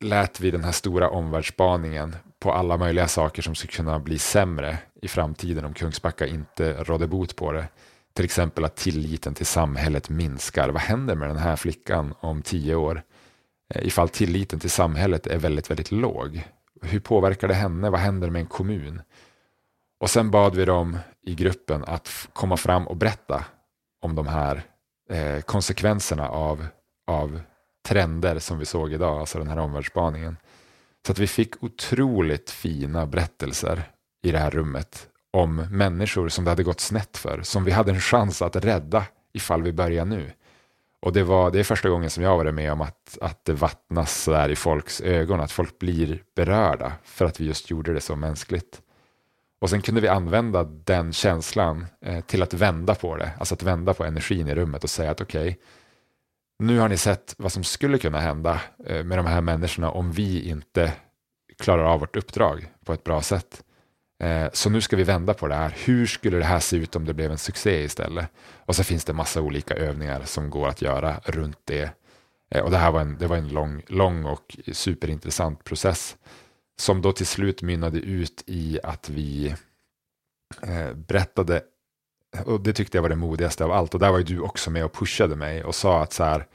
lät 0.00 0.40
vi 0.40 0.50
den 0.50 0.64
här 0.64 0.72
stora 0.72 1.10
omvärldsspaningen 1.10 2.16
på 2.40 2.52
alla 2.52 2.76
möjliga 2.76 3.08
saker 3.08 3.42
som 3.42 3.54
skulle 3.54 3.72
kunna 3.72 3.98
bli 3.98 4.18
sämre 4.18 4.78
i 5.02 5.08
framtiden 5.08 5.64
om 5.64 5.74
Kungsbacka 5.74 6.26
inte 6.26 6.84
rådde 6.84 7.06
bot 7.06 7.36
på 7.36 7.52
det. 7.52 7.68
Till 8.12 8.24
exempel 8.24 8.64
att 8.64 8.76
tilliten 8.76 9.34
till 9.34 9.46
samhället 9.46 10.08
minskar. 10.08 10.68
Vad 10.68 10.82
händer 10.82 11.14
med 11.14 11.28
den 11.28 11.36
här 11.36 11.56
flickan 11.56 12.14
om 12.20 12.42
tio 12.42 12.74
år? 12.74 13.02
Eh, 13.74 13.86
ifall 13.86 14.08
tilliten 14.08 14.60
till 14.60 14.70
samhället 14.70 15.26
är 15.26 15.38
väldigt, 15.38 15.70
väldigt 15.70 15.92
låg. 15.92 16.42
Hur 16.82 17.00
påverkar 17.00 17.48
det 17.48 17.54
henne? 17.54 17.90
Vad 17.90 18.00
händer 18.00 18.30
med 18.30 18.40
en 18.40 18.46
kommun? 18.46 19.02
Och 20.00 20.10
sen 20.10 20.30
bad 20.30 20.54
vi 20.54 20.64
dem 20.64 20.98
i 21.22 21.34
gruppen 21.34 21.84
att 21.84 22.28
komma 22.32 22.56
fram 22.56 22.88
och 22.88 22.96
berätta 22.96 23.44
om 24.02 24.14
de 24.14 24.26
här 24.26 24.62
eh, 25.10 25.40
konsekvenserna 25.40 26.28
av, 26.28 26.66
av 27.06 27.40
trender 27.88 28.38
som 28.38 28.58
vi 28.58 28.64
såg 28.64 28.92
idag, 28.92 29.20
alltså 29.20 29.38
den 29.38 29.48
här 29.48 29.58
omvärldsspaningen. 29.58 30.36
Så 31.06 31.12
att 31.12 31.18
vi 31.18 31.26
fick 31.26 31.62
otroligt 31.62 32.50
fina 32.50 33.06
berättelser 33.06 33.82
i 34.22 34.32
det 34.32 34.38
här 34.38 34.50
rummet 34.50 35.08
om 35.30 35.56
människor 35.56 36.28
som 36.28 36.44
det 36.44 36.50
hade 36.50 36.62
gått 36.62 36.80
snett 36.80 37.16
för, 37.16 37.42
som 37.42 37.64
vi 37.64 37.70
hade 37.70 37.90
en 37.90 38.00
chans 38.00 38.42
att 38.42 38.56
rädda 38.56 39.06
ifall 39.32 39.62
vi 39.62 39.72
börjar 39.72 40.04
nu. 40.04 40.32
Och 41.02 41.12
det, 41.12 41.22
var, 41.22 41.50
det 41.50 41.60
är 41.60 41.64
första 41.64 41.88
gången 41.88 42.10
som 42.10 42.22
jag 42.22 42.36
varit 42.36 42.54
med 42.54 42.72
om 42.72 42.80
att, 42.80 43.18
att 43.20 43.44
det 43.44 43.52
vattnas 43.52 44.24
där 44.24 44.48
i 44.48 44.56
folks 44.56 45.00
ögon, 45.00 45.40
att 45.40 45.52
folk 45.52 45.78
blir 45.78 46.22
berörda 46.36 46.92
för 47.04 47.24
att 47.24 47.40
vi 47.40 47.44
just 47.44 47.70
gjorde 47.70 47.92
det 47.92 48.00
så 48.00 48.16
mänskligt. 48.16 48.82
Och 49.60 49.70
sen 49.70 49.82
kunde 49.82 50.00
vi 50.00 50.08
använda 50.08 50.64
den 50.64 51.12
känslan 51.12 51.86
eh, 52.00 52.20
till 52.20 52.42
att 52.42 52.54
vända 52.54 52.94
på 52.94 53.16
det, 53.16 53.30
alltså 53.38 53.54
att 53.54 53.62
vända 53.62 53.94
på 53.94 54.04
energin 54.04 54.48
i 54.48 54.54
rummet 54.54 54.84
och 54.84 54.90
säga 54.90 55.10
att 55.10 55.20
okej, 55.20 55.48
okay, 55.48 55.56
nu 56.60 56.78
har 56.78 56.88
ni 56.88 56.96
sett 56.96 57.34
vad 57.38 57.52
som 57.52 57.64
skulle 57.64 57.98
kunna 57.98 58.20
hända 58.20 58.60
eh, 58.86 59.04
med 59.04 59.18
de 59.18 59.26
här 59.26 59.40
människorna 59.40 59.90
om 59.90 60.12
vi 60.12 60.48
inte 60.48 60.92
klarar 61.58 61.84
av 61.84 62.00
vårt 62.00 62.16
uppdrag 62.16 62.72
på 62.84 62.92
ett 62.92 63.04
bra 63.04 63.22
sätt. 63.22 63.62
Eh, 64.22 64.46
så 64.52 64.70
nu 64.70 64.80
ska 64.80 64.96
vi 64.96 65.04
vända 65.04 65.34
på 65.34 65.48
det 65.48 65.54
här. 65.54 65.76
Hur 65.84 66.06
skulle 66.06 66.38
det 66.38 66.44
här 66.44 66.60
se 66.60 66.76
ut 66.76 66.96
om 66.96 67.04
det 67.04 67.14
blev 67.14 67.30
en 67.30 67.38
succé 67.38 67.82
istället? 67.84 68.28
Och 68.54 68.76
så 68.76 68.84
finns 68.84 69.04
det 69.04 69.12
massa 69.12 69.40
olika 69.40 69.74
övningar 69.74 70.22
som 70.24 70.50
går 70.50 70.68
att 70.68 70.82
göra 70.82 71.20
runt 71.24 71.58
det. 71.64 71.90
Eh, 72.50 72.62
och 72.62 72.70
det 72.70 72.76
här 72.76 72.90
var 72.90 73.00
en, 73.00 73.18
det 73.18 73.26
var 73.26 73.36
en 73.36 73.48
lång, 73.48 73.82
lång 73.86 74.24
och 74.24 74.56
superintressant 74.72 75.64
process 75.64 76.16
som 76.80 77.02
då 77.02 77.12
till 77.12 77.26
slut 77.26 77.62
mynnade 77.62 77.98
ut 77.98 78.44
i 78.46 78.80
att 78.82 79.08
vi 79.08 79.54
berättade 80.94 81.62
och 82.44 82.60
det 82.60 82.72
tyckte 82.72 82.96
jag 82.96 83.02
var 83.02 83.08
det 83.08 83.16
modigaste 83.16 83.64
av 83.64 83.72
allt. 83.72 83.94
Och 83.94 84.00
där 84.00 84.10
var 84.10 84.18
ju 84.18 84.24
du 84.24 84.40
också 84.40 84.70
med 84.70 84.84
och 84.84 84.92
pushade 84.92 85.36
mig 85.36 85.64
och 85.64 85.74
sa 85.74 86.02
att 86.02 86.12
så 86.12 86.24
här, 86.24 86.46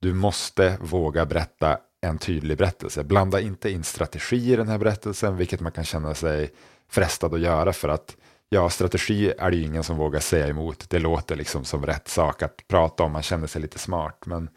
du 0.00 0.14
måste 0.14 0.78
våga 0.80 1.26
berätta 1.26 1.78
en 2.00 2.18
tydlig 2.18 2.58
berättelse. 2.58 3.04
Blanda 3.04 3.40
inte 3.40 3.70
in 3.70 3.84
strategi 3.84 4.52
i 4.52 4.56
den 4.56 4.68
här 4.68 4.78
berättelsen, 4.78 5.36
vilket 5.36 5.60
man 5.60 5.72
kan 5.72 5.84
känna 5.84 6.14
sig 6.14 6.50
frestad 6.88 7.34
att 7.34 7.40
göra 7.40 7.72
för 7.72 7.88
att 7.88 8.16
Ja, 8.52 8.70
strategi 8.70 9.32
är 9.38 9.50
det 9.50 9.56
ju 9.56 9.62
ingen 9.62 9.84
som 9.84 9.96
vågar 9.96 10.20
säga 10.20 10.48
emot. 10.48 10.90
Det 10.90 10.98
låter 10.98 11.36
liksom 11.36 11.64
som 11.64 11.86
rätt 11.86 12.08
sak 12.08 12.42
att 12.42 12.68
prata 12.68 13.02
om, 13.02 13.12
man 13.12 13.22
känner 13.22 13.46
sig 13.46 13.62
lite 13.62 13.78
smart. 13.78 14.26
Men 14.26 14.48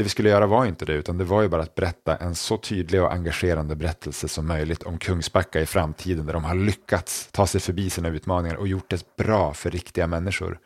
det 0.00 0.04
vi 0.04 0.10
skulle 0.10 0.28
göra 0.28 0.46
var 0.46 0.66
inte 0.66 0.84
det, 0.84 0.92
utan 0.92 1.18
det 1.18 1.24
var 1.24 1.42
ju 1.42 1.48
bara 1.48 1.62
att 1.62 1.74
berätta 1.74 2.16
en 2.16 2.34
så 2.34 2.56
tydlig 2.56 3.02
och 3.02 3.12
engagerande 3.12 3.76
berättelse 3.76 4.28
som 4.28 4.46
möjligt 4.46 4.82
om 4.82 4.98
Kungsbacka 4.98 5.60
i 5.60 5.66
framtiden, 5.66 6.26
där 6.26 6.32
de 6.32 6.44
har 6.44 6.54
lyckats 6.54 7.28
ta 7.32 7.46
sig 7.46 7.60
förbi 7.60 7.90
sina 7.90 8.08
utmaningar 8.08 8.56
och 8.56 8.68
gjort 8.68 8.90
det 8.90 9.16
bra 9.16 9.54
för 9.54 9.70
riktiga 9.70 10.06
människor. 10.06 10.58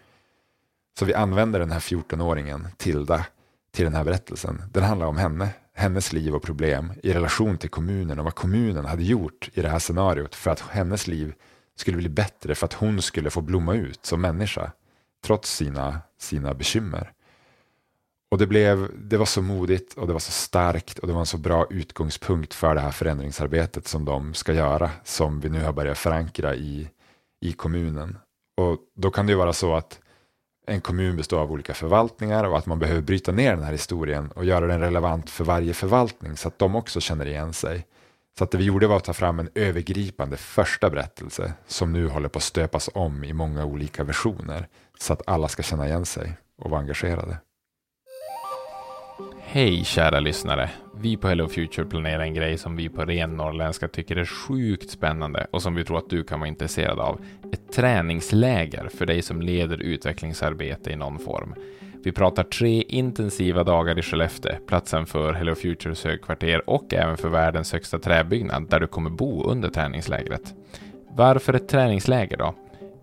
Så 0.98 1.04
vi 1.04 1.14
använder 1.14 1.60
den 1.60 1.70
här 1.70 1.80
14-åringen, 1.80 2.66
Tilda, 2.76 3.26
till 3.72 3.84
den 3.84 3.94
här 3.94 4.04
berättelsen. 4.04 4.62
Den 4.72 4.82
handlar 4.82 5.06
om 5.06 5.16
henne, 5.16 5.48
hennes 5.74 6.12
liv 6.12 6.34
och 6.34 6.42
problem 6.42 6.92
i 7.02 7.12
relation 7.12 7.58
till 7.58 7.70
kommunen 7.70 8.18
och 8.18 8.24
vad 8.24 8.34
kommunen 8.34 8.84
hade 8.84 9.02
gjort 9.02 9.50
i 9.54 9.62
det 9.62 9.68
här 9.68 9.78
scenariot 9.78 10.34
för 10.34 10.50
att 10.50 10.60
hennes 10.60 11.06
liv 11.06 11.34
skulle 11.76 11.96
bli 11.96 12.08
bättre 12.08 12.54
för 12.54 12.66
att 12.66 12.72
hon 12.72 13.02
skulle 13.02 13.30
få 13.30 13.40
blomma 13.40 13.74
ut 13.74 14.06
som 14.06 14.20
människa 14.20 14.72
trots 15.24 15.56
sina, 15.56 16.00
sina 16.18 16.54
bekymmer. 16.54 17.12
Och 18.34 18.38
det, 18.38 18.46
blev, 18.46 18.90
det 18.94 19.16
var 19.16 19.26
så 19.26 19.42
modigt 19.42 19.94
och 19.94 20.06
det 20.06 20.12
var 20.12 20.20
så 20.20 20.32
starkt 20.32 20.98
och 20.98 21.06
det 21.06 21.12
var 21.12 21.20
en 21.20 21.26
så 21.26 21.38
bra 21.38 21.66
utgångspunkt 21.70 22.54
för 22.54 22.74
det 22.74 22.80
här 22.80 22.90
förändringsarbetet 22.90 23.88
som 23.88 24.04
de 24.04 24.34
ska 24.34 24.52
göra 24.52 24.90
som 25.04 25.40
vi 25.40 25.48
nu 25.48 25.60
har 25.60 25.72
börjat 25.72 25.98
förankra 25.98 26.54
i, 26.54 26.88
i 27.40 27.52
kommunen. 27.52 28.18
Och 28.56 28.78
då 28.96 29.10
kan 29.10 29.26
det 29.26 29.32
ju 29.32 29.38
vara 29.38 29.52
så 29.52 29.74
att 29.74 30.00
en 30.66 30.80
kommun 30.80 31.16
består 31.16 31.40
av 31.40 31.52
olika 31.52 31.74
förvaltningar 31.74 32.44
och 32.44 32.58
att 32.58 32.66
man 32.66 32.78
behöver 32.78 33.02
bryta 33.02 33.32
ner 33.32 33.54
den 33.54 33.64
här 33.64 33.72
historien 33.72 34.30
och 34.30 34.44
göra 34.44 34.66
den 34.66 34.80
relevant 34.80 35.30
för 35.30 35.44
varje 35.44 35.74
förvaltning 35.74 36.36
så 36.36 36.48
att 36.48 36.58
de 36.58 36.74
också 36.74 37.00
känner 37.00 37.26
igen 37.26 37.52
sig. 37.52 37.86
Så 38.38 38.44
att 38.44 38.50
det 38.50 38.58
vi 38.58 38.64
gjorde 38.64 38.86
var 38.86 38.96
att 38.96 39.04
ta 39.04 39.12
fram 39.12 39.38
en 39.38 39.48
övergripande 39.54 40.36
första 40.36 40.90
berättelse 40.90 41.52
som 41.66 41.92
nu 41.92 42.08
håller 42.08 42.28
på 42.28 42.36
att 42.36 42.42
stöpas 42.42 42.90
om 42.94 43.24
i 43.24 43.32
många 43.32 43.64
olika 43.64 44.04
versioner 44.04 44.68
så 44.98 45.12
att 45.12 45.22
alla 45.26 45.48
ska 45.48 45.62
känna 45.62 45.86
igen 45.86 46.06
sig 46.06 46.36
och 46.58 46.70
vara 46.70 46.80
engagerade. 46.80 47.38
Hej 49.54 49.84
kära 49.84 50.20
lyssnare! 50.20 50.70
Vi 51.00 51.16
på 51.16 51.28
Hello 51.28 51.48
Future 51.48 51.86
planerar 51.86 52.22
en 52.22 52.34
grej 52.34 52.58
som 52.58 52.76
vi 52.76 52.88
på 52.88 53.04
ren 53.04 53.36
norrländska 53.36 53.88
tycker 53.88 54.16
är 54.16 54.24
sjukt 54.24 54.90
spännande 54.90 55.46
och 55.50 55.62
som 55.62 55.74
vi 55.74 55.84
tror 55.84 55.98
att 55.98 56.10
du 56.10 56.24
kan 56.24 56.40
vara 56.40 56.48
intresserad 56.48 56.98
av. 56.98 57.20
Ett 57.52 57.72
träningsläger 57.72 58.88
för 58.88 59.06
dig 59.06 59.22
som 59.22 59.42
leder 59.42 59.82
utvecklingsarbete 59.82 60.90
i 60.90 60.96
någon 60.96 61.18
form. 61.18 61.54
Vi 62.04 62.12
pratar 62.12 62.42
tre 62.42 62.82
intensiva 62.82 63.64
dagar 63.64 63.98
i 63.98 64.02
Skellefteå, 64.02 64.52
platsen 64.66 65.06
för 65.06 65.32
Hello 65.32 65.54
Futures 65.54 66.04
högkvarter 66.04 66.70
och 66.70 66.94
även 66.94 67.16
för 67.16 67.28
världens 67.28 67.72
högsta 67.72 67.98
träbyggnad 67.98 68.70
där 68.70 68.80
du 68.80 68.86
kommer 68.86 69.10
bo 69.10 69.44
under 69.44 69.68
träningslägret. 69.68 70.54
Varför 71.10 71.54
ett 71.54 71.68
träningsläger 71.68 72.36
då? 72.36 72.54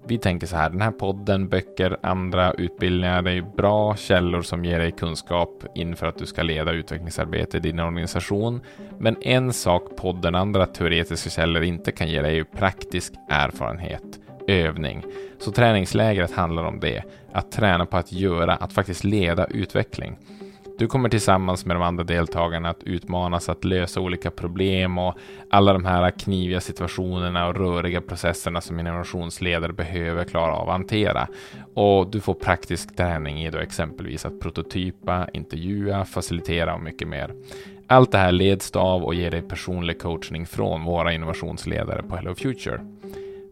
Vi 0.08 0.18
tänker 0.18 0.48
så 0.48 0.56
här, 0.56 0.70
den 0.70 0.82
här 0.82 0.92
podden, 0.92 1.50
böcker, 1.50 1.98
andra 2.04 2.54
utbildningar 2.54 3.28
är 3.28 3.42
bra 3.42 3.96
källor 3.96 4.42
som 4.42 4.66
ger 4.66 4.80
dig 4.80 4.92
kunskap 4.92 5.64
inför 5.76 6.08
att 6.08 6.18
du 6.18 6.26
ska 6.26 6.44
leda 6.44 6.72
utvecklingsarbete 6.72 7.58
i 7.58 7.60
din 7.60 7.80
organisation. 7.80 8.62
Men 9.00 9.16
en 9.22 9.54
sak 9.54 9.84
podden 9.98 10.36
andra 10.36 10.66
teoretiska 10.66 11.30
källor 11.30 11.64
inte 11.64 11.92
kan 11.92 12.10
ge 12.10 12.22
dig 12.22 12.40
är 12.40 12.44
praktisk 12.44 13.14
erfarenhet, 13.30 14.20
övning. 14.48 15.04
Så 15.40 15.52
träningslägret 15.52 16.32
handlar 16.32 16.64
om 16.64 16.80
det, 16.80 17.04
att 17.32 17.52
träna 17.52 17.86
på 17.86 17.98
att 17.98 18.12
göra, 18.12 18.56
att 18.56 18.74
faktiskt 18.74 19.04
leda 19.04 19.46
utveckling. 19.46 20.18
Du 20.82 20.88
kommer 20.88 21.10
tillsammans 21.10 21.66
med 21.66 21.76
de 21.76 21.84
andra 21.84 22.04
deltagarna 22.04 22.70
att 22.70 22.84
utmanas 22.84 23.50
att 23.50 23.64
lösa 23.64 24.00
olika 24.00 24.32
problem 24.32 24.98
och 24.98 25.18
alla 25.50 25.74
de 25.74 25.86
här 25.86 26.12
kniviga 26.12 26.62
situationerna 26.62 27.48
och 27.48 27.56
röriga 27.56 28.02
processerna 28.02 28.62
som 28.62 28.80
innovationsledare 28.80 29.74
behöver 29.74 30.24
klara 30.24 30.56
av 30.56 30.70
att 30.70 30.74
hantera. 30.74 31.28
Och 31.74 32.12
du 32.12 32.20
får 32.20 32.34
praktisk 32.34 32.96
träning 32.96 33.44
i 33.44 33.50
då 33.50 33.58
exempelvis 33.58 34.26
att 34.26 34.40
prototypa, 34.40 35.28
intervjua, 35.34 36.06
facilitera 36.06 36.74
och 36.74 36.82
mycket 36.82 37.08
mer. 37.08 37.34
Allt 37.88 38.12
det 38.12 38.18
här 38.18 38.32
leds 38.32 38.72
av 38.72 39.04
och 39.04 39.16
ger 39.16 39.32
dig 39.32 39.42
personlig 39.42 40.00
coachning 40.00 40.46
från 40.46 40.84
våra 40.84 41.14
innovationsledare 41.14 42.04
på 42.04 42.16
Hello 42.16 42.36
Future. 42.36 42.80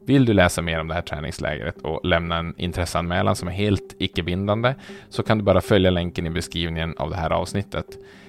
Vill 0.09 0.25
du 0.25 0.33
läsa 0.33 0.61
mer 0.61 0.79
om 0.79 0.87
det 0.87 0.93
här 0.93 1.01
träningslägret 1.01 1.81
och 1.81 2.05
lämna 2.05 2.37
en 2.37 2.53
intresseanmälan 2.57 3.35
som 3.35 3.47
är 3.47 3.51
helt 3.51 3.95
icke-bindande 3.99 4.75
så 5.09 5.23
kan 5.23 5.37
du 5.37 5.43
bara 5.43 5.61
följa 5.61 5.89
länken 5.89 6.25
i 6.25 6.29
beskrivningen 6.29 6.95
av 6.97 7.09
det 7.09 7.15
här 7.15 7.29
avsnittet. 7.29 7.85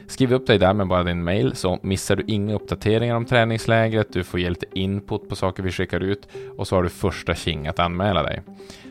Skriv 0.07 0.33
upp 0.33 0.47
dig 0.47 0.59
där 0.59 0.75
med 0.75 0.88
bara 0.88 1.03
din 1.03 1.25
mail 1.25 1.55
så 1.55 1.79
missar 1.83 2.16
du 2.16 2.25
inga 2.27 2.55
uppdateringar 2.55 3.16
om 3.16 3.25
träningslägret, 3.25 4.12
du 4.12 4.25
får 4.25 4.40
ge 4.40 4.49
lite 4.49 4.66
input 4.75 5.29
på 5.29 5.37
saker 5.37 5.62
vi 5.62 5.71
skickar 5.71 6.01
ut 6.01 6.29
och 6.57 6.69
så 6.69 6.77
har 6.77 6.83
du 6.83 6.88
första 6.88 7.35
tjing 7.35 7.66
att 7.66 7.79
anmäla 7.79 8.23
dig. 8.23 8.43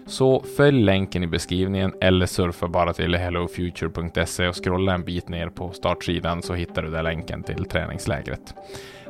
Så 0.08 0.44
följ 0.58 0.84
länken 0.84 1.24
i 1.24 1.28
beskrivningen 1.28 1.94
eller 2.02 2.26
surfa 2.26 2.68
bara 2.68 2.94
till 2.94 3.16
hellofuture.se 3.16 4.48
och 4.48 4.64
scrolla 4.64 4.94
en 4.94 5.04
bit 5.04 5.30
ner 5.30 5.50
på 5.50 5.72
startsidan 5.72 6.42
så 6.42 6.54
hittar 6.54 6.82
du 6.82 6.90
där 6.92 7.04
länken 7.04 7.44
till 7.44 7.66
träningslägret. 7.66 8.54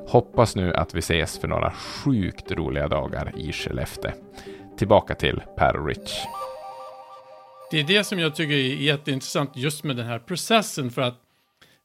Hoppas 0.09 0.55
nu 0.55 0.73
att 0.73 0.93
vi 0.95 0.99
ses 0.99 1.39
för 1.39 1.47
några 1.47 1.71
sjukt 1.71 2.51
roliga 2.51 2.87
dagar 2.87 3.33
i 3.37 3.51
Skellefteå. 3.51 4.11
Tillbaka 4.77 5.15
till 5.15 5.41
Per 5.57 5.77
och 5.77 5.87
Rich. 5.87 6.13
Det 7.71 7.79
är 7.79 7.83
det 7.83 8.03
som 8.03 8.19
jag 8.19 8.35
tycker 8.35 8.53
är 8.53 8.75
jätteintressant 8.75 9.51
just 9.55 9.83
med 9.83 9.95
den 9.95 10.05
här 10.05 10.19
processen 10.19 10.91
för 10.91 11.01
att 11.01 11.21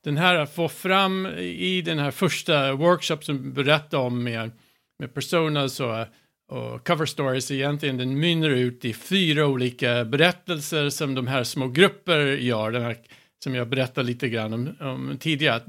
den 0.04 0.16
här 0.16 0.34
att 0.34 0.54
få 0.54 0.68
fram 0.68 1.26
i 1.38 1.82
den 1.82 1.98
här 1.98 2.10
första 2.10 2.72
workshop 2.72 3.16
som 3.20 3.52
berättar 3.52 3.98
om 3.98 4.24
med, 4.24 4.50
med 4.98 5.14
personas 5.14 5.80
och, 5.80 6.00
och 6.48 6.87
cover 6.87 7.06
stories 7.06 7.50
egentligen 7.50 7.96
den 7.96 8.18
mynnar 8.18 8.50
ut 8.50 8.84
i 8.84 8.92
fyra 8.92 9.46
olika 9.46 10.04
berättelser 10.04 10.90
som 10.90 11.14
de 11.14 11.26
här 11.26 11.44
små 11.44 11.68
grupper 11.68 12.20
gör, 12.26 12.70
den 12.70 12.82
här, 12.82 12.96
som 13.44 13.54
jag 13.54 13.68
berättade 13.68 14.06
lite 14.06 14.28
grann 14.28 14.52
om, 14.52 14.76
om 14.80 15.16
tidigare. 15.20 15.60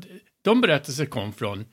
De 0.43 0.61
berättelser 0.61 1.05
kom 1.05 1.33
från 1.33 1.65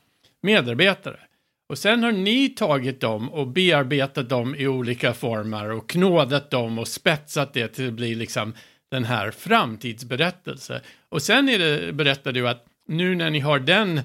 medarbetare. 0.43 1.21
Och 1.69 1.79
sen 1.79 2.03
har 2.03 2.13
ni 2.13 2.49
tagit 2.49 3.01
dem 3.01 3.33
och 3.33 3.49
bearbetat 3.49 4.29
dem 4.29 4.55
i 4.55 4.67
olika 4.67 5.15
former 5.15 5.71
och 5.71 5.89
knådat 5.89 6.51
dem 6.51 6.79
och 6.79 6.89
spetsat 6.89 7.53
det 7.55 7.69
till 7.69 7.89
att 7.89 7.95
bli 7.95 8.15
liksom 8.15 8.55
den 8.91 9.05
här 9.05 9.31
framtidsberättelse. 9.31 10.81
Och 11.09 11.23
sen 11.23 11.49
är 11.49 11.59
det, 11.59 11.93
berättar 11.93 12.33
du 12.33 12.49
att 12.49 12.67
nu 12.89 13.15
när 13.15 13.31
ni 13.31 13.41
har 13.41 13.59
den 13.59 14.01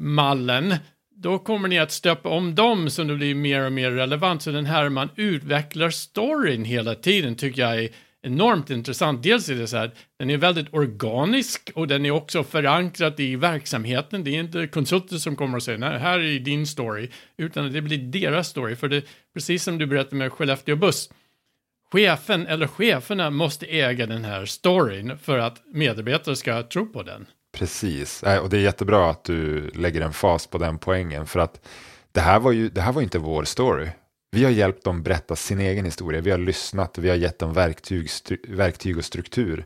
mallen, 0.00 0.74
då 1.16 1.38
kommer 1.38 1.68
ni 1.68 1.78
att 1.78 1.92
stöpa 1.92 2.28
om 2.28 2.54
dem 2.54 2.90
så 2.90 3.04
det 3.04 3.14
blir 3.14 3.34
mer 3.34 3.66
och 3.66 3.72
mer 3.72 3.90
relevant. 3.90 4.42
Så 4.42 4.50
den 4.50 4.66
här 4.66 4.88
man 4.88 5.08
utvecklar 5.16 5.90
storyn 5.90 6.64
hela 6.64 6.94
tiden 6.94 7.36
tycker 7.36 7.62
jag 7.62 7.84
är 7.84 7.88
enormt 8.22 8.70
intressant. 8.70 9.22
Dels 9.22 9.48
är 9.48 9.54
det 9.54 9.66
så 9.66 9.76
här, 9.76 9.90
den 10.18 10.30
är 10.30 10.36
väldigt 10.36 10.74
organisk 10.74 11.70
och 11.74 11.88
den 11.88 12.06
är 12.06 12.10
också 12.10 12.44
förankrad 12.44 13.20
i 13.20 13.36
verksamheten. 13.36 14.24
Det 14.24 14.30
är 14.30 14.40
inte 14.40 14.66
konsulter 14.66 15.16
som 15.16 15.36
kommer 15.36 15.56
och 15.56 15.62
säger, 15.62 15.78
nej, 15.78 15.98
här 15.98 16.18
är 16.18 16.38
din 16.38 16.66
story, 16.66 17.10
utan 17.36 17.72
det 17.72 17.82
blir 17.82 17.98
deras 17.98 18.48
story. 18.48 18.76
För 18.76 18.88
det, 18.88 19.04
precis 19.34 19.62
som 19.62 19.78
du 19.78 19.86
berättade 19.86 20.16
med 20.16 20.32
Skellefteå 20.32 20.76
Buss, 20.76 21.10
chefen 21.92 22.46
eller 22.46 22.66
cheferna 22.66 23.30
måste 23.30 23.66
äga 23.66 24.06
den 24.06 24.24
här 24.24 24.44
storyn 24.44 25.18
för 25.18 25.38
att 25.38 25.62
medarbetare 25.74 26.36
ska 26.36 26.62
tro 26.62 26.86
på 26.86 27.02
den. 27.02 27.26
Precis, 27.58 28.22
och 28.42 28.50
det 28.50 28.56
är 28.56 28.62
jättebra 28.62 29.10
att 29.10 29.24
du 29.24 29.70
lägger 29.74 30.00
en 30.00 30.12
fas 30.12 30.46
på 30.46 30.58
den 30.58 30.78
poängen, 30.78 31.26
för 31.26 31.40
att 31.40 31.68
det 32.12 32.20
här 32.20 32.40
var 32.40 32.52
ju 32.52 32.68
det 32.68 32.80
här 32.80 32.92
var 32.92 33.02
inte 33.02 33.18
vår 33.18 33.44
story. 33.44 33.88
Vi 34.34 34.44
har 34.44 34.50
hjälpt 34.50 34.84
dem 34.84 35.02
berätta 35.02 35.36
sin 35.36 35.60
egen 35.60 35.84
historia, 35.84 36.20
vi 36.20 36.30
har 36.30 36.38
lyssnat. 36.38 36.98
Och 36.98 37.04
vi 37.04 37.08
har 37.08 37.16
gett 37.16 37.38
dem 37.38 37.52
verktyg, 37.52 38.10
verktyg 38.48 38.98
och 38.98 39.04
struktur 39.04 39.64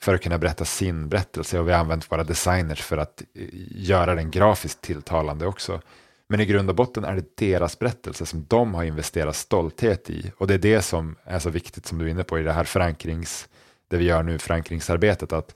för 0.00 0.14
att 0.14 0.22
kunna 0.22 0.38
berätta 0.38 0.64
sin 0.64 1.08
berättelse. 1.08 1.58
Och 1.58 1.68
vi 1.68 1.72
har 1.72 1.80
använt 1.80 2.12
våra 2.12 2.24
designers 2.24 2.82
för 2.82 2.96
att 2.96 3.22
eh, 3.34 3.48
göra 3.70 4.14
den 4.14 4.30
grafiskt 4.30 4.80
tilltalande 4.80 5.46
också. 5.46 5.80
Men 6.28 6.40
i 6.40 6.46
grund 6.46 6.70
och 6.70 6.76
botten 6.76 7.04
är 7.04 7.14
det 7.14 7.36
deras 7.36 7.78
berättelse 7.78 8.26
som 8.26 8.44
de 8.48 8.74
har 8.74 8.84
investerat 8.84 9.36
stolthet 9.36 10.10
i. 10.10 10.32
Och 10.36 10.46
det 10.46 10.54
är 10.54 10.58
det 10.58 10.82
som 10.82 11.16
är 11.24 11.38
så 11.38 11.50
viktigt 11.50 11.86
som 11.86 11.98
du 11.98 12.04
är 12.04 12.08
inne 12.08 12.24
på 12.24 12.38
i 12.38 12.42
det 12.42 12.52
här 12.52 12.64
förankrings, 12.64 13.48
det 13.88 13.96
vi 13.96 14.04
gör 14.04 14.22
nu, 14.22 14.38
förankringsarbetet, 14.38 15.32
att 15.32 15.54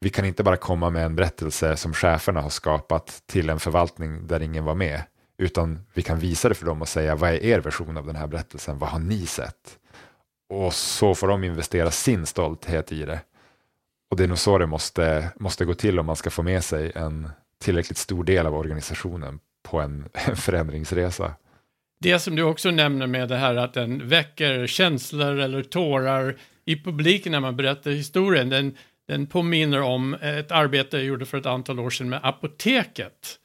vi 0.00 0.10
kan 0.10 0.24
inte 0.24 0.42
bara 0.42 0.56
komma 0.56 0.90
med 0.90 1.04
en 1.04 1.16
berättelse 1.16 1.76
som 1.76 1.94
cheferna 1.94 2.40
har 2.40 2.50
skapat 2.50 3.22
till 3.26 3.50
en 3.50 3.60
förvaltning 3.60 4.26
där 4.26 4.42
ingen 4.42 4.64
var 4.64 4.74
med 4.74 5.02
utan 5.38 5.80
vi 5.94 6.02
kan 6.02 6.18
visa 6.18 6.48
det 6.48 6.54
för 6.54 6.66
dem 6.66 6.82
och 6.82 6.88
säga 6.88 7.16
vad 7.16 7.30
är 7.30 7.44
er 7.44 7.60
version 7.60 7.96
av 7.96 8.06
den 8.06 8.16
här 8.16 8.26
berättelsen? 8.26 8.78
Vad 8.78 8.90
har 8.90 8.98
ni 8.98 9.26
sett? 9.26 9.78
Och 10.48 10.74
så 10.74 11.14
får 11.14 11.28
de 11.28 11.44
investera 11.44 11.90
sin 11.90 12.26
stolthet 12.26 12.92
i 12.92 13.04
det. 13.04 13.20
Och 14.10 14.16
det 14.16 14.24
är 14.24 14.28
nog 14.28 14.38
så 14.38 14.58
det 14.58 14.66
måste, 14.66 15.32
måste 15.36 15.64
gå 15.64 15.74
till 15.74 15.98
om 15.98 16.06
man 16.06 16.16
ska 16.16 16.30
få 16.30 16.42
med 16.42 16.64
sig 16.64 16.92
en 16.94 17.30
tillräckligt 17.60 17.98
stor 17.98 18.24
del 18.24 18.46
av 18.46 18.54
organisationen 18.54 19.40
på 19.62 19.80
en, 19.80 20.08
en 20.28 20.36
förändringsresa. 20.36 21.34
Det 22.00 22.18
som 22.18 22.36
du 22.36 22.42
också 22.42 22.70
nämner 22.70 23.06
med 23.06 23.28
det 23.28 23.36
här 23.36 23.54
att 23.54 23.74
den 23.74 24.08
väcker 24.08 24.66
känslor 24.66 25.38
eller 25.38 25.62
tårar 25.62 26.36
i 26.64 26.82
publiken 26.82 27.32
när 27.32 27.40
man 27.40 27.56
berättar 27.56 27.90
historien, 27.90 28.48
den, 28.48 28.76
den 29.08 29.26
påminner 29.26 29.80
om 29.80 30.14
ett 30.14 30.50
arbete 30.50 30.96
jag 30.96 31.06
gjorde 31.06 31.26
för 31.26 31.38
ett 31.38 31.46
antal 31.46 31.80
år 31.80 31.90
sedan 31.90 32.08
med 32.08 32.20
apoteket. 32.22 33.38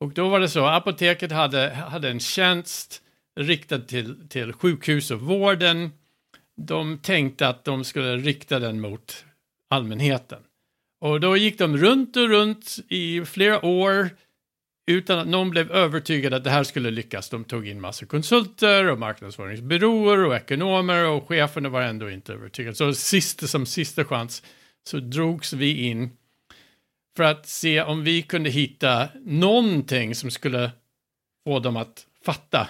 Och 0.00 0.12
då 0.12 0.28
var 0.28 0.40
det 0.40 0.48
så, 0.48 0.66
apoteket 0.66 1.32
hade, 1.32 1.70
hade 1.70 2.10
en 2.10 2.20
tjänst 2.20 3.02
riktad 3.40 3.78
till, 3.78 4.28
till 4.28 4.52
sjukhus 4.52 5.10
och 5.10 5.20
vården. 5.20 5.90
De 6.56 6.98
tänkte 6.98 7.48
att 7.48 7.64
de 7.64 7.84
skulle 7.84 8.16
rikta 8.16 8.58
den 8.58 8.80
mot 8.80 9.24
allmänheten. 9.68 10.38
Och 11.00 11.20
då 11.20 11.36
gick 11.36 11.58
de 11.58 11.76
runt 11.76 12.16
och 12.16 12.28
runt 12.28 12.76
i 12.88 13.24
flera 13.24 13.66
år 13.66 14.10
utan 14.86 15.18
att 15.18 15.28
någon 15.28 15.50
blev 15.50 15.72
övertygad 15.72 16.34
att 16.34 16.44
det 16.44 16.50
här 16.50 16.64
skulle 16.64 16.90
lyckas. 16.90 17.28
De 17.28 17.44
tog 17.44 17.68
in 17.68 17.80
massor 17.80 18.06
konsulter 18.06 18.90
och 18.90 18.98
marknadsföringsbyråer 18.98 20.24
och 20.24 20.36
ekonomer 20.36 21.08
och 21.08 21.28
cheferna 21.28 21.68
var 21.68 21.82
ändå 21.82 22.10
inte 22.10 22.32
övertygade. 22.32 22.76
Så 22.76 22.94
sista, 22.94 23.46
som 23.46 23.66
sista 23.66 24.04
chans 24.04 24.42
så 24.84 24.98
drogs 24.98 25.52
vi 25.52 25.86
in 25.86 26.10
för 27.16 27.22
att 27.22 27.46
se 27.46 27.82
om 27.82 28.04
vi 28.04 28.22
kunde 28.22 28.50
hitta 28.50 29.08
någonting 29.24 30.14
som 30.14 30.30
skulle 30.30 30.70
få 31.44 31.58
dem 31.58 31.76
att 31.76 32.06
fatta, 32.24 32.68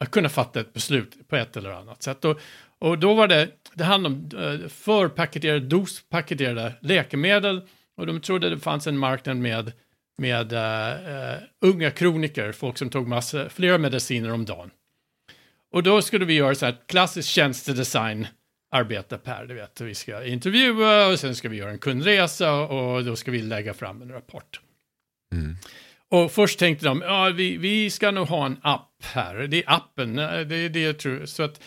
att 0.00 0.10
kunna 0.10 0.28
fatta 0.28 0.60
ett 0.60 0.72
beslut 0.72 1.28
på 1.28 1.36
ett 1.36 1.56
eller 1.56 1.70
annat 1.70 2.02
sätt. 2.02 2.24
Och, 2.24 2.40
och 2.78 2.98
då 2.98 3.14
var 3.14 3.28
det, 3.28 3.48
det 3.74 3.84
handlade 3.84 4.14
om 4.14 4.62
eh, 4.62 4.68
förpaketerade, 4.68 5.60
dospaketerade 5.60 6.72
läkemedel 6.80 7.62
och 7.96 8.06
de 8.06 8.20
trodde 8.20 8.50
det 8.50 8.58
fanns 8.58 8.86
en 8.86 8.98
marknad 8.98 9.36
med, 9.36 9.72
med 10.18 10.52
uh, 10.52 10.58
uh, 10.58 11.42
unga 11.60 11.90
kroniker, 11.90 12.52
folk 12.52 12.78
som 12.78 12.90
tog 12.90 13.08
massa, 13.08 13.48
flera 13.48 13.78
mediciner 13.78 14.32
om 14.32 14.44
dagen. 14.44 14.70
Och 15.72 15.82
då 15.82 16.02
skulle 16.02 16.24
vi 16.24 16.34
göra 16.34 16.54
så 16.54 16.66
här 16.66 16.76
klassisk 16.86 17.28
tjänstedesign 17.28 18.26
arbete 18.70 19.18
Per, 19.18 19.46
du 19.46 19.54
vet, 19.54 19.80
vi 19.80 19.94
ska 19.94 20.24
intervjua 20.24 21.06
och 21.06 21.18
sen 21.18 21.34
ska 21.34 21.48
vi 21.48 21.56
göra 21.56 21.70
en 21.70 21.78
kundresa 21.78 22.54
och 22.54 23.04
då 23.04 23.16
ska 23.16 23.30
vi 23.30 23.42
lägga 23.42 23.74
fram 23.74 24.02
en 24.02 24.12
rapport. 24.12 24.60
Mm. 25.34 25.56
Och 26.08 26.32
först 26.32 26.58
tänkte 26.58 26.86
de, 26.86 27.02
ja, 27.02 27.32
vi, 27.36 27.56
vi 27.56 27.90
ska 27.90 28.10
nog 28.10 28.28
ha 28.28 28.46
en 28.46 28.56
app 28.62 29.02
här, 29.02 29.36
det 29.36 29.56
är 29.56 29.64
appen, 29.66 30.16
det 30.16 30.56
är 30.56 30.68
det 30.68 30.80
jag 30.80 30.98
tror. 30.98 31.26
Så 31.26 31.42
att, 31.42 31.60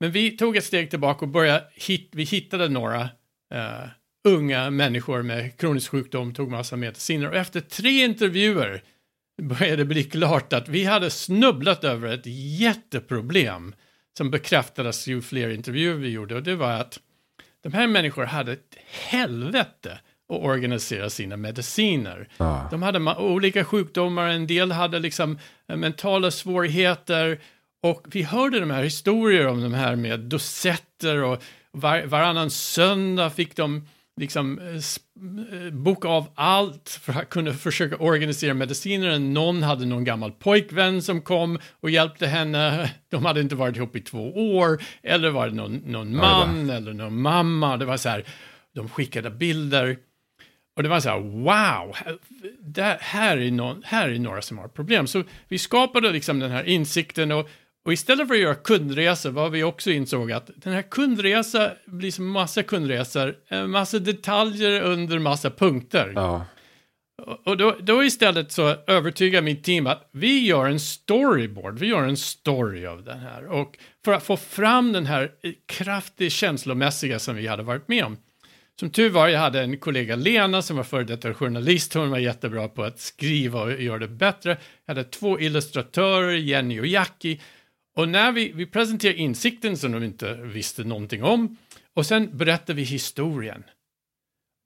men 0.00 0.10
vi 0.10 0.30
tog 0.30 0.56
ett 0.56 0.64
steg 0.64 0.90
tillbaka 0.90 1.24
och 1.24 1.30
började, 1.30 1.64
hit, 1.74 2.10
vi 2.12 2.22
hittade 2.22 2.68
några 2.68 3.02
uh, 3.54 3.88
unga 4.28 4.70
människor 4.70 5.22
med 5.22 5.58
kronisk 5.58 5.90
sjukdom, 5.90 6.34
tog 6.34 6.50
massa 6.50 6.76
mediciner 6.76 7.28
och 7.28 7.36
efter 7.36 7.60
tre 7.60 8.04
intervjuer 8.04 8.82
började 9.42 9.76
det 9.76 9.84
bli 9.84 10.04
klart 10.04 10.52
att 10.52 10.68
vi 10.68 10.84
hade 10.84 11.10
snubblat 11.10 11.84
över 11.84 12.14
ett 12.14 12.26
jätteproblem 12.60 13.74
som 14.16 14.30
bekräftades 14.30 15.06
ju 15.06 15.22
fler 15.22 15.50
intervjuer 15.50 15.94
vi 15.94 16.08
gjorde 16.08 16.34
och 16.34 16.42
det 16.42 16.56
var 16.56 16.72
att 16.72 17.00
de 17.62 17.72
här 17.72 17.86
människorna 17.86 18.26
hade 18.26 18.52
ett 18.52 18.76
helvete 19.08 19.98
att 20.28 20.40
organisera 20.40 21.10
sina 21.10 21.36
mediciner. 21.36 22.28
Ah. 22.36 22.70
De 22.70 22.82
hade 22.82 23.14
olika 23.14 23.64
sjukdomar, 23.64 24.28
en 24.28 24.46
del 24.46 24.72
hade 24.72 24.98
liksom 24.98 25.38
eh, 25.68 25.76
mentala 25.76 26.30
svårigheter 26.30 27.40
och 27.82 28.06
vi 28.10 28.22
hörde 28.22 28.60
de 28.60 28.70
här 28.70 28.82
historier 28.82 29.46
om 29.46 29.60
de 29.60 29.74
här 29.74 29.96
med 29.96 30.20
dosetter 30.20 31.22
och 31.22 31.42
var, 31.70 32.02
varannan 32.02 32.50
söndag 32.50 33.30
fick 33.30 33.56
de 33.56 33.88
liksom 34.20 34.58
eh, 34.58 34.74
eh, 35.66 35.70
boka 35.72 36.08
av 36.08 36.28
allt 36.34 37.00
för 37.02 37.12
att 37.12 37.30
kunna 37.30 37.52
försöka 37.52 37.96
organisera 37.96 38.54
mediciner. 38.54 39.18
Någon 39.18 39.62
hade 39.62 39.86
någon 39.86 40.04
gammal 40.04 40.32
pojkvän 40.32 41.02
som 41.02 41.20
kom 41.20 41.58
och 41.80 41.90
hjälpte 41.90 42.26
henne. 42.26 42.90
De 43.08 43.24
hade 43.24 43.40
inte 43.40 43.54
varit 43.54 43.76
ihop 43.76 43.96
i 43.96 44.00
två 44.00 44.56
år. 44.58 44.82
Eller 45.02 45.30
var 45.30 45.48
det 45.48 45.54
någon, 45.54 45.76
någon 45.76 46.16
man 46.16 46.70
eller 46.70 46.92
någon 46.92 47.20
mamma. 47.20 47.76
Det 47.76 47.84
var 47.84 47.96
så 47.96 48.08
här, 48.08 48.24
de 48.74 48.88
skickade 48.88 49.30
bilder. 49.30 49.96
Och 50.76 50.82
det 50.82 50.88
var 50.88 51.00
så 51.00 51.08
här, 51.08 51.20
wow, 51.20 51.96
det 52.60 52.98
här, 53.00 53.36
är 53.36 53.50
någon, 53.50 53.82
här 53.84 54.08
är 54.08 54.18
några 54.18 54.42
som 54.42 54.58
har 54.58 54.68
problem. 54.68 55.06
Så 55.06 55.24
vi 55.48 55.58
skapade 55.58 56.10
liksom 56.10 56.38
den 56.38 56.50
här 56.50 56.64
insikten 56.64 57.32
och 57.32 57.48
och 57.84 57.92
istället 57.92 58.28
för 58.28 58.34
att 58.34 58.40
göra 58.40 58.54
kundresor 58.54 59.30
var 59.30 59.50
vi 59.50 59.62
också 59.62 59.90
insåg 59.90 60.32
att 60.32 60.50
den 60.56 60.72
här 60.72 60.82
kundresa 60.82 61.72
blir 61.86 62.10
som 62.10 62.28
massa 62.30 62.62
kundresor, 62.62 63.36
en 63.48 63.70
massa 63.70 63.98
detaljer 63.98 64.82
under 64.82 65.18
massa 65.18 65.50
punkter. 65.50 66.12
Ja. 66.14 66.46
Och 67.44 67.56
då, 67.56 67.76
då 67.80 68.04
istället 68.04 68.52
så 68.52 68.76
övertygar 68.86 69.42
mitt 69.42 69.64
team 69.64 69.86
att 69.86 70.08
vi 70.12 70.46
gör 70.46 70.66
en 70.66 70.80
storyboard, 70.80 71.78
vi 71.78 71.86
gör 71.86 72.02
en 72.02 72.16
story 72.16 72.86
av 72.86 73.04
den 73.04 73.18
här. 73.18 73.46
Och 73.46 73.78
för 74.04 74.12
att 74.12 74.22
få 74.22 74.36
fram 74.36 74.92
den 74.92 75.06
här 75.06 75.30
kraftigt 75.66 76.32
känslomässiga 76.32 77.18
som 77.18 77.36
vi 77.36 77.46
hade 77.46 77.62
varit 77.62 77.88
med 77.88 78.04
om. 78.04 78.16
Som 78.80 78.90
tur 78.90 79.10
var, 79.10 79.28
jag 79.28 79.40
hade 79.40 79.60
en 79.60 79.78
kollega 79.78 80.16
Lena 80.16 80.62
som 80.62 80.76
var 80.76 80.84
före 80.84 81.04
detta 81.04 81.34
journalist, 81.34 81.94
hon 81.94 82.10
var 82.10 82.18
jättebra 82.18 82.68
på 82.68 82.82
att 82.82 83.00
skriva 83.00 83.62
och 83.62 83.82
göra 83.82 83.98
det 83.98 84.08
bättre. 84.08 84.58
Jag 84.86 84.94
hade 84.94 85.04
två 85.04 85.40
illustratörer, 85.40 86.34
Jenny 86.34 86.80
och 86.80 86.86
Jackie, 86.86 87.40
och 87.96 88.08
när 88.08 88.32
vi, 88.32 88.52
vi 88.52 88.66
presenterar 88.66 89.14
insikten 89.14 89.76
som 89.76 89.92
de 89.92 90.02
inte 90.02 90.34
visste 90.34 90.84
någonting 90.84 91.22
om 91.22 91.56
och 91.94 92.06
sen 92.06 92.36
berättar 92.36 92.74
vi 92.74 92.82
historien. 92.82 93.64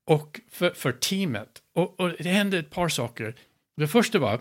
Och 0.07 0.41
för, 0.51 0.70
för 0.70 0.93
teamet. 0.93 1.62
Och, 1.74 2.01
och, 2.01 2.12
det 2.18 2.29
hände 2.29 2.59
ett 2.59 2.70
par 2.70 2.89
saker. 2.89 3.35
Det 3.76 3.89
första 3.89 4.18
var, 4.18 4.41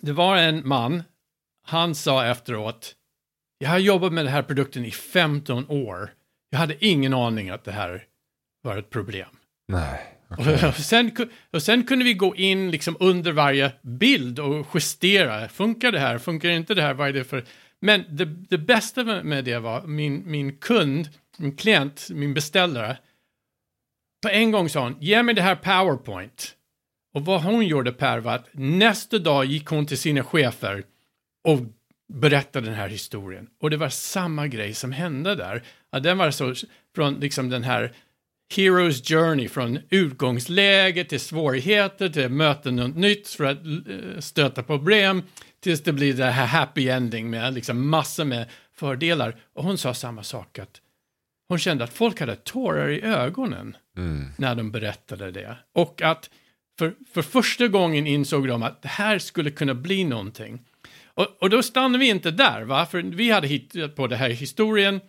det 0.00 0.12
var 0.12 0.36
en 0.36 0.68
man, 0.68 1.02
han 1.66 1.94
sa 1.94 2.26
efteråt, 2.26 2.94
jag 3.58 3.68
har 3.68 3.78
jobbat 3.78 4.12
med 4.12 4.24
den 4.24 4.32
här 4.32 4.42
produkten 4.42 4.84
i 4.84 4.90
15 4.90 5.66
år. 5.68 6.12
Jag 6.50 6.58
hade 6.58 6.84
ingen 6.86 7.14
aning 7.14 7.50
att 7.50 7.64
det 7.64 7.72
här 7.72 8.04
var 8.62 8.76
ett 8.76 8.90
problem. 8.90 9.28
Nej. 9.68 10.16
Okay. 10.30 10.68
Och, 10.68 10.74
sen, 10.74 11.10
och 11.50 11.62
sen 11.62 11.84
kunde 11.84 12.04
vi 12.04 12.14
gå 12.14 12.36
in 12.36 12.70
liksom 12.70 12.96
under 13.00 13.32
varje 13.32 13.72
bild 13.82 14.38
och 14.38 14.66
justera. 14.74 15.48
Funkar 15.48 15.92
det 15.92 15.98
här? 15.98 16.18
Funkar 16.18 16.48
inte 16.48 16.74
det 16.74 16.82
här? 16.82 16.94
Vad 16.94 17.08
är 17.08 17.12
det 17.12 17.24
för... 17.24 17.44
Men 17.80 18.04
det, 18.08 18.24
det 18.24 18.58
bästa 18.58 19.04
med 19.04 19.44
det 19.44 19.58
var 19.58 19.82
min, 19.82 20.30
min 20.30 20.56
kund, 20.56 21.08
min 21.36 21.56
klient, 21.56 22.08
min 22.10 22.34
beställare. 22.34 22.98
På 24.22 24.28
en 24.28 24.50
gång 24.50 24.68
sa 24.68 24.82
hon, 24.82 24.96
ge 25.00 25.22
mig 25.22 25.34
det 25.34 25.42
här 25.42 25.56
PowerPoint. 25.56 26.56
Och 27.14 27.24
vad 27.24 27.42
hon 27.42 27.66
gjorde 27.66 27.92
Per 27.92 28.18
var 28.18 28.34
att 28.34 28.48
nästa 28.52 29.18
dag 29.18 29.44
gick 29.44 29.66
hon 29.66 29.86
till 29.86 29.98
sina 29.98 30.24
chefer 30.24 30.84
och 31.44 31.60
berättade 32.12 32.66
den 32.66 32.74
här 32.74 32.88
historien. 32.88 33.48
Och 33.60 33.70
det 33.70 33.76
var 33.76 33.88
samma 33.88 34.46
grej 34.46 34.74
som 34.74 34.92
hände 34.92 35.34
där. 35.34 35.62
Att 35.90 36.02
den 36.02 36.18
var 36.18 36.30
så 36.30 36.54
från 36.94 37.14
liksom 37.14 37.48
den 37.48 37.64
här 37.64 37.92
Heroes 38.54 39.08
Journey 39.08 39.48
från 39.48 39.78
utgångsläge 39.90 41.04
till 41.04 41.20
svårigheter 41.20 42.08
till 42.08 42.28
möten 42.28 42.78
och 42.78 42.90
nytt 42.90 43.28
för 43.28 43.44
att 43.44 43.58
stöta 43.58 44.22
stöta 44.22 44.62
problem 44.62 45.22
tills 45.66 45.82
det 45.82 45.92
blir 45.92 46.14
det 46.14 46.24
här 46.24 46.46
happy 46.46 46.88
ending 46.88 47.30
med 47.30 47.54
liksom 47.54 47.88
massor 47.88 48.24
med 48.24 48.46
fördelar. 48.72 49.36
Och 49.54 49.64
hon 49.64 49.78
sa 49.78 49.94
samma 49.94 50.22
sak, 50.22 50.58
att 50.58 50.80
hon 51.48 51.58
kände 51.58 51.84
att 51.84 51.92
folk 51.92 52.20
hade 52.20 52.36
tårar 52.36 52.88
i 52.88 53.02
ögonen 53.02 53.76
mm. 53.96 54.28
när 54.38 54.54
de 54.54 54.70
berättade 54.70 55.30
det. 55.30 55.56
Och 55.74 56.02
att 56.02 56.30
för, 56.78 56.94
för 57.12 57.22
första 57.22 57.68
gången 57.68 58.06
insåg 58.06 58.48
de 58.48 58.62
att 58.62 58.82
det 58.82 58.88
här 58.88 59.18
skulle 59.18 59.50
kunna 59.50 59.74
bli 59.74 60.04
någonting. 60.04 60.64
Och, 61.04 61.26
och 61.40 61.50
då 61.50 61.62
stannade 61.62 61.98
vi 61.98 62.08
inte 62.08 62.30
där, 62.30 62.62
va? 62.62 62.86
för 62.86 63.02
vi 63.02 63.30
hade 63.30 63.46
hittat 63.46 63.96
på 63.96 64.06
det 64.06 64.16
här 64.16 64.30
historien. 64.30 65.00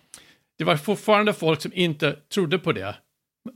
Det 0.57 0.63
var 0.63 0.77
fortfarande 0.77 1.33
folk 1.33 1.61
som 1.61 1.73
inte 1.73 2.11
trodde 2.13 2.59
på 2.59 2.71
det. 2.71 2.95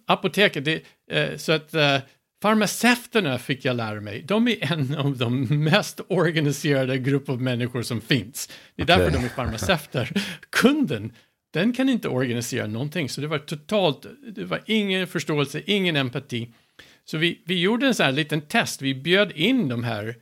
Apoteket, 0.07 0.65
det, 0.65 0.83
eh, 1.11 1.37
så 1.37 1.51
att 1.51 1.73
eh, 1.73 1.97
Farmaceuterna 2.41 3.39
fick 3.39 3.65
jag 3.65 3.75
lära 3.75 4.01
mig, 4.01 4.23
de 4.27 4.47
är 4.47 4.73
en 4.73 4.97
av 4.97 5.17
de 5.17 5.41
mest 5.63 6.01
organiserade 6.07 6.97
grupp 6.97 7.29
av 7.29 7.41
människor 7.41 7.81
som 7.81 8.01
finns. 8.01 8.49
Det 8.75 8.81
är 8.81 8.85
okay. 8.85 8.97
därför 8.97 9.17
de 9.17 9.25
är 9.25 9.29
farmaceuter. 9.29 10.11
Kunden, 10.49 11.13
den 11.53 11.73
kan 11.73 11.89
inte 11.89 12.07
organisera 12.07 12.67
någonting, 12.67 13.09
så 13.09 13.21
det 13.21 13.27
var 13.27 13.39
totalt, 13.39 14.05
det 14.35 14.45
var 14.45 14.61
ingen 14.65 15.07
förståelse, 15.07 15.61
ingen 15.65 15.95
empati. 15.95 16.53
Så 17.05 17.17
vi, 17.17 17.41
vi 17.45 17.59
gjorde 17.59 17.87
en 17.87 17.95
sån 17.95 18.05
här 18.05 18.13
liten 18.13 18.41
test, 18.41 18.81
vi 18.81 18.95
bjöd 18.95 19.31
in 19.31 19.69
de 19.69 19.83
här 19.83 20.15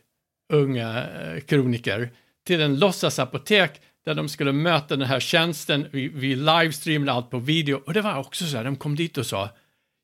unga 0.54 1.08
eh, 1.08 1.40
kroniker 1.40 2.10
till 2.48 2.62
en 2.62 2.80
låtsasapotek 2.80 3.82
där 4.06 4.16
de 4.16 4.30
skulle 4.30 4.52
möta 4.52 4.96
den 4.96 5.08
här 5.08 5.20
tjänsten, 5.20 5.88
vi, 5.92 6.08
vi 6.08 6.36
livestreamade 6.36 7.12
allt 7.12 7.30
på 7.30 7.40
video 7.40 7.82
och 7.86 7.94
det 7.94 8.02
var 8.02 8.18
också 8.18 8.46
så 8.46 8.58
här, 8.58 8.64
de 8.64 8.76
kom 8.76 8.96
dit 8.96 9.18
och 9.18 9.26
sa, 9.26 9.50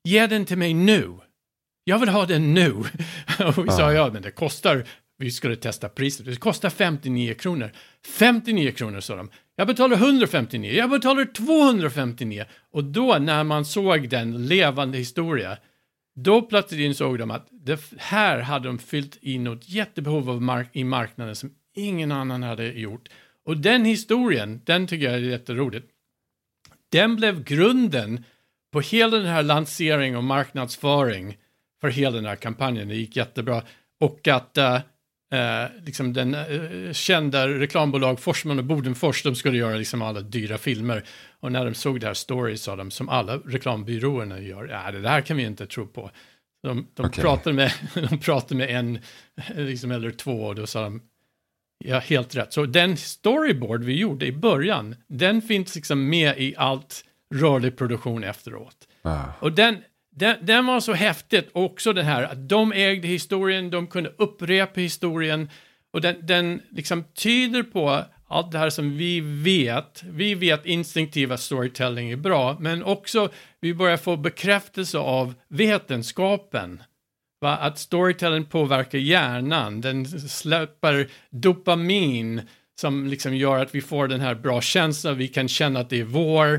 ge 0.04 0.26
den 0.26 0.44
till 0.44 0.58
mig 0.58 0.74
nu 0.74 1.14
jag 1.88 1.98
vill 1.98 2.08
ha 2.08 2.26
den 2.26 2.54
nu. 2.54 2.72
Och 3.46 3.66
vi 3.66 3.70
sa, 3.70 3.92
ja 3.92 4.10
men 4.12 4.22
det 4.22 4.30
kostar, 4.30 4.84
vi 5.18 5.30
skulle 5.30 5.56
testa 5.56 5.88
priset, 5.88 6.26
det 6.26 6.36
kostar 6.36 6.70
59 6.70 7.34
kronor. 7.34 7.70
59 8.18 8.70
kronor 8.72 9.00
sa 9.00 9.16
de. 9.16 9.30
Jag 9.56 9.66
betalar 9.66 9.96
159, 9.96 10.72
jag 10.72 10.90
betalar 10.90 11.24
259. 11.24 12.44
Och 12.70 12.84
då 12.84 13.18
när 13.18 13.44
man 13.44 13.64
såg 13.64 14.08
den 14.08 14.46
levande 14.46 14.98
historia, 14.98 15.58
då 16.14 16.42
plötsligt 16.42 16.80
insåg 16.80 17.18
de 17.18 17.30
att 17.30 17.48
det 17.50 17.80
här 17.96 18.40
hade 18.40 18.68
de 18.68 18.78
fyllt 18.78 19.18
i 19.20 19.38
något 19.38 19.68
jättebehov 19.68 20.30
av 20.30 20.42
mark 20.42 20.68
i 20.72 20.84
marknaden 20.84 21.36
som 21.36 21.50
ingen 21.74 22.12
annan 22.12 22.42
hade 22.42 22.66
gjort. 22.66 23.08
Och 23.44 23.56
den 23.56 23.84
historien, 23.84 24.60
den 24.64 24.86
tycker 24.86 25.04
jag 25.04 25.14
är 25.14 25.18
jätteroligt. 25.18 25.86
Den 26.92 27.16
blev 27.16 27.44
grunden 27.44 28.24
på 28.72 28.80
hela 28.80 29.16
den 29.16 29.26
här 29.26 29.42
lansering 29.42 30.16
och 30.16 30.24
marknadsföring 30.24 31.36
för 31.80 31.88
hela 31.88 32.16
den 32.16 32.26
här 32.26 32.36
kampanjen. 32.36 32.88
Det 32.88 32.94
gick 32.94 33.16
jättebra. 33.16 33.62
Och 34.00 34.28
att 34.28 34.58
uh, 34.58 34.80
eh, 35.38 35.70
liksom 35.84 36.12
den 36.12 36.34
eh, 36.34 36.92
kända 36.92 37.48
reklambolag 37.48 38.20
Forsman 38.20 38.58
och 38.58 38.64
Bodenfors, 38.64 39.22
de 39.22 39.34
skulle 39.34 39.58
göra 39.58 39.76
liksom 39.76 40.02
alla 40.02 40.20
dyra 40.20 40.58
filmer. 40.58 41.04
Och 41.40 41.52
när 41.52 41.64
de 41.64 41.74
såg 41.74 42.00
det 42.00 42.06
här 42.06 42.14
story 42.14 42.56
sa 42.56 42.76
de, 42.76 42.90
som 42.90 43.08
alla 43.08 43.36
reklambyråerna 43.36 44.40
gör, 44.40 44.68
ja 44.68 44.90
det 44.90 45.00
där 45.00 45.20
kan 45.20 45.36
vi 45.36 45.42
inte 45.42 45.66
tro 45.66 45.86
på. 45.86 46.10
De, 46.62 46.86
de, 46.94 47.06
Okej. 47.06 47.22
pratade, 47.22 47.56
med, 47.56 47.72
de 48.10 48.18
pratade 48.18 48.54
med 48.54 48.70
en 48.70 48.98
liksom, 49.54 49.90
eller 49.90 50.10
två 50.10 50.46
och 50.46 50.54
då 50.54 50.66
sa 50.66 50.82
de, 50.82 51.02
ja 51.84 51.98
helt 51.98 52.34
rätt. 52.34 52.52
Så 52.52 52.66
den 52.66 52.96
storyboard 52.96 53.84
vi 53.84 53.98
gjorde 53.98 54.26
i 54.26 54.32
början, 54.32 54.96
den 55.08 55.42
finns 55.42 55.74
liksom 55.74 56.08
med 56.08 56.38
i 56.38 56.54
allt 56.56 57.04
rörlig 57.34 57.76
produktion 57.76 58.24
efteråt. 58.24 58.76
Ah, 59.02 59.24
Och 59.40 59.52
den, 59.52 59.82
den, 60.18 60.36
den 60.42 60.66
var 60.66 60.80
så 60.80 60.92
häftigt 60.92 61.48
också 61.52 61.92
det 61.92 62.02
här 62.02 62.22
att 62.22 62.48
de 62.48 62.72
ägde 62.72 63.08
historien, 63.08 63.70
de 63.70 63.86
kunde 63.86 64.12
upprepa 64.18 64.80
historien 64.80 65.50
och 65.92 66.00
den, 66.00 66.16
den 66.22 66.62
liksom 66.70 67.04
tyder 67.14 67.62
på 67.62 68.04
allt 68.28 68.52
det 68.52 68.58
här 68.58 68.70
som 68.70 68.96
vi 68.96 69.20
vet. 69.20 70.02
Vi 70.02 70.34
vet 70.34 70.66
instinktiva 70.66 71.36
storytelling 71.36 72.10
är 72.10 72.16
bra, 72.16 72.56
men 72.60 72.84
också 72.84 73.28
vi 73.60 73.74
börjar 73.74 73.96
få 73.96 74.16
bekräftelse 74.16 74.98
av 74.98 75.34
vetenskapen. 75.48 76.82
Va? 77.40 77.56
Att 77.56 77.78
storytelling 77.78 78.44
påverkar 78.44 78.98
hjärnan, 78.98 79.80
den 79.80 80.06
släpper 80.28 81.08
dopamin 81.30 82.42
som 82.80 83.06
liksom 83.06 83.36
gör 83.36 83.58
att 83.58 83.74
vi 83.74 83.80
får 83.80 84.08
den 84.08 84.20
här 84.20 84.34
bra 84.34 84.60
känslan, 84.60 85.18
vi 85.18 85.28
kan 85.28 85.48
känna 85.48 85.80
att 85.80 85.90
det 85.90 86.00
är 86.00 86.04
vår. 86.04 86.54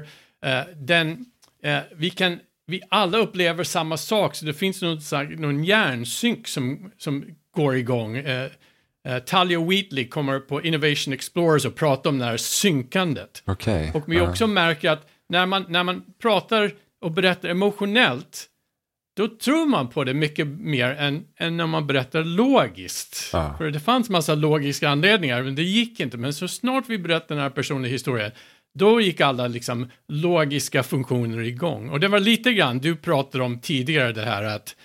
Uh, 0.46 0.76
den, 0.76 1.26
uh, 1.66 1.80
vi 1.96 2.10
kan, 2.10 2.40
vi 2.68 2.82
alla 2.90 3.18
upplever 3.18 3.64
samma 3.64 3.98
sak, 3.98 4.36
så 4.36 4.46
det 4.46 4.54
finns 4.54 4.82
någon, 4.82 5.00
någon 5.38 5.64
hjärnsynk 5.64 6.48
som, 6.48 6.92
som 6.98 7.26
går 7.56 7.76
igång. 7.76 8.18
Eh, 8.18 8.50
eh, 9.08 9.20
Talia 9.20 9.60
Wheatley 9.60 10.08
kommer 10.08 10.40
på 10.40 10.62
Innovation 10.62 11.14
Explorers 11.14 11.66
och 11.66 11.76
pratar 11.76 12.10
om 12.10 12.20
det 12.20 12.26
här 12.26 12.38
synkandet. 12.38 13.44
Okej. 13.46 13.92
Och 13.94 14.04
vi 14.08 14.22
också 14.22 14.48
märker 14.48 14.90
att 14.92 15.08
när 15.30 15.46
man, 15.46 15.66
när 15.70 15.84
man 15.84 16.04
pratar 16.22 16.72
och 17.02 17.12
berättar 17.12 17.50
emotionellt, 17.50 18.48
då 19.18 19.28
tror 19.28 19.66
man 19.66 19.88
på 19.88 20.04
det 20.04 20.14
mycket 20.14 20.48
mer 20.48 20.90
än, 20.90 21.26
än 21.38 21.58
när 21.58 21.68
man 21.68 21.88
berättar 21.88 22.24
logiskt. 22.24 23.30
Ja. 23.34 23.56
För 23.58 23.72
det 23.72 23.80
fanns 23.80 24.10
massa 24.10 24.36
logiska 24.36 24.90
anledningar, 24.90 25.44
men 25.44 25.56
det 25.56 25.64
gick 25.64 26.00
inte. 26.00 26.18
Men 26.18 26.34
så 26.34 26.48
snart 26.48 26.84
vi 26.88 26.98
berättade 26.98 27.34
den 27.34 27.44
här 27.44 27.50
personliga 27.50 27.92
historien, 27.92 28.32
då 28.74 29.02
gick 29.02 29.22
alla 29.22 29.48
liksom 29.48 29.88
logiska 30.08 30.84
funktioner 30.84 31.42
igång. 31.42 31.90
Och 31.90 32.00
det 32.00 32.08
var 32.08 32.20
lite 32.20 32.54
grann, 32.54 32.80
du 32.80 32.96
pratade 32.96 33.44
om 33.44 33.60
tidigare 33.60 34.12
det 34.12 34.26
här 34.26 34.44
att 34.44 34.76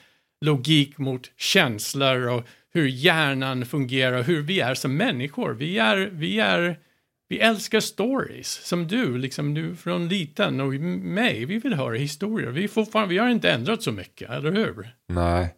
logik 0.44 0.98
mot 0.98 1.30
känslor 1.36 2.28
och 2.28 2.46
hur 2.74 2.88
hjärnan 2.88 3.66
fungerar, 3.66 4.18
och 4.18 4.24
hur 4.24 4.42
vi 4.42 4.60
är 4.60 4.74
som 4.74 4.96
människor. 4.96 5.52
Vi 5.52 5.78
är, 5.78 5.96
vi 6.12 6.38
är, 6.40 6.78
vi 7.28 7.38
älskar 7.38 7.80
stories, 7.80 8.48
som 8.48 8.88
du, 8.88 9.18
liksom 9.18 9.54
du 9.54 9.76
från 9.76 10.08
liten 10.08 10.60
och 10.60 10.72
mig, 10.72 11.44
vi 11.44 11.58
vill 11.58 11.74
höra 11.74 11.96
historier. 11.96 12.50
Vi, 12.50 12.68
fortfarande, 12.68 13.14
vi 13.14 13.18
har 13.18 13.28
inte 13.28 13.50
ändrat 13.50 13.82
så 13.82 13.92
mycket, 13.92 14.30
eller 14.30 14.52
hur? 14.52 14.94
Nej. 15.08 15.54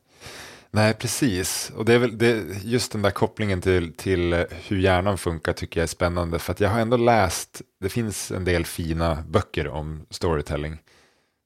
Nej, 0.74 0.94
precis. 0.94 1.72
Och 1.76 1.84
det 1.84 1.94
är 1.94 1.98
väl 1.98 2.18
det, 2.18 2.64
just 2.64 2.92
den 2.92 3.02
där 3.02 3.10
kopplingen 3.10 3.60
till, 3.60 3.92
till 3.92 4.32
eh, 4.32 4.42
hur 4.68 4.78
hjärnan 4.78 5.18
funkar 5.18 5.52
tycker 5.52 5.80
jag 5.80 5.82
är 5.82 5.88
spännande. 5.88 6.38
För 6.38 6.52
att 6.52 6.60
jag 6.60 6.70
har 6.70 6.80
ändå 6.80 6.96
läst, 6.96 7.62
det 7.80 7.88
finns 7.88 8.30
en 8.30 8.44
del 8.44 8.64
fina 8.64 9.24
böcker 9.28 9.68
om 9.68 10.06
storytelling. 10.10 10.78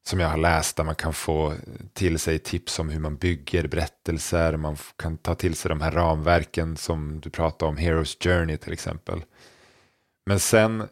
Som 0.09 0.21
jag 0.21 0.29
har 0.29 0.37
läst 0.37 0.77
där 0.77 0.85
man 0.85 0.95
kan 0.95 1.13
få 1.13 1.55
till 1.93 2.19
sig 2.19 2.39
tips 2.39 2.79
om 2.79 2.89
hur 2.89 3.01
man 3.01 3.17
bygger 3.17 3.69
berättelser. 3.69 4.57
Man 4.57 4.77
kan 4.97 5.17
ta 5.17 5.35
till 5.35 5.55
sig 5.55 5.69
de 5.69 5.81
här 5.81 5.91
ramverken 5.91 6.77
som 6.77 7.21
du 7.21 7.31
pratade 7.31 7.69
om, 7.69 7.77
Heroes 7.77 8.17
Journey 8.21 8.57
till 8.57 8.73
exempel. 8.73 9.23
Men 10.27 10.41
sen, 10.41 10.89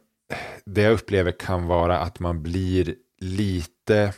det 0.64 0.82
jag 0.82 0.92
upplever 0.92 1.32
kan 1.32 1.66
vara 1.66 1.98
att 1.98 2.20
man 2.20 2.42
blir 2.42 2.94
lite 3.20 4.12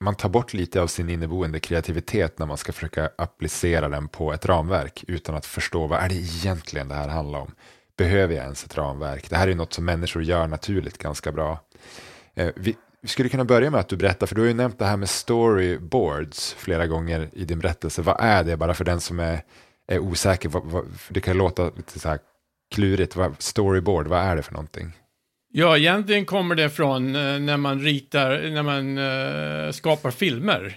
man 0.00 0.14
tar 0.14 0.28
bort 0.28 0.54
lite 0.54 0.82
av 0.82 0.86
sin 0.86 1.10
inneboende 1.10 1.60
kreativitet 1.60 2.38
när 2.38 2.46
man 2.46 2.56
ska 2.56 2.72
försöka 2.72 3.10
applicera 3.18 3.88
den 3.88 4.08
på 4.08 4.32
ett 4.32 4.46
ramverk 4.46 5.04
utan 5.08 5.34
att 5.34 5.46
förstå 5.46 5.86
vad 5.86 6.00
är 6.00 6.08
det 6.08 6.14
egentligen 6.14 6.88
det 6.88 6.94
här 6.94 7.08
handlar 7.08 7.38
om. 7.38 7.54
Behöver 7.96 8.34
jag 8.34 8.42
ens 8.44 8.64
ett 8.64 8.76
ramverk? 8.76 9.30
Det 9.30 9.36
här 9.36 9.48
är 9.48 9.54
något 9.54 9.72
som 9.72 9.84
människor 9.84 10.22
gör 10.22 10.46
naturligt 10.46 10.98
ganska 10.98 11.32
bra. 11.32 11.60
Eh, 12.34 12.50
vi, 12.56 12.76
vi 13.00 13.08
skulle 13.08 13.28
kunna 13.28 13.44
börja 13.44 13.70
med 13.70 13.80
att 13.80 13.88
du 13.88 13.96
berättar, 13.96 14.26
för 14.26 14.34
du 14.34 14.40
har 14.40 14.48
ju 14.48 14.54
nämnt 14.54 14.78
det 14.78 14.84
här 14.84 14.96
med 14.96 15.08
storyboards 15.08 16.54
flera 16.54 16.86
gånger 16.86 17.28
i 17.32 17.44
din 17.44 17.58
berättelse. 17.58 18.02
Vad 18.02 18.16
är 18.20 18.44
det, 18.44 18.56
bara 18.56 18.74
för 18.74 18.84
den 18.84 19.00
som 19.00 19.20
är, 19.20 19.42
är 19.86 19.98
osäker? 19.98 20.48
Vad, 20.48 20.64
vad, 20.64 20.84
det 21.08 21.20
kan 21.20 21.36
låta 21.36 21.64
lite 21.64 22.00
så 22.00 22.08
här 22.08 22.18
klurigt. 22.74 23.16
Vad, 23.16 23.42
storyboard, 23.42 24.06
vad 24.06 24.20
är 24.20 24.36
det 24.36 24.42
för 24.42 24.52
någonting? 24.52 24.92
Ja, 25.52 25.76
egentligen 25.78 26.24
kommer 26.24 26.54
det 26.54 26.70
från 26.70 27.16
eh, 27.16 27.38
när 27.40 27.56
man 27.56 27.80
ritar, 27.80 28.50
när 28.50 28.62
man 28.62 28.98
eh, 28.98 29.72
skapar 29.72 30.10
filmer. 30.10 30.76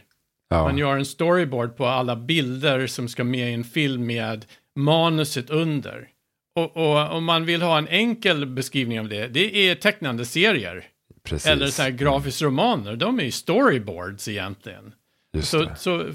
Ja, 0.50 0.64
Man 0.64 0.78
gör 0.78 0.98
en 0.98 1.06
storyboard 1.06 1.78
på 1.78 1.86
alla 1.86 2.16
bilder 2.16 2.88
som 2.88 3.08
ska 3.08 3.24
med 3.24 3.50
i 3.50 3.54
en 3.54 3.64
film 3.64 4.06
med 4.06 4.46
manuset 4.76 5.50
under. 5.50 6.08
Och, 6.56 6.78
och 6.78 7.12
om 7.18 7.24
man 7.26 7.46
vill 7.46 7.62
ha 7.62 7.78
en 7.78 7.88
enkel 7.88 8.46
beskrivning 8.46 9.00
av 9.00 9.10
det, 9.10 9.28
det 9.28 9.70
är 9.70 9.76
tecknande 9.76 10.26
serier. 10.26 10.86
precis. 11.24 11.48
Eller 11.52 11.68
så 11.68 11.82
här 11.82 11.90
grafiska 11.90 12.46
romaner, 12.46 12.96
de 12.96 13.20
är 13.20 13.24
ju 13.24 13.32
storyboards 13.32 14.28
egentligen. 14.28 14.94
Just 15.34 15.50
Så, 15.50 15.64
det. 15.64 15.76
så, 15.76 16.06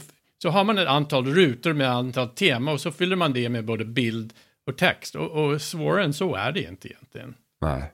så 0.42 0.48
har 0.50 0.64
man 0.64 0.78
ett 0.78 0.88
antal 0.88 1.26
rutor 1.34 1.72
med 1.72 1.90
antal 1.90 2.28
tema 2.28 2.72
och 2.72 2.80
så 2.80 2.90
fyller 2.90 3.16
man 3.16 3.32
det 3.32 3.48
med 3.48 3.64
både 3.64 3.84
bild 3.84 4.32
och 4.66 4.76
text. 4.78 5.14
Och, 5.14 5.30
och 5.30 5.62
svårare 5.62 6.04
än 6.04 6.14
så 6.14 6.34
är 6.34 6.52
det 6.52 6.62
inte 6.62 6.88
egentligen. 6.88 7.34
Nej. 7.61 7.92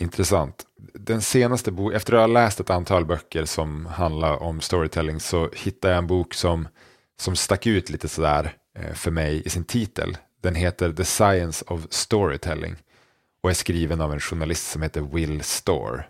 Intressant. 0.00 0.66
Den 0.94 1.22
senaste 1.22 1.72
bo- 1.72 1.92
efter 1.92 2.12
att 2.12 2.20
ha 2.20 2.26
läst 2.26 2.60
ett 2.60 2.70
antal 2.70 3.04
böcker 3.04 3.44
som 3.44 3.86
handlar 3.86 4.42
om 4.42 4.60
storytelling 4.60 5.20
så 5.20 5.50
hittade 5.54 5.94
jag 5.94 5.98
en 5.98 6.06
bok 6.06 6.34
som, 6.34 6.68
som 7.20 7.36
stack 7.36 7.66
ut 7.66 7.90
lite 7.90 8.08
sådär 8.08 8.52
eh, 8.78 8.94
för 8.94 9.10
mig 9.10 9.42
i 9.44 9.48
sin 9.48 9.64
titel. 9.64 10.16
Den 10.42 10.54
heter 10.54 10.92
The 10.92 11.04
Science 11.04 11.64
of 11.68 11.86
Storytelling 11.90 12.76
och 13.42 13.50
är 13.50 13.54
skriven 13.54 14.00
av 14.00 14.12
en 14.12 14.20
journalist 14.20 14.70
som 14.70 14.82
heter 14.82 15.00
Will 15.00 15.42
Storr. 15.42 16.08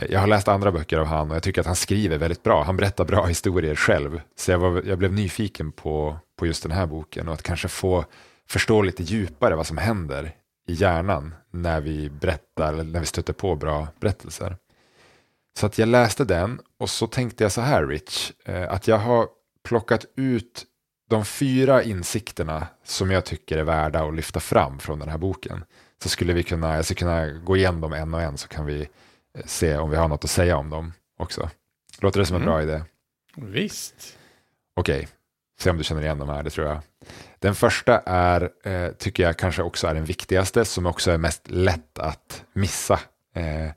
Eh, 0.00 0.06
jag 0.10 0.20
har 0.20 0.26
läst 0.26 0.48
andra 0.48 0.72
böcker 0.72 0.98
av 0.98 1.06
han 1.06 1.30
och 1.30 1.36
jag 1.36 1.42
tycker 1.42 1.60
att 1.60 1.66
han 1.66 1.76
skriver 1.76 2.18
väldigt 2.18 2.42
bra. 2.42 2.62
Han 2.62 2.76
berättar 2.76 3.04
bra 3.04 3.26
historier 3.26 3.74
själv. 3.74 4.20
Så 4.36 4.50
jag, 4.50 4.58
var, 4.58 4.82
jag 4.86 4.98
blev 4.98 5.12
nyfiken 5.12 5.72
på, 5.72 6.18
på 6.38 6.46
just 6.46 6.62
den 6.62 6.72
här 6.72 6.86
boken 6.86 7.28
och 7.28 7.34
att 7.34 7.42
kanske 7.42 7.68
få 7.68 8.04
förstå 8.48 8.82
lite 8.82 9.02
djupare 9.02 9.56
vad 9.56 9.66
som 9.66 9.78
händer 9.78 10.34
i 10.68 10.72
hjärnan 10.72 11.34
när 11.50 11.80
vi 11.80 12.10
berättar 12.10 12.72
eller 12.72 12.84
när 12.84 13.00
vi 13.00 13.06
stöter 13.06 13.32
på 13.32 13.54
bra 13.56 13.88
berättelser. 14.00 14.56
Så 15.58 15.66
att 15.66 15.78
jag 15.78 15.88
läste 15.88 16.24
den 16.24 16.60
och 16.78 16.90
så 16.90 17.06
tänkte 17.06 17.44
jag 17.44 17.52
så 17.52 17.60
här 17.60 17.86
Rich, 17.86 18.32
eh, 18.44 18.72
att 18.72 18.88
jag 18.88 18.98
har 18.98 19.28
plockat 19.64 20.04
ut 20.16 20.64
de 21.10 21.24
fyra 21.24 21.82
insikterna 21.82 22.66
som 22.84 23.10
jag 23.10 23.24
tycker 23.24 23.58
är 23.58 23.62
värda 23.62 24.04
att 24.04 24.14
lyfta 24.14 24.40
fram 24.40 24.78
från 24.78 24.98
den 24.98 25.08
här 25.08 25.18
boken. 25.18 25.64
Så 26.02 26.08
skulle 26.08 26.32
vi 26.32 26.42
kunna, 26.42 26.76
jag 26.76 26.84
skulle 26.84 26.98
kunna 26.98 27.26
gå 27.26 27.56
igenom 27.56 27.80
dem 27.80 27.92
en 27.92 28.14
och 28.14 28.22
en 28.22 28.38
så 28.38 28.48
kan 28.48 28.66
vi 28.66 28.80
eh, 29.38 29.44
se 29.46 29.76
om 29.76 29.90
vi 29.90 29.96
har 29.96 30.08
något 30.08 30.24
att 30.24 30.30
säga 30.30 30.56
om 30.56 30.70
dem 30.70 30.92
också. 31.18 31.50
Låter 32.00 32.20
det 32.20 32.26
som 32.26 32.36
en 32.36 32.42
Mm. 32.42 32.52
bra 32.54 32.62
idé? 32.62 32.82
Visst. 33.36 34.18
Okej, 34.76 35.08
se 35.58 35.70
om 35.70 35.78
du 35.78 35.84
känner 35.84 36.02
igen 36.02 36.18
de 36.18 36.28
här, 36.28 36.42
det 36.42 36.50
tror 36.50 36.66
jag. 36.66 36.80
Den 37.38 37.54
första 37.54 37.98
är, 38.06 38.50
eh, 38.64 38.92
tycker 38.92 39.22
jag 39.22 39.36
kanske 39.36 39.62
också 39.62 39.86
är 39.86 39.94
den 39.94 40.04
viktigaste, 40.04 40.64
som 40.64 40.86
också 40.86 41.10
är 41.10 41.18
mest 41.18 41.50
lätt 41.50 41.98
att 41.98 42.44
missa. 42.52 43.00
Eh, 43.34 43.70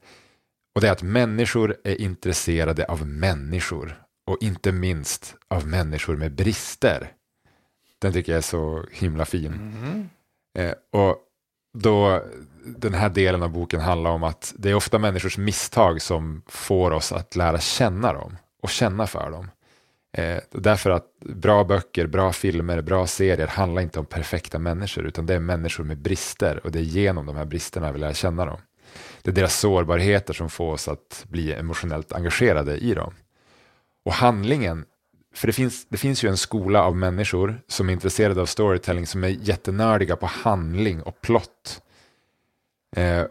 och 0.76 0.82
det 0.82 0.88
är 0.88 0.92
att 0.92 1.04
människor 1.04 1.78
är 1.84 2.02
intresserade 2.02 2.86
av 2.86 3.08
människor. 3.08 4.02
Och 4.28 4.38
inte 4.42 4.72
minst 4.72 5.36
av 5.48 5.68
människor 5.68 6.18
med 6.18 6.36
brister. 6.36 7.12
Den 8.00 8.14
tycker 8.14 8.32
jag 8.32 8.38
är 8.38 8.42
så 8.42 8.86
himla 8.92 9.26
fin. 9.26 9.54
Mm. 9.54 10.10
Eh, 10.58 10.76
och 10.92 11.18
då, 11.78 12.24
den 12.66 12.94
här 12.94 13.10
delen 13.10 13.44
av 13.44 13.50
boken 13.50 13.82
handlar 13.82 14.12
om 14.12 14.24
att 14.24 14.54
det 14.58 14.70
är 14.70 14.76
ofta 14.76 15.00
människors 15.00 15.38
misstag 15.38 16.02
som 16.02 16.42
får 16.48 16.92
oss 16.92 17.12
att 17.12 17.36
lära 17.36 17.60
känna 17.60 18.14
dem 18.14 18.38
och 18.62 18.70
känna 18.70 19.08
för 19.08 19.32
dem. 19.32 19.48
Eh, 20.14 20.40
därför 20.52 20.90
att 20.90 21.20
bra 21.20 21.64
böcker, 21.64 22.08
bra 22.08 22.34
filmer, 22.34 22.82
bra 22.82 23.08
serier 23.08 23.48
handlar 23.48 23.82
inte 23.82 24.00
om 24.00 24.06
perfekta 24.06 24.60
människor 24.60 25.06
utan 25.06 25.26
det 25.26 25.34
är 25.34 25.40
människor 25.40 25.84
med 25.84 25.98
brister 25.98 26.60
och 26.64 26.72
det 26.72 26.80
är 26.80 26.84
genom 26.84 27.26
de 27.26 27.36
här 27.36 27.46
bristerna 27.46 27.92
vi 27.92 28.00
lär 28.00 28.14
känna 28.14 28.46
dem. 28.46 28.60
Det 29.22 29.32
är 29.32 29.36
deras 29.36 29.60
sårbarheter 29.60 30.34
som 30.34 30.50
får 30.50 30.74
oss 30.74 30.88
att 30.88 31.26
bli 31.28 31.54
emotionellt 31.54 32.12
engagerade 32.12 32.78
i 32.78 32.94
dem. 32.94 33.14
Och 34.06 34.14
handlingen, 34.14 34.86
för 35.36 35.48
det 35.48 35.54
finns, 35.54 35.86
det 35.90 35.98
finns 35.98 36.24
ju 36.24 36.30
en 36.30 36.38
skola 36.38 36.84
av 36.84 36.96
människor 36.96 37.62
som 37.68 37.90
är 37.90 37.94
intresserade 37.94 38.42
av 38.42 38.46
storytelling 38.46 39.08
som 39.08 39.24
är 39.24 39.28
jättenördiga 39.28 40.16
på 40.16 40.26
handling 40.26 41.02
och 41.02 41.22
plott. 41.22 41.82
Eh, 42.96 43.24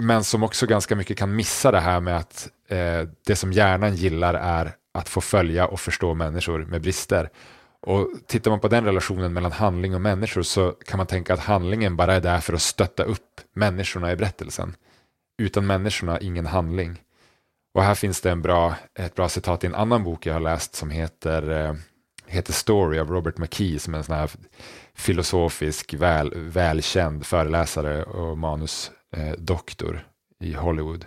men 0.00 0.24
som 0.24 0.42
också 0.42 0.66
ganska 0.66 0.96
mycket 0.96 1.18
kan 1.18 1.36
missa 1.36 1.70
det 1.70 1.80
här 1.80 2.00
med 2.00 2.16
att 2.16 2.48
eh, 2.68 3.08
det 3.26 3.36
som 3.36 3.52
hjärnan 3.52 3.94
gillar 3.94 4.34
är 4.34 4.76
att 4.92 5.08
få 5.08 5.20
följa 5.20 5.66
och 5.66 5.80
förstå 5.80 6.14
människor 6.14 6.64
med 6.64 6.82
brister. 6.82 7.30
Och 7.80 8.08
tittar 8.26 8.50
man 8.50 8.60
på 8.60 8.68
den 8.68 8.84
relationen 8.84 9.32
mellan 9.32 9.52
handling 9.52 9.94
och 9.94 10.00
människor 10.00 10.42
så 10.42 10.70
kan 10.70 10.98
man 10.98 11.06
tänka 11.06 11.34
att 11.34 11.40
handlingen 11.40 11.96
bara 11.96 12.14
är 12.14 12.20
där 12.20 12.40
för 12.40 12.52
att 12.52 12.62
stötta 12.62 13.02
upp 13.02 13.40
människorna 13.54 14.12
i 14.12 14.16
berättelsen. 14.16 14.74
Utan 15.38 15.66
människorna, 15.66 16.20
ingen 16.20 16.46
handling. 16.46 17.02
Och 17.74 17.82
här 17.82 17.94
finns 17.94 18.20
det 18.20 18.30
en 18.30 18.42
bra, 18.42 18.74
ett 18.98 19.14
bra 19.14 19.28
citat 19.28 19.64
i 19.64 19.66
en 19.66 19.74
annan 19.74 20.04
bok 20.04 20.26
jag 20.26 20.32
har 20.32 20.40
läst 20.40 20.74
som 20.74 20.90
heter, 20.90 21.50
eh, 21.50 21.74
heter 22.26 22.52
Story 22.52 22.98
av 22.98 23.10
Robert 23.10 23.38
McKee 23.38 23.78
som 23.78 23.94
är 23.94 23.98
en 23.98 24.04
sån 24.04 24.16
här 24.16 24.30
filosofisk, 24.94 25.94
väl, 25.94 26.32
välkänd 26.34 27.26
föreläsare 27.26 28.02
och 28.02 28.38
manusdoktor 28.38 30.06
eh, 30.40 30.48
i 30.48 30.52
Hollywood. 30.52 31.06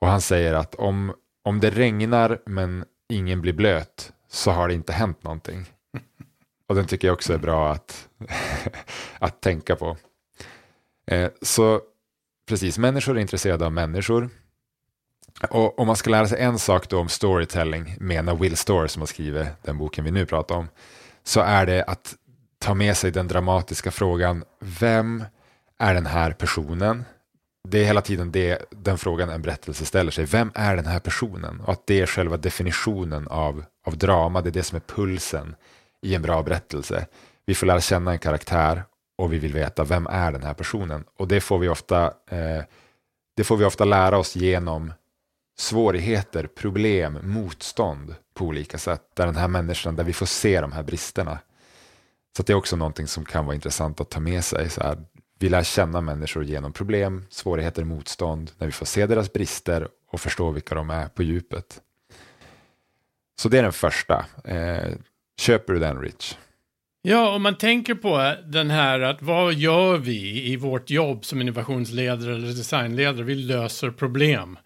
Och 0.00 0.08
han 0.08 0.20
säger 0.20 0.54
att 0.54 0.74
om, 0.74 1.14
om 1.44 1.60
det 1.60 1.70
regnar 1.70 2.38
men 2.46 2.84
ingen 3.12 3.40
blir 3.40 3.52
blöt 3.52 4.12
så 4.28 4.50
har 4.50 4.68
det 4.68 4.74
inte 4.74 4.92
hänt 4.92 5.24
någonting. 5.24 5.66
Och 6.66 6.74
den 6.74 6.86
tycker 6.86 7.08
jag 7.08 7.14
också 7.14 7.34
är 7.34 7.38
bra 7.38 7.72
att, 7.72 8.08
att 9.18 9.40
tänka 9.40 9.76
på. 9.76 9.96
Eh, 11.06 11.30
så 11.42 11.80
precis, 12.48 12.78
människor 12.78 13.16
är 13.16 13.20
intresserade 13.20 13.66
av 13.66 13.72
människor. 13.72 14.30
Och 15.50 15.78
om 15.78 15.86
man 15.86 15.96
ska 15.96 16.10
lära 16.10 16.28
sig 16.28 16.40
en 16.40 16.58
sak 16.58 16.88
då 16.88 16.98
om 16.98 17.08
storytelling, 17.08 17.96
menar 18.00 18.34
Will 18.34 18.56
Storr 18.56 18.86
som 18.86 19.02
har 19.02 19.06
skrivit 19.06 19.46
den 19.62 19.78
boken 19.78 20.04
vi 20.04 20.10
nu 20.10 20.26
pratar 20.26 20.54
om, 20.54 20.68
så 21.24 21.40
är 21.40 21.66
det 21.66 21.84
att 21.84 22.14
ta 22.58 22.74
med 22.74 22.96
sig 22.96 23.10
den 23.10 23.28
dramatiska 23.28 23.90
frågan, 23.90 24.44
vem 24.60 25.24
är 25.78 25.94
den 25.94 26.06
här 26.06 26.32
personen? 26.32 27.04
Det 27.68 27.78
är 27.78 27.84
hela 27.84 28.00
tiden 28.00 28.32
det, 28.32 28.64
den 28.70 28.98
frågan 28.98 29.30
en 29.30 29.42
berättelse 29.42 29.84
ställer 29.84 30.10
sig. 30.10 30.24
Vem 30.24 30.52
är 30.54 30.76
den 30.76 30.86
här 30.86 31.00
personen? 31.00 31.60
Och 31.60 31.72
att 31.72 31.86
det 31.86 32.00
är 32.00 32.06
själva 32.06 32.36
definitionen 32.36 33.28
av, 33.28 33.64
av 33.86 33.98
drama, 33.98 34.40
det 34.40 34.48
är 34.48 34.52
det 34.52 34.62
som 34.62 34.76
är 34.76 34.80
pulsen 34.80 35.54
i 36.02 36.14
en 36.14 36.22
bra 36.22 36.42
berättelse. 36.42 37.06
Vi 37.46 37.54
får 37.54 37.66
lära 37.66 37.80
känna 37.80 38.12
en 38.12 38.18
karaktär 38.18 38.84
och 39.18 39.32
vi 39.32 39.38
vill 39.38 39.52
veta 39.52 39.84
vem 39.84 40.06
är 40.06 40.32
den 40.32 40.42
här 40.42 40.54
personen. 40.54 41.04
Och 41.16 41.28
det 41.28 41.40
får 41.40 41.58
vi 41.58 41.68
ofta, 41.68 42.06
eh, 42.28 42.62
det 43.36 43.44
får 43.44 43.56
vi 43.56 43.64
ofta 43.64 43.84
lära 43.84 44.18
oss 44.18 44.36
genom 44.36 44.92
svårigheter, 45.58 46.46
problem, 46.46 47.18
motstånd 47.22 48.14
på 48.34 48.44
olika 48.44 48.78
sätt. 48.78 49.02
Där 49.14 49.26
den 49.26 49.36
här 49.36 49.48
människan, 49.48 49.96
där 49.96 50.04
vi 50.04 50.12
får 50.12 50.26
se 50.26 50.60
de 50.60 50.72
här 50.72 50.82
bristerna. 50.82 51.38
Så 52.36 52.42
det 52.42 52.52
är 52.52 52.56
också 52.56 52.76
någonting 52.76 53.06
som 53.06 53.24
kan 53.24 53.46
vara 53.46 53.54
intressant 53.54 54.00
att 54.00 54.10
ta 54.10 54.20
med 54.20 54.44
sig. 54.44 54.70
Så 54.70 54.82
här, 54.82 54.98
vi 55.42 55.48
lär 55.48 55.62
känna 55.62 56.00
människor 56.00 56.44
genom 56.44 56.72
problem, 56.72 57.24
svårigheter, 57.30 57.84
motstånd, 57.84 58.50
när 58.58 58.66
vi 58.66 58.72
får 58.72 58.86
se 58.86 59.06
deras 59.06 59.32
brister 59.32 59.88
och 60.10 60.20
förstå 60.20 60.50
vilka 60.50 60.74
de 60.74 60.90
är 60.90 61.08
på 61.08 61.22
djupet. 61.22 61.80
Så 63.40 63.48
det 63.48 63.58
är 63.58 63.62
den 63.62 63.72
första. 63.72 64.26
Eh, 64.44 64.92
köper 65.40 65.72
du 65.72 65.78
den 65.78 66.00
Rich? 66.00 66.34
Ja, 67.02 67.34
om 67.34 67.42
man 67.42 67.58
tänker 67.58 67.94
på 67.94 68.34
den 68.44 68.70
här 68.70 69.00
att 69.00 69.22
vad 69.22 69.54
gör 69.54 69.98
vi 69.98 70.52
i 70.52 70.56
vårt 70.56 70.90
jobb 70.90 71.24
som 71.24 71.40
innovationsledare 71.40 72.34
eller 72.34 72.48
designledare? 72.48 73.24
Vi 73.24 73.34
löser 73.34 73.90
problem. 73.90 74.58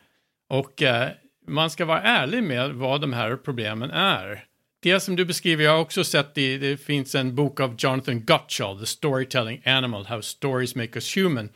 Och 0.48 0.82
eh, 0.82 1.08
man 1.46 1.70
ska 1.70 1.84
vara 1.84 2.02
ärlig 2.02 2.42
med 2.42 2.72
vad 2.74 3.00
de 3.00 3.12
här 3.12 3.36
problemen 3.36 3.90
är. 3.90 4.44
Det 4.86 5.00
som 5.00 5.16
du 5.16 5.24
beskriver, 5.24 5.64
jag 5.64 5.70
har 5.70 5.80
också 5.80 6.04
sett 6.04 6.38
i, 6.38 6.58
det 6.58 6.76
finns 6.76 7.14
en 7.14 7.34
bok 7.34 7.60
av 7.60 7.74
Jonathan 7.78 8.24
Gottschall, 8.24 8.80
The 8.80 8.86
Storytelling 8.86 9.62
Animal, 9.64 10.06
How 10.06 10.22
Stories 10.22 10.74
Make 10.74 10.90
Us 10.94 11.16
Human. 11.16 11.48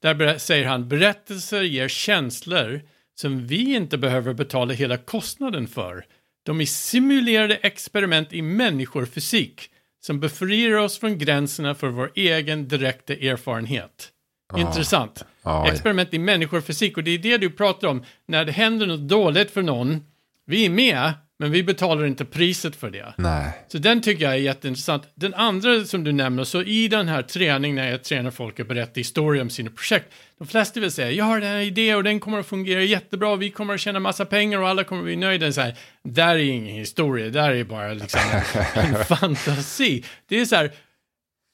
Där 0.00 0.38
säger 0.38 0.66
han, 0.66 0.88
berättelser 0.88 1.62
ger 1.62 1.88
känslor 1.88 2.80
som 3.14 3.46
vi 3.46 3.74
inte 3.74 3.98
behöver 3.98 4.34
betala 4.34 4.74
hela 4.74 4.96
kostnaden 4.96 5.66
för. 5.66 6.04
De 6.42 6.60
är 6.60 6.64
simulerade 6.64 7.54
experiment 7.54 8.32
i 8.32 8.42
människor-fysik 8.42 9.70
som 10.00 10.20
befriar 10.20 10.78
oss 10.78 10.98
från 10.98 11.18
gränserna 11.18 11.74
för 11.74 11.88
vår 11.88 12.12
egen 12.14 12.68
direkta 12.68 13.12
erfarenhet. 13.12 14.08
Ah. 14.52 14.60
Intressant. 14.60 15.24
Ah, 15.42 15.68
experiment 15.68 16.14
i 16.14 16.18
människor-fysik 16.18 16.96
och 16.96 17.04
det 17.04 17.10
är 17.10 17.18
det 17.18 17.38
du 17.38 17.50
pratar 17.50 17.88
om. 17.88 18.04
När 18.26 18.44
det 18.44 18.52
händer 18.52 18.86
något 18.86 19.08
dåligt 19.08 19.50
för 19.50 19.62
någon, 19.62 20.04
vi 20.46 20.64
är 20.64 20.70
med, 20.70 21.12
men 21.42 21.50
vi 21.50 21.62
betalar 21.62 22.06
inte 22.06 22.24
priset 22.24 22.76
för 22.76 22.90
det. 22.90 23.14
Nej. 23.16 23.52
Så 23.68 23.78
den 23.78 24.02
tycker 24.02 24.24
jag 24.24 24.32
är 24.32 24.38
jätteintressant. 24.38 25.02
Den 25.14 25.34
andra 25.34 25.84
som 25.84 26.04
du 26.04 26.12
nämner, 26.12 26.44
så 26.44 26.62
i 26.62 26.88
den 26.88 27.08
här 27.08 27.22
träningen 27.22 27.76
när 27.76 27.90
jag 27.90 28.04
tränar 28.04 28.30
folk 28.30 28.60
att 28.60 28.68
berätta 28.68 28.92
historier 28.94 29.42
om 29.42 29.50
sina 29.50 29.70
projekt, 29.70 30.12
de 30.38 30.46
flesta 30.46 30.80
vill 30.80 30.90
säga, 30.90 31.10
jag 31.10 31.24
har 31.24 31.40
den 31.40 31.48
här 31.48 31.60
idén 31.60 31.96
och 31.96 32.04
den 32.04 32.20
kommer 32.20 32.38
att 32.38 32.46
fungera 32.46 32.82
jättebra, 32.82 33.28
och 33.28 33.42
vi 33.42 33.50
kommer 33.50 33.74
att 33.74 33.80
tjäna 33.80 34.00
massa 34.00 34.24
pengar 34.24 34.58
och 34.58 34.68
alla 34.68 34.84
kommer 34.84 35.02
att 35.02 35.06
bli 35.06 35.16
nöjda. 35.16 35.52
Så 35.52 35.60
här, 35.60 35.76
där 36.02 36.34
är 36.34 36.38
ingen 36.38 36.74
historia, 36.74 37.28
där 37.28 37.50
är 37.50 37.64
bara 37.64 37.92
liksom 37.92 38.20
en, 38.32 38.84
en 38.84 39.04
fantasi. 39.04 40.04
Det 40.28 40.40
är 40.40 40.44
så 40.44 40.56
här, 40.56 40.72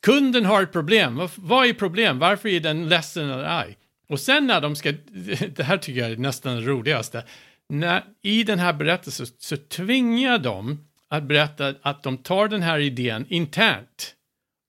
kunden 0.07 0.45
har 0.45 0.63
ett 0.63 0.73
problem, 0.73 1.29
vad 1.35 1.67
är 1.67 1.73
problem, 1.73 2.19
varför 2.19 2.49
är 2.49 2.61
den 2.61 2.89
ledsen 2.89 3.31
eller 3.31 3.45
arg? 3.45 3.77
Och 4.09 4.21
sen 4.21 4.47
när 4.47 4.61
de 4.61 4.77
ska, 4.77 4.93
det 5.57 5.63
här 5.63 5.77
tycker 5.77 6.01
jag 6.01 6.11
är 6.11 6.17
nästan 6.17 6.57
det 6.57 6.63
roligaste, 6.63 7.23
när, 7.69 8.05
i 8.23 8.45
den 8.45 8.59
här 8.59 8.73
berättelsen 8.73 9.27
så 9.39 9.57
tvingar 9.57 10.39
de 10.39 10.89
att 11.09 11.23
berätta 11.23 11.75
att 11.83 12.03
de 12.03 12.19
tar 12.19 12.49
den 12.49 12.63
här 12.63 12.79
idén 12.79 13.27
internt. 13.29 14.15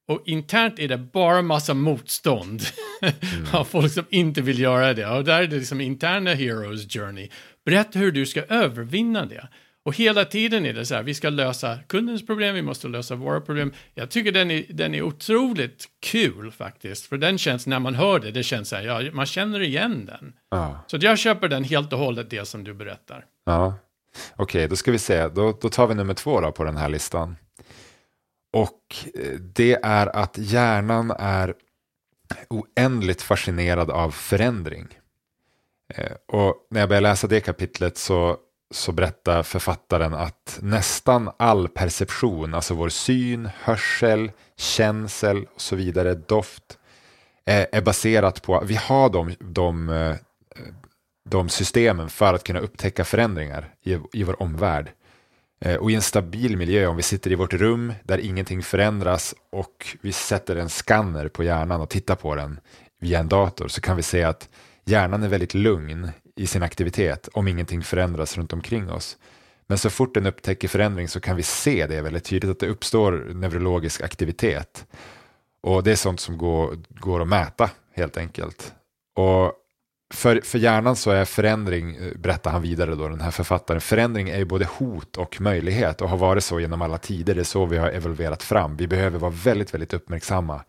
Och 0.08 0.24
internt 0.26 0.80
är 0.80 0.88
det 0.88 0.98
bara 0.98 1.42
massa 1.42 1.74
motstånd 1.74 2.62
mm. 3.02 3.16
av 3.54 3.64
folk 3.64 3.92
som 3.92 4.06
inte 4.10 4.42
vill 4.42 4.60
göra 4.60 4.94
det. 4.94 5.08
Och 5.08 5.24
där 5.24 5.44
är 5.44 5.48
det 5.48 5.56
liksom 5.56 5.82
interna 5.82 6.34
heroes 6.34 6.94
journey. 6.94 7.30
Berätta 7.66 8.00
hur 8.00 8.12
du 8.12 8.26
ska 8.26 8.42
övervinna 8.42 9.26
det. 9.26 9.48
Och 9.84 9.96
hela 9.96 10.26
tiden 10.26 10.66
är 10.66 10.74
det 10.74 10.86
så 10.86 10.96
här, 10.96 11.04
vi 11.04 11.14
ska 11.14 11.30
lösa 11.30 11.80
kundens 11.88 12.26
problem, 12.26 12.56
vi 12.56 12.62
måste 12.62 12.88
lösa 12.88 13.16
våra 13.16 13.42
problem. 13.42 13.74
Jag 13.94 14.10
tycker 14.10 14.32
den 14.32 14.52
är, 14.52 14.66
den 14.70 14.96
är 14.96 15.02
otroligt 15.02 15.86
kul 16.00 16.52
faktiskt, 16.52 17.06
för 17.06 17.18
den 17.18 17.38
känns, 17.38 17.68
när 17.68 17.80
man 17.80 17.96
hör 17.96 18.20
det, 18.20 18.32
det 18.32 18.44
känns 18.44 18.70
så 18.70 18.76
här, 18.76 18.84
ja, 18.84 19.12
man 19.14 19.26
känner 19.26 19.60
igen 19.60 20.06
den. 20.06 20.34
Ja. 20.50 20.84
Så 20.88 20.98
jag 21.02 21.20
köper 21.20 21.48
den 21.48 21.64
helt 21.64 21.94
och 21.94 22.00
hållet, 22.00 22.30
det 22.30 22.46
som 22.46 22.64
du 22.64 22.74
berättar. 22.74 23.26
Ja, 23.46 23.74
okej, 24.34 24.44
okay, 24.44 24.68
då 24.68 24.76
ska 24.76 24.92
vi 24.92 25.00
se, 25.00 25.28
då, 25.28 25.58
då 25.62 25.70
tar 25.70 25.88
vi 25.88 25.96
nummer 25.96 26.14
två 26.14 26.42
då 26.42 26.52
på 26.52 26.64
den 26.64 26.78
här 26.78 26.90
listan. 26.90 27.36
Och 28.54 28.96
eh, 29.16 29.40
det 29.40 29.80
är 29.84 30.16
att 30.16 30.38
hjärnan 30.38 31.12
är 31.20 31.54
oändligt 32.48 33.22
fascinerad 33.22 33.92
av 33.92 34.12
förändring. 34.12 34.88
Eh, 35.94 36.12
och 36.28 36.68
när 36.70 36.80
jag 36.80 36.90
började 36.90 37.10
läsa 37.10 37.28
det 37.28 37.42
kapitlet 37.42 37.98
så 37.98 38.38
så 38.72 38.92
berättar 38.92 39.44
författaren 39.44 40.14
att 40.14 40.60
nästan 40.62 41.32
all 41.38 41.68
perception, 41.68 42.54
alltså 42.54 42.74
vår 42.74 42.90
syn, 42.90 43.50
hörsel, 43.62 44.32
känsel 44.58 45.46
och 45.56 45.62
så 45.62 45.76
vidare, 45.76 46.14
doft, 46.14 46.78
är, 47.46 47.68
är 47.72 47.82
baserat 47.82 48.42
på, 48.42 48.58
att 48.58 48.70
vi 48.70 48.76
har 48.76 49.10
de, 49.10 49.36
de, 49.40 49.90
eh, 49.90 50.16
de 51.30 51.50
systemen 51.50 52.10
för 52.10 52.34
att 52.34 52.44
kunna 52.44 52.60
upptäcka 52.60 53.06
förändringar 53.06 53.74
i, 53.84 53.98
i 54.14 54.24
vår 54.24 54.42
omvärld. 54.42 54.92
Eh, 55.62 55.76
och 55.76 55.92
i 55.92 55.96
en 55.96 56.02
stabil 56.02 56.58
miljö, 56.58 56.88
om 56.88 56.96
vi 56.96 57.04
sitter 57.04 57.32
i 57.32 57.36
vårt 57.36 57.54
rum 57.54 57.94
där 58.04 58.18
ingenting 58.18 58.64
förändras 58.64 59.36
och 59.52 59.98
vi 60.02 60.12
sätter 60.12 60.56
en 60.56 60.70
skanner 60.70 61.28
på 61.28 61.44
hjärnan 61.44 61.82
och 61.82 61.90
tittar 61.90 62.16
på 62.16 62.36
den 62.36 62.60
via 63.00 63.20
en 63.20 63.30
dator 63.30 63.68
så 63.68 63.82
kan 63.82 63.96
vi 63.96 64.04
se 64.04 64.24
att 64.24 64.50
hjärnan 64.86 65.24
är 65.24 65.28
väldigt 65.28 65.54
lugn 65.54 66.12
i 66.40 66.48
sin 66.48 66.64
aktivitet 66.64 67.30
om 67.34 67.48
ingenting 67.48 67.84
förändras 67.84 68.38
runt 68.38 68.54
omkring 68.54 68.92
oss. 68.92 69.18
Men 69.68 69.78
så 69.78 69.90
fort 69.90 70.14
den 70.14 70.26
upptäcker 70.26 70.68
förändring 70.68 71.08
så 71.08 71.20
kan 71.20 71.36
vi 71.36 71.44
se 71.44 71.88
det 71.88 72.02
väldigt 72.02 72.24
tydligt 72.24 72.52
att 72.52 72.60
det 72.60 72.68
uppstår 72.68 73.12
neurologisk 73.34 74.02
aktivitet. 74.02 74.86
Och 75.62 75.84
det 75.84 75.92
är 75.92 75.96
sånt 75.96 76.20
som 76.20 76.38
går, 76.38 76.78
går 76.90 77.22
att 77.22 77.28
mäta 77.28 77.70
helt 77.96 78.18
enkelt. 78.18 78.74
Och 79.16 79.54
för, 80.14 80.42
för 80.42 80.60
hjärnan 80.60 80.96
så 80.96 81.12
är 81.12 81.26
förändring, 81.26 81.96
eh, 81.96 82.18
berättar 82.18 82.52
han 82.52 82.62
vidare 82.62 82.96
då, 82.96 83.08
den 83.08 83.22
här 83.22 83.32
författaren, 83.32 83.82
förändring 83.82 84.30
är 84.30 84.38
ju 84.38 84.46
både 84.46 84.66
hot 84.66 85.18
och 85.18 85.42
möjlighet 85.42 86.02
och 86.02 86.10
har 86.10 86.18
varit 86.18 86.44
så 86.44 86.60
genom 86.60 86.82
alla 86.82 86.98
tider. 86.98 87.36
Det 87.36 87.42
är 87.42 87.44
så 87.44 87.66
vi 87.66 87.78
har 87.78 87.90
evolverat 87.90 88.44
fram. 88.44 88.78
Vi 88.78 88.88
behöver 88.88 89.20
vara 89.20 89.32
väldigt, 89.32 89.74
väldigt 89.74 89.94
uppmärksamma 89.94 90.62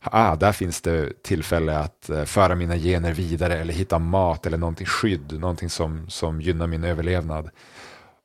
ah, 0.00 0.36
där 0.36 0.52
finns 0.52 0.80
det 0.80 1.22
tillfälle 1.22 1.78
att 1.78 2.10
eh, 2.10 2.24
föra 2.24 2.54
mina 2.54 2.76
gener 2.76 3.12
vidare 3.12 3.58
eller 3.58 3.74
hitta 3.74 3.98
mat 3.98 4.46
eller 4.46 4.58
någonting 4.58 4.86
skydd, 4.86 5.40
någonting 5.40 5.70
som, 5.70 6.10
som 6.10 6.40
gynnar 6.40 6.66
min 6.66 6.84
överlevnad. 6.84 7.50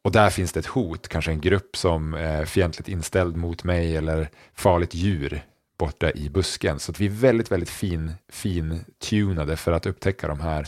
Och 0.04 0.12
där 0.12 0.30
finns 0.30 0.52
det 0.52 0.60
ett 0.60 0.66
hot, 0.66 1.08
kanske 1.08 1.32
en 1.32 1.42
grupp 1.42 1.78
som 1.78 2.14
är 2.14 2.46
fientligt 2.46 2.90
inställd 2.90 3.36
mot 3.36 3.64
mig 3.64 3.98
eller 3.98 4.30
farligt 4.54 4.94
djur 4.94 5.42
borta 5.78 6.12
i 6.12 6.30
busken. 6.30 6.80
Så 6.80 6.92
att 6.92 7.00
vi 7.00 7.06
är 7.06 7.10
väldigt, 7.10 7.52
väldigt 7.52 7.70
fin, 7.70 8.12
fin 8.30 8.86
tunade 9.10 9.58
för 9.58 9.72
att 9.72 9.86
upptäcka 9.86 10.28
de 10.28 10.40
här 10.40 10.68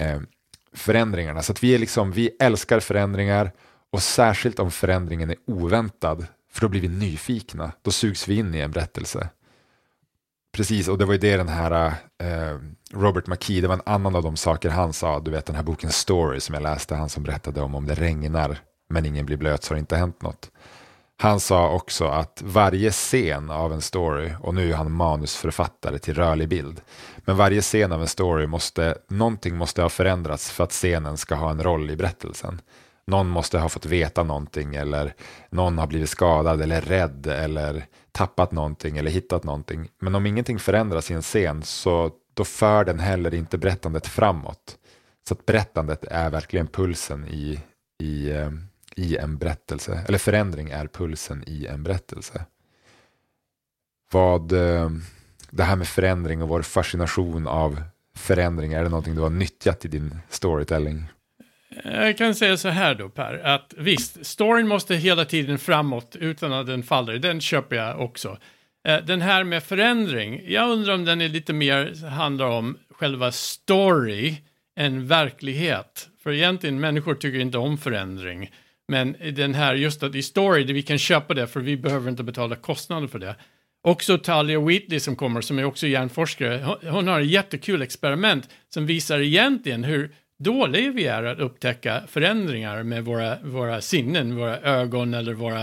eh, 0.00 0.20
förändringarna. 0.72 1.42
Så 1.42 1.52
att 1.52 1.62
vi, 1.62 1.74
är 1.74 1.78
liksom, 1.78 2.12
vi 2.12 2.30
älskar 2.40 2.80
förändringar 2.80 3.52
och 3.90 4.02
särskilt 4.02 4.58
om 4.58 4.70
förändringen 4.70 5.30
är 5.30 5.36
oväntad, 5.46 6.26
för 6.52 6.60
då 6.60 6.68
blir 6.68 6.80
vi 6.80 6.88
nyfikna. 6.88 7.72
Då 7.82 7.90
sugs 7.90 8.28
vi 8.28 8.34
in 8.34 8.54
i 8.54 8.58
en 8.58 8.70
berättelse. 8.70 9.28
Precis, 10.52 10.88
och 10.88 10.98
det 10.98 11.04
var 11.04 11.12
ju 11.12 11.18
det 11.18 11.36
den 11.36 11.48
här 11.48 11.94
eh, 12.22 12.58
Robert 12.92 13.26
McKee, 13.26 13.60
det 13.60 13.68
var 13.68 13.74
en 13.74 13.82
annan 13.86 14.16
av 14.16 14.22
de 14.22 14.36
saker 14.36 14.70
han 14.70 14.92
sa, 14.92 15.20
du 15.20 15.30
vet 15.30 15.46
den 15.46 15.56
här 15.56 15.62
boken 15.62 15.90
Story 15.90 16.40
som 16.40 16.54
jag 16.54 16.62
läste, 16.62 16.94
han 16.94 17.08
som 17.08 17.22
berättade 17.22 17.60
om 17.60 17.74
om 17.74 17.86
det 17.86 17.94
regnar 17.94 18.58
men 18.90 19.06
ingen 19.06 19.26
blir 19.26 19.36
blöt 19.36 19.64
så 19.64 19.70
har 19.70 19.76
det 19.76 19.80
inte 19.80 19.96
hänt 19.96 20.22
något. 20.22 20.50
Han 21.18 21.40
sa 21.40 21.70
också 21.70 22.06
att 22.06 22.42
varje 22.44 22.90
scen 22.90 23.50
av 23.50 23.72
en 23.72 23.80
story, 23.80 24.32
och 24.40 24.54
nu 24.54 24.70
är 24.70 24.76
han 24.76 24.92
manusförfattare 24.92 25.98
till 25.98 26.14
rörlig 26.14 26.48
bild, 26.48 26.80
men 27.16 27.36
varje 27.36 27.60
scen 27.60 27.92
av 27.92 28.00
en 28.00 28.08
story 28.08 28.46
måste, 28.46 28.98
någonting 29.08 29.56
måste 29.56 29.82
ha 29.82 29.88
förändrats 29.88 30.50
för 30.50 30.64
att 30.64 30.70
scenen 30.70 31.16
ska 31.16 31.34
ha 31.34 31.50
en 31.50 31.62
roll 31.62 31.90
i 31.90 31.96
berättelsen. 31.96 32.60
Någon 33.06 33.28
måste 33.28 33.58
ha 33.58 33.68
fått 33.68 33.86
veta 33.86 34.22
någonting 34.22 34.74
eller 34.74 35.14
någon 35.50 35.78
har 35.78 35.86
blivit 35.86 36.10
skadad 36.10 36.62
eller 36.62 36.80
rädd 36.80 37.26
eller 37.26 37.86
tappat 38.12 38.52
någonting 38.52 38.98
eller 38.98 39.10
hittat 39.10 39.44
någonting. 39.44 39.88
Men 40.00 40.14
om 40.14 40.26
ingenting 40.26 40.58
förändras 40.58 41.10
i 41.10 41.14
en 41.14 41.22
scen 41.22 41.62
så 41.62 42.10
då 42.34 42.44
för 42.44 42.84
den 42.84 42.98
heller 42.98 43.34
inte 43.34 43.58
berättandet 43.58 44.06
framåt. 44.06 44.78
Så 45.28 45.34
att 45.34 45.46
berättandet 45.46 46.04
är 46.04 46.30
verkligen 46.30 46.66
pulsen 46.66 47.28
i, 47.28 47.60
i, 48.02 48.30
eh, 48.30 48.50
i 48.96 49.16
en 49.16 49.38
berättelse. 49.38 50.04
Eller 50.08 50.18
förändring 50.18 50.70
är 50.70 50.86
pulsen 50.86 51.44
i 51.46 51.66
en 51.66 51.82
berättelse. 51.82 52.44
Vad 54.12 54.52
eh, 54.52 54.90
det 55.50 55.62
här 55.62 55.76
med 55.76 55.88
förändring 55.88 56.42
och 56.42 56.48
vår 56.48 56.62
fascination 56.62 57.46
av 57.46 57.82
förändring, 58.16 58.72
är 58.72 58.82
det 58.82 58.88
någonting 58.88 59.14
du 59.14 59.20
har 59.20 59.30
nyttjat 59.30 59.84
i 59.84 59.88
din 59.88 60.18
storytelling? 60.28 61.04
Jag 61.84 62.18
kan 62.18 62.34
säga 62.34 62.56
så 62.56 62.68
här 62.68 62.94
då 62.94 63.08
Per, 63.08 63.38
att 63.44 63.74
visst, 63.76 64.26
storyn 64.26 64.68
måste 64.68 64.96
hela 64.96 65.24
tiden 65.24 65.58
framåt 65.58 66.16
utan 66.20 66.52
att 66.52 66.66
den 66.66 66.82
faller, 66.82 67.18
den 67.18 67.40
köper 67.40 67.76
jag 67.76 68.00
också. 68.00 68.38
Eh, 68.88 69.04
den 69.04 69.20
här 69.20 69.44
med 69.44 69.62
förändring, 69.62 70.42
jag 70.46 70.70
undrar 70.70 70.94
om 70.94 71.04
den 71.04 71.20
är 71.20 71.28
lite 71.28 71.52
mer 71.52 72.06
handlar 72.06 72.46
om 72.46 72.78
själva 72.90 73.32
story 73.32 74.36
än 74.76 75.06
verklighet. 75.06 76.08
För 76.22 76.32
egentligen 76.32 76.80
människor 76.80 77.14
tycker 77.14 77.38
inte 77.38 77.58
om 77.58 77.78
förändring. 77.78 78.50
Men 78.88 79.16
den 79.32 79.54
här, 79.54 79.74
just 79.74 80.02
att 80.02 80.14
i 80.14 80.22
story, 80.22 80.64
vi 80.64 80.82
kan 80.82 80.98
köpa 80.98 81.34
det 81.34 81.46
för 81.46 81.60
vi 81.60 81.76
behöver 81.76 82.10
inte 82.10 82.22
betala 82.22 82.56
kostnader 82.56 83.06
för 83.06 83.18
det. 83.18 83.36
Också 83.82 84.18
Talia 84.18 84.60
Wheatley 84.60 85.00
som 85.00 85.16
kommer, 85.16 85.40
som 85.40 85.58
är 85.58 85.64
också 85.64 85.86
hjärnforskare, 85.86 86.76
hon 86.90 87.08
har 87.08 87.20
ett 87.20 87.30
jättekul 87.30 87.82
experiment 87.82 88.48
som 88.68 88.86
visar 88.86 89.20
egentligen 89.20 89.84
hur 89.84 90.14
dåliga 90.40 90.90
vi 90.90 91.06
är 91.06 91.22
att 91.22 91.38
upptäcka 91.38 92.02
förändringar 92.06 92.82
med 92.82 93.04
våra, 93.04 93.38
våra 93.42 93.80
sinnen, 93.80 94.36
våra 94.36 94.58
ögon 94.58 95.14
eller 95.14 95.34
våra, 95.34 95.62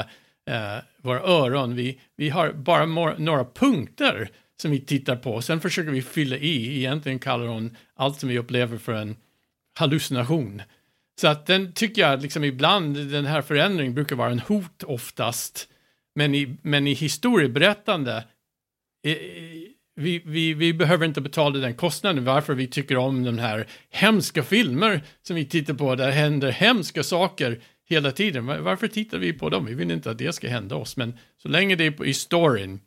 eh, 0.50 0.78
våra 1.02 1.20
öron. 1.20 1.76
Vi, 1.76 2.00
vi 2.16 2.30
har 2.30 2.52
bara 2.52 2.86
några 3.18 3.46
punkter 3.46 4.30
som 4.62 4.72
vi 4.72 4.80
tittar 4.80 5.16
på, 5.16 5.42
sen 5.42 5.62
försöker 5.62 5.92
vi 5.92 6.02
fylla 6.02 6.38
i. 6.38 6.78
Egentligen 6.78 7.20
kallar 7.20 7.46
hon 7.46 7.78
allt 7.96 8.20
som 8.20 8.30
vi 8.30 8.40
upplever 8.40 8.78
för 8.78 8.94
en 8.94 9.16
hallucination. 9.80 10.62
Så 11.22 11.28
att 11.28 11.46
den 11.46 11.74
tycker 11.74 12.02
jag 12.02 12.22
liksom 12.22 12.44
ibland, 12.44 13.12
den 13.12 13.26
här 13.26 13.42
förändringen 13.42 13.94
brukar 13.94 14.16
vara 14.16 14.32
en 14.32 14.40
hot 14.40 14.84
oftast. 14.84 15.68
Men 16.16 16.36
i, 16.36 16.58
men 16.62 16.88
i 16.88 16.94
historieberättande, 16.94 18.24
eh, 19.06 19.18
vi, 19.98 20.22
vi, 20.26 20.54
vi 20.54 20.74
behöver 20.74 21.06
inte 21.06 21.22
betala 21.22 21.60
den 21.60 21.76
kostnaden 21.76 22.26
varför 22.26 22.54
vi 22.54 22.68
tycker 22.68 22.98
om 22.98 23.24
de 23.24 23.38
här 23.38 23.68
hemska 23.90 24.44
filmer 24.44 25.04
som 25.22 25.36
vi 25.36 25.46
tittar 25.46 25.74
på 25.74 25.96
där 25.96 26.12
händer 26.12 26.52
hemska 26.52 27.04
saker 27.04 27.62
hela 27.90 28.12
tiden. 28.12 28.46
Varför 28.46 28.88
tittar 28.88 29.18
vi 29.18 29.34
på 29.34 29.50
dem? 29.50 29.66
Vi 29.66 29.74
vill 29.74 29.92
inte 29.92 30.12
att 30.12 30.18
det 30.18 30.34
ska 30.34 30.48
hända 30.48 30.76
oss, 30.76 30.98
men 30.98 31.18
så 31.42 31.48
länge 31.48 31.76
det 31.76 31.86
är 31.86 31.92
på, 31.92 32.06
i 32.06 32.14
storyn, 32.14 32.80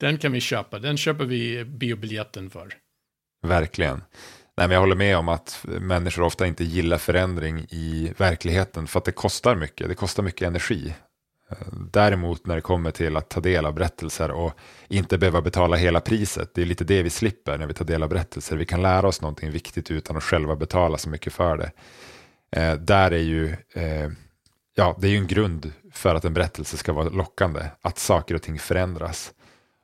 den 0.00 0.18
kan 0.18 0.32
vi 0.32 0.40
köpa. 0.40 0.78
Den 0.78 0.96
köper 0.96 1.24
vi 1.24 1.64
biobiljetten 1.64 2.50
för. 2.50 2.74
Verkligen. 3.42 4.02
Nej, 4.56 4.68
men 4.68 4.70
jag 4.70 4.80
håller 4.80 4.96
med 4.96 5.16
om 5.16 5.28
att 5.28 5.64
människor 5.64 6.22
ofta 6.22 6.46
inte 6.46 6.64
gillar 6.64 6.98
förändring 6.98 7.66
i 7.70 8.12
verkligheten 8.16 8.86
för 8.86 8.98
att 8.98 9.04
det 9.04 9.12
kostar 9.12 9.56
mycket. 9.56 9.88
Det 9.88 9.94
kostar 9.94 10.22
mycket 10.22 10.48
energi. 10.48 10.94
Däremot 11.90 12.46
när 12.46 12.54
det 12.54 12.60
kommer 12.60 12.90
till 12.90 13.16
att 13.16 13.28
ta 13.28 13.40
del 13.40 13.66
av 13.66 13.74
berättelser 13.74 14.30
och 14.30 14.52
inte 14.88 15.18
behöva 15.18 15.42
betala 15.42 15.76
hela 15.76 16.00
priset, 16.00 16.54
det 16.54 16.62
är 16.62 16.66
lite 16.66 16.84
det 16.84 17.02
vi 17.02 17.10
slipper 17.10 17.58
när 17.58 17.66
vi 17.66 17.74
tar 17.74 17.84
del 17.84 18.02
av 18.02 18.08
berättelser. 18.08 18.56
Vi 18.56 18.66
kan 18.66 18.82
lära 18.82 19.08
oss 19.08 19.20
någonting 19.20 19.50
viktigt 19.50 19.90
utan 19.90 20.16
att 20.16 20.22
själva 20.22 20.56
betala 20.56 20.98
så 20.98 21.08
mycket 21.08 21.32
för 21.32 21.56
det. 21.56 21.70
Eh, 22.50 22.74
där 22.74 23.10
är 23.10 23.22
ju, 23.22 23.56
eh, 23.72 24.10
ja, 24.74 24.96
det 24.98 25.06
är 25.06 25.10
ju 25.10 25.18
en 25.18 25.26
grund 25.26 25.72
för 25.92 26.14
att 26.14 26.24
en 26.24 26.34
berättelse 26.34 26.76
ska 26.76 26.92
vara 26.92 27.08
lockande, 27.08 27.64
att 27.82 27.98
saker 27.98 28.34
och 28.34 28.42
ting 28.42 28.58
förändras. 28.58 29.32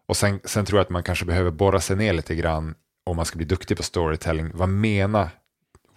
Och 0.07 0.17
sen, 0.17 0.41
sen 0.45 0.65
tror 0.65 0.79
jag 0.79 0.85
att 0.85 0.91
man 0.91 1.03
kanske 1.03 1.25
behöver 1.25 1.51
borra 1.51 1.81
sig 1.81 1.97
ner 1.97 2.13
lite 2.13 2.35
grann 2.35 2.75
om 3.05 3.17
man 3.17 3.25
ska 3.25 3.37
bli 3.37 3.47
duktig 3.47 3.77
på 3.77 3.83
storytelling. 3.83 4.51
Vad 4.55 4.69
menar 4.69 5.29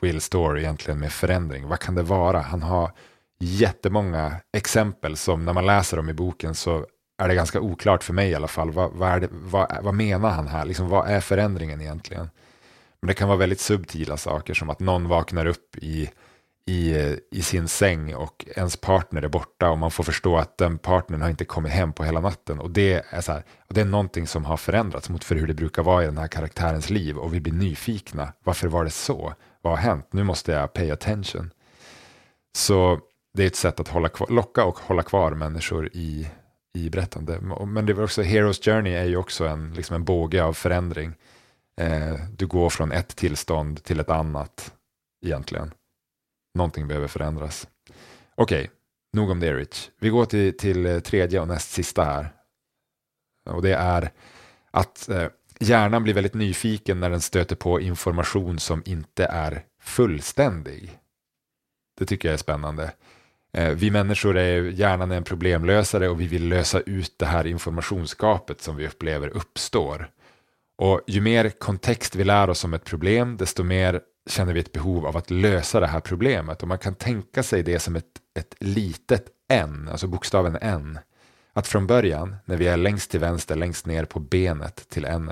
Will 0.01 0.21
Story 0.21 0.61
egentligen 0.61 0.99
med 0.99 1.11
förändring? 1.11 1.67
Vad 1.67 1.79
kan 1.79 1.95
det 1.95 2.03
vara? 2.03 2.39
Han 2.41 2.61
har 2.61 2.91
jättemånga 3.39 4.35
exempel 4.57 5.17
som 5.17 5.45
när 5.45 5.53
man 5.53 5.65
läser 5.65 5.97
dem 5.97 6.09
i 6.09 6.13
boken 6.13 6.55
så 6.55 6.85
är 7.17 7.27
det 7.27 7.35
ganska 7.35 7.61
oklart 7.61 8.03
för 8.03 8.13
mig 8.13 8.29
i 8.29 8.35
alla 8.35 8.47
fall. 8.47 8.71
Vad, 8.71 8.91
vad, 8.91 9.21
det, 9.21 9.29
vad, 9.31 9.77
vad 9.81 9.93
menar 9.93 10.29
han 10.29 10.47
här? 10.47 10.65
Liksom, 10.65 10.89
vad 10.89 11.09
är 11.09 11.19
förändringen 11.19 11.81
egentligen? 11.81 12.29
Men 13.01 13.07
det 13.07 13.13
kan 13.13 13.27
vara 13.27 13.37
väldigt 13.37 13.59
subtila 13.59 14.17
saker 14.17 14.53
som 14.53 14.69
att 14.69 14.79
någon 14.79 15.07
vaknar 15.07 15.45
upp 15.45 15.77
i, 15.77 16.09
i, 16.65 16.95
i 17.31 17.41
sin 17.41 17.67
säng 17.67 18.15
och 18.15 18.45
ens 18.55 18.77
partner 18.77 19.21
är 19.21 19.27
borta 19.27 19.69
och 19.69 19.77
man 19.77 19.91
får 19.91 20.03
förstå 20.03 20.37
att 20.37 20.57
den 20.57 20.77
partnern 20.77 21.21
har 21.21 21.29
inte 21.29 21.45
kommit 21.45 21.71
hem 21.71 21.93
på 21.93 22.03
hela 22.03 22.19
natten. 22.19 22.59
Och 22.59 22.71
det 22.71 23.03
är, 23.09 23.21
så 23.21 23.31
här, 23.31 23.43
och 23.67 23.73
det 23.73 23.81
är 23.81 23.85
någonting 23.85 24.27
som 24.27 24.45
har 24.45 24.57
förändrats 24.57 25.09
mot 25.09 25.23
för 25.23 25.35
hur 25.35 25.47
det 25.47 25.53
brukar 25.53 25.83
vara 25.83 26.03
i 26.03 26.05
den 26.05 26.17
här 26.17 26.27
karaktärens 26.27 26.89
liv 26.89 27.17
och 27.17 27.33
vi 27.33 27.39
blir 27.39 27.53
nyfikna. 27.53 28.33
Varför 28.43 28.67
var 28.67 28.83
det 28.83 28.89
så? 28.89 29.33
Vad 29.61 29.73
har 29.73 29.77
hänt? 29.77 30.07
Nu 30.11 30.23
måste 30.23 30.51
jag 30.51 30.73
pay 30.73 30.91
attention. 30.91 31.51
Så 32.55 32.99
det 33.35 33.43
är 33.43 33.47
ett 33.47 33.55
sätt 33.55 33.79
att 33.79 33.87
hålla 33.87 34.09
kvar, 34.09 34.27
locka 34.27 34.65
och 34.65 34.79
hålla 34.79 35.03
kvar 35.03 35.31
människor 35.31 35.89
i, 35.93 36.29
i 36.73 36.89
berättande. 36.89 37.39
Men 37.65 37.85
det 37.85 37.93
var 37.93 38.03
också, 38.03 38.21
Heroes 38.21 38.59
Journey 38.59 38.93
är 38.93 39.05
ju 39.05 39.17
också 39.17 39.47
en, 39.47 39.73
liksom 39.73 39.95
en 39.95 40.03
båge 40.03 40.43
av 40.43 40.53
förändring. 40.53 41.13
Eh, 41.81 42.15
du 42.37 42.47
går 42.47 42.69
från 42.69 42.91
ett 42.91 43.15
tillstånd 43.15 43.83
till 43.83 43.99
ett 43.99 44.09
annat 44.09 44.73
egentligen. 45.25 45.71
Någonting 46.53 46.87
behöver 46.87 47.07
förändras. 47.07 47.67
Okej, 48.35 48.59
okay, 48.59 48.67
nog 49.13 49.29
om 49.29 49.39
det 49.39 49.53
Rich. 49.53 49.89
Vi 49.99 50.09
går 50.09 50.25
till, 50.25 50.57
till 50.57 50.85
eh, 50.85 50.99
tredje 50.99 51.39
och 51.39 51.47
näst 51.47 51.71
sista 51.71 52.03
här. 52.03 52.33
Och 53.49 53.61
det 53.61 53.73
är 53.73 54.11
att 54.71 55.09
eh, 55.09 55.27
hjärnan 55.59 56.03
blir 56.03 56.13
väldigt 56.13 56.33
nyfiken 56.33 56.99
när 56.99 57.09
den 57.09 57.21
stöter 57.21 57.55
på 57.55 57.81
information 57.81 58.59
som 58.59 58.83
inte 58.85 59.25
är 59.25 59.65
fullständig. 59.81 60.99
Det 61.97 62.05
tycker 62.05 62.27
jag 62.27 62.33
är 62.33 62.37
spännande. 62.37 62.91
Eh, 63.57 63.69
vi 63.69 63.91
människor 63.91 64.37
är 64.37 64.61
hjärnan 64.61 65.11
en 65.11 65.23
problemlösare 65.23 66.09
och 66.09 66.21
vi 66.21 66.27
vill 66.27 66.47
lösa 66.47 66.79
ut 66.79 67.13
det 67.17 67.25
här 67.25 67.47
informationsgapet 67.47 68.61
som 68.61 68.75
vi 68.75 68.87
upplever 68.87 69.27
uppstår. 69.27 70.09
Och 70.77 71.01
ju 71.07 71.21
mer 71.21 71.49
kontext 71.49 72.15
vi 72.15 72.23
lär 72.23 72.49
oss 72.49 72.63
om 72.63 72.73
ett 72.73 72.83
problem, 72.83 73.37
desto 73.37 73.63
mer 73.63 74.01
känner 74.29 74.53
vi 74.53 74.59
ett 74.59 74.71
behov 74.71 75.05
av 75.05 75.17
att 75.17 75.31
lösa 75.31 75.79
det 75.79 75.87
här 75.87 75.99
problemet. 75.99 76.61
Och 76.61 76.67
man 76.67 76.77
kan 76.77 76.95
tänka 76.95 77.43
sig 77.43 77.63
det 77.63 77.79
som 77.79 77.95
ett, 77.95 78.05
ett 78.39 78.55
litet 78.59 79.25
n, 79.49 79.89
alltså 79.91 80.07
bokstaven 80.07 80.57
n. 80.61 80.99
Att 81.53 81.67
från 81.67 81.87
början, 81.87 82.35
när 82.45 82.57
vi 82.57 82.67
är 82.67 82.77
längst 82.77 83.11
till 83.11 83.19
vänster, 83.19 83.55
längst 83.55 83.85
ner 83.85 84.05
på 84.05 84.19
benet 84.19 84.89
till 84.89 85.05
n, 85.05 85.31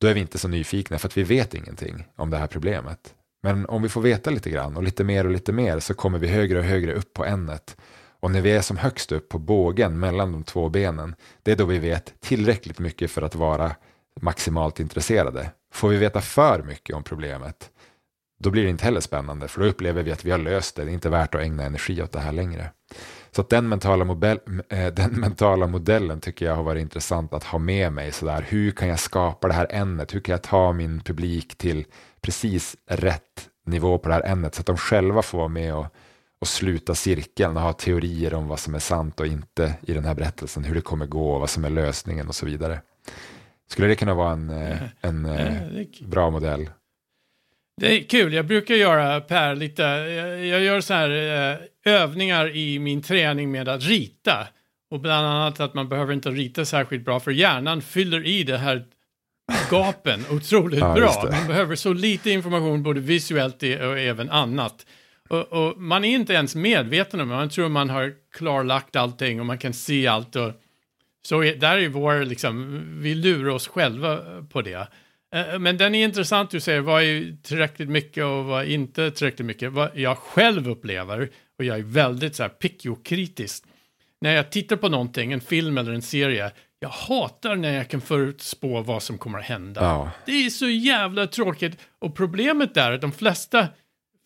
då 0.00 0.06
är 0.06 0.14
vi 0.14 0.20
inte 0.20 0.38
så 0.38 0.48
nyfikna 0.48 0.98
för 0.98 1.08
att 1.08 1.16
vi 1.16 1.22
vet 1.22 1.54
ingenting 1.54 2.06
om 2.16 2.30
det 2.30 2.36
här 2.36 2.46
problemet. 2.46 3.14
Men 3.44 3.66
om 3.66 3.82
vi 3.82 3.88
får 3.88 4.00
veta 4.00 4.30
lite 4.30 4.50
grann 4.50 4.76
och 4.76 4.82
lite 4.82 5.04
mer 5.04 5.24
och 5.24 5.30
lite 5.30 5.52
mer 5.52 5.80
så 5.80 5.94
kommer 5.94 6.18
vi 6.18 6.28
högre 6.28 6.58
och 6.58 6.64
högre 6.64 6.94
upp 6.94 7.12
på 7.12 7.24
ämnet. 7.24 7.76
Och 8.20 8.30
när 8.30 8.40
vi 8.40 8.50
är 8.50 8.60
som 8.60 8.76
högst 8.76 9.12
upp 9.12 9.28
på 9.28 9.38
bågen 9.38 9.98
mellan 9.98 10.32
de 10.32 10.44
två 10.44 10.68
benen, 10.68 11.14
det 11.42 11.52
är 11.52 11.56
då 11.56 11.64
vi 11.64 11.78
vet 11.78 12.14
tillräckligt 12.20 12.78
mycket 12.78 13.10
för 13.10 13.22
att 13.22 13.34
vara 13.34 13.76
maximalt 14.20 14.80
intresserade. 14.80 15.50
Får 15.72 15.88
vi 15.88 15.96
veta 15.96 16.20
för 16.20 16.62
mycket 16.62 16.96
om 16.96 17.02
problemet, 17.02 17.70
då 18.40 18.50
blir 18.50 18.62
det 18.62 18.70
inte 18.70 18.84
heller 18.84 19.00
spännande, 19.00 19.48
för 19.48 19.60
då 19.60 19.66
upplever 19.66 20.02
vi 20.02 20.12
att 20.12 20.24
vi 20.24 20.30
har 20.30 20.38
löst 20.38 20.76
det, 20.76 20.84
det 20.84 20.90
är 20.90 20.94
inte 20.94 21.10
värt 21.10 21.34
att 21.34 21.40
ägna 21.40 21.62
energi 21.62 22.02
åt 22.02 22.12
det 22.12 22.20
här 22.20 22.32
längre. 22.32 22.70
Så 23.34 23.40
att 23.40 23.48
den, 23.48 23.68
mentala 23.68 24.04
modell, 24.04 24.38
äh, 24.68 24.86
den 24.86 25.12
mentala 25.20 25.66
modellen 25.66 26.20
tycker 26.20 26.46
jag 26.46 26.56
har 26.56 26.62
varit 26.62 26.80
intressant 26.80 27.34
att 27.34 27.44
ha 27.44 27.58
med 27.58 27.92
mig. 27.92 28.12
Sådär. 28.12 28.46
Hur 28.48 28.70
kan 28.70 28.88
jag 28.88 28.98
skapa 28.98 29.48
det 29.48 29.54
här 29.54 29.66
ämnet? 29.70 30.14
Hur 30.14 30.20
kan 30.20 30.32
jag 30.32 30.42
ta 30.42 30.72
min 30.72 31.00
publik 31.00 31.58
till 31.58 31.84
precis 32.20 32.76
rätt 32.86 33.48
nivå 33.66 33.98
på 33.98 34.08
det 34.08 34.14
här 34.14 34.26
ämnet 34.26 34.54
så 34.54 34.60
att 34.60 34.66
de 34.66 34.76
själva 34.76 35.22
får 35.22 35.38
vara 35.38 35.48
med 35.48 35.74
och, 35.74 35.86
och 36.40 36.48
sluta 36.48 36.94
cirkeln 36.94 37.56
och 37.56 37.62
ha 37.62 37.72
teorier 37.72 38.34
om 38.34 38.48
vad 38.48 38.58
som 38.58 38.74
är 38.74 38.78
sant 38.78 39.20
och 39.20 39.26
inte 39.26 39.74
i 39.82 39.92
den 39.92 40.04
här 40.04 40.14
berättelsen, 40.14 40.64
hur 40.64 40.74
det 40.74 40.80
kommer 40.80 41.06
gå, 41.06 41.38
vad 41.38 41.50
som 41.50 41.64
är 41.64 41.70
lösningen 41.70 42.28
och 42.28 42.34
så 42.34 42.46
vidare. 42.46 42.80
Skulle 43.70 43.88
det 43.88 43.96
kunna 43.96 44.14
vara 44.14 44.32
en, 44.32 44.50
eh, 44.50 44.82
en 45.00 45.24
ja, 46.00 46.06
bra 46.06 46.30
modell? 46.30 46.70
Det 47.80 47.96
är 47.96 48.02
kul, 48.02 48.32
jag 48.32 48.46
brukar 48.46 48.74
göra 48.74 49.20
Per 49.20 49.54
lite, 49.54 49.82
jag 50.50 50.60
gör 50.60 50.80
så 50.80 50.94
här 50.94 51.10
eh, 51.10 51.92
övningar 51.92 52.56
i 52.56 52.78
min 52.78 53.02
träning 53.02 53.50
med 53.50 53.68
att 53.68 53.82
rita. 53.82 54.48
Och 54.90 55.00
bland 55.00 55.26
annat 55.26 55.60
att 55.60 55.74
man 55.74 55.88
behöver 55.88 56.12
inte 56.12 56.30
rita 56.30 56.64
särskilt 56.64 57.04
bra 57.04 57.20
för 57.20 57.30
hjärnan 57.30 57.82
fyller 57.82 58.26
i 58.26 58.42
det 58.42 58.58
här 58.58 58.84
gapen 59.70 60.24
otroligt 60.30 60.80
ja, 60.80 60.94
bra. 60.94 61.28
Man 61.30 61.46
behöver 61.46 61.76
så 61.76 61.92
lite 61.92 62.30
information 62.30 62.82
både 62.82 63.00
visuellt 63.00 63.62
och 63.62 63.98
även 63.98 64.30
annat. 64.30 64.86
Och, 65.28 65.52
och, 65.52 65.78
man 65.78 66.04
är 66.04 66.14
inte 66.14 66.32
ens 66.32 66.54
medveten 66.54 67.20
om 67.20 67.28
det, 67.28 67.34
man 67.34 67.48
tror 67.48 67.68
man 67.68 67.90
har 67.90 68.12
klarlagt 68.32 68.96
allting 68.96 69.40
och 69.40 69.46
man 69.46 69.58
kan 69.58 69.72
se 69.72 70.06
allt. 70.06 70.36
Och, 70.36 70.52
så 71.26 71.44
är, 71.44 71.56
där 71.56 71.78
är 71.78 71.88
vår, 71.88 72.24
liksom, 72.24 72.82
vi 73.02 73.14
lurar 73.14 73.50
oss 73.50 73.68
själva 73.68 74.18
på 74.50 74.62
det. 74.62 74.88
Eh, 75.34 75.58
men 75.58 75.76
den 75.76 75.94
är 75.94 76.04
intressant, 76.04 76.50
du 76.50 76.60
säger 76.60 76.80
vad 76.80 77.02
är 77.02 77.36
tillräckligt 77.42 77.88
mycket 77.88 78.24
och 78.24 78.44
vad 78.44 78.62
är 78.62 78.68
inte 78.68 79.10
tillräckligt 79.10 79.46
mycket. 79.46 79.72
Vad 79.72 79.90
jag 79.94 80.18
själv 80.18 80.68
upplever, 80.68 81.30
och 81.58 81.64
jag 81.64 81.78
är 81.78 81.82
väldigt 81.82 82.36
så 82.36 82.42
här 82.42 82.50
picky-kritisk, 82.50 83.64
när 84.20 84.34
jag 84.34 84.50
tittar 84.50 84.76
på 84.76 84.88
någonting, 84.88 85.32
en 85.32 85.40
film 85.40 85.78
eller 85.78 85.92
en 85.92 86.02
serie, 86.02 86.50
jag 86.80 86.88
hatar 86.88 87.56
när 87.56 87.74
jag 87.74 87.90
kan 87.90 88.00
förutspå 88.00 88.80
vad 88.80 89.02
som 89.02 89.18
kommer 89.18 89.38
att 89.38 89.44
hända. 89.44 89.80
Ja. 89.80 90.10
Det 90.26 90.32
är 90.32 90.50
så 90.50 90.68
jävla 90.68 91.26
tråkigt. 91.26 91.78
Och 91.98 92.16
problemet 92.16 92.76
är 92.76 92.92
att 92.92 93.00
de 93.00 93.12
flesta 93.12 93.68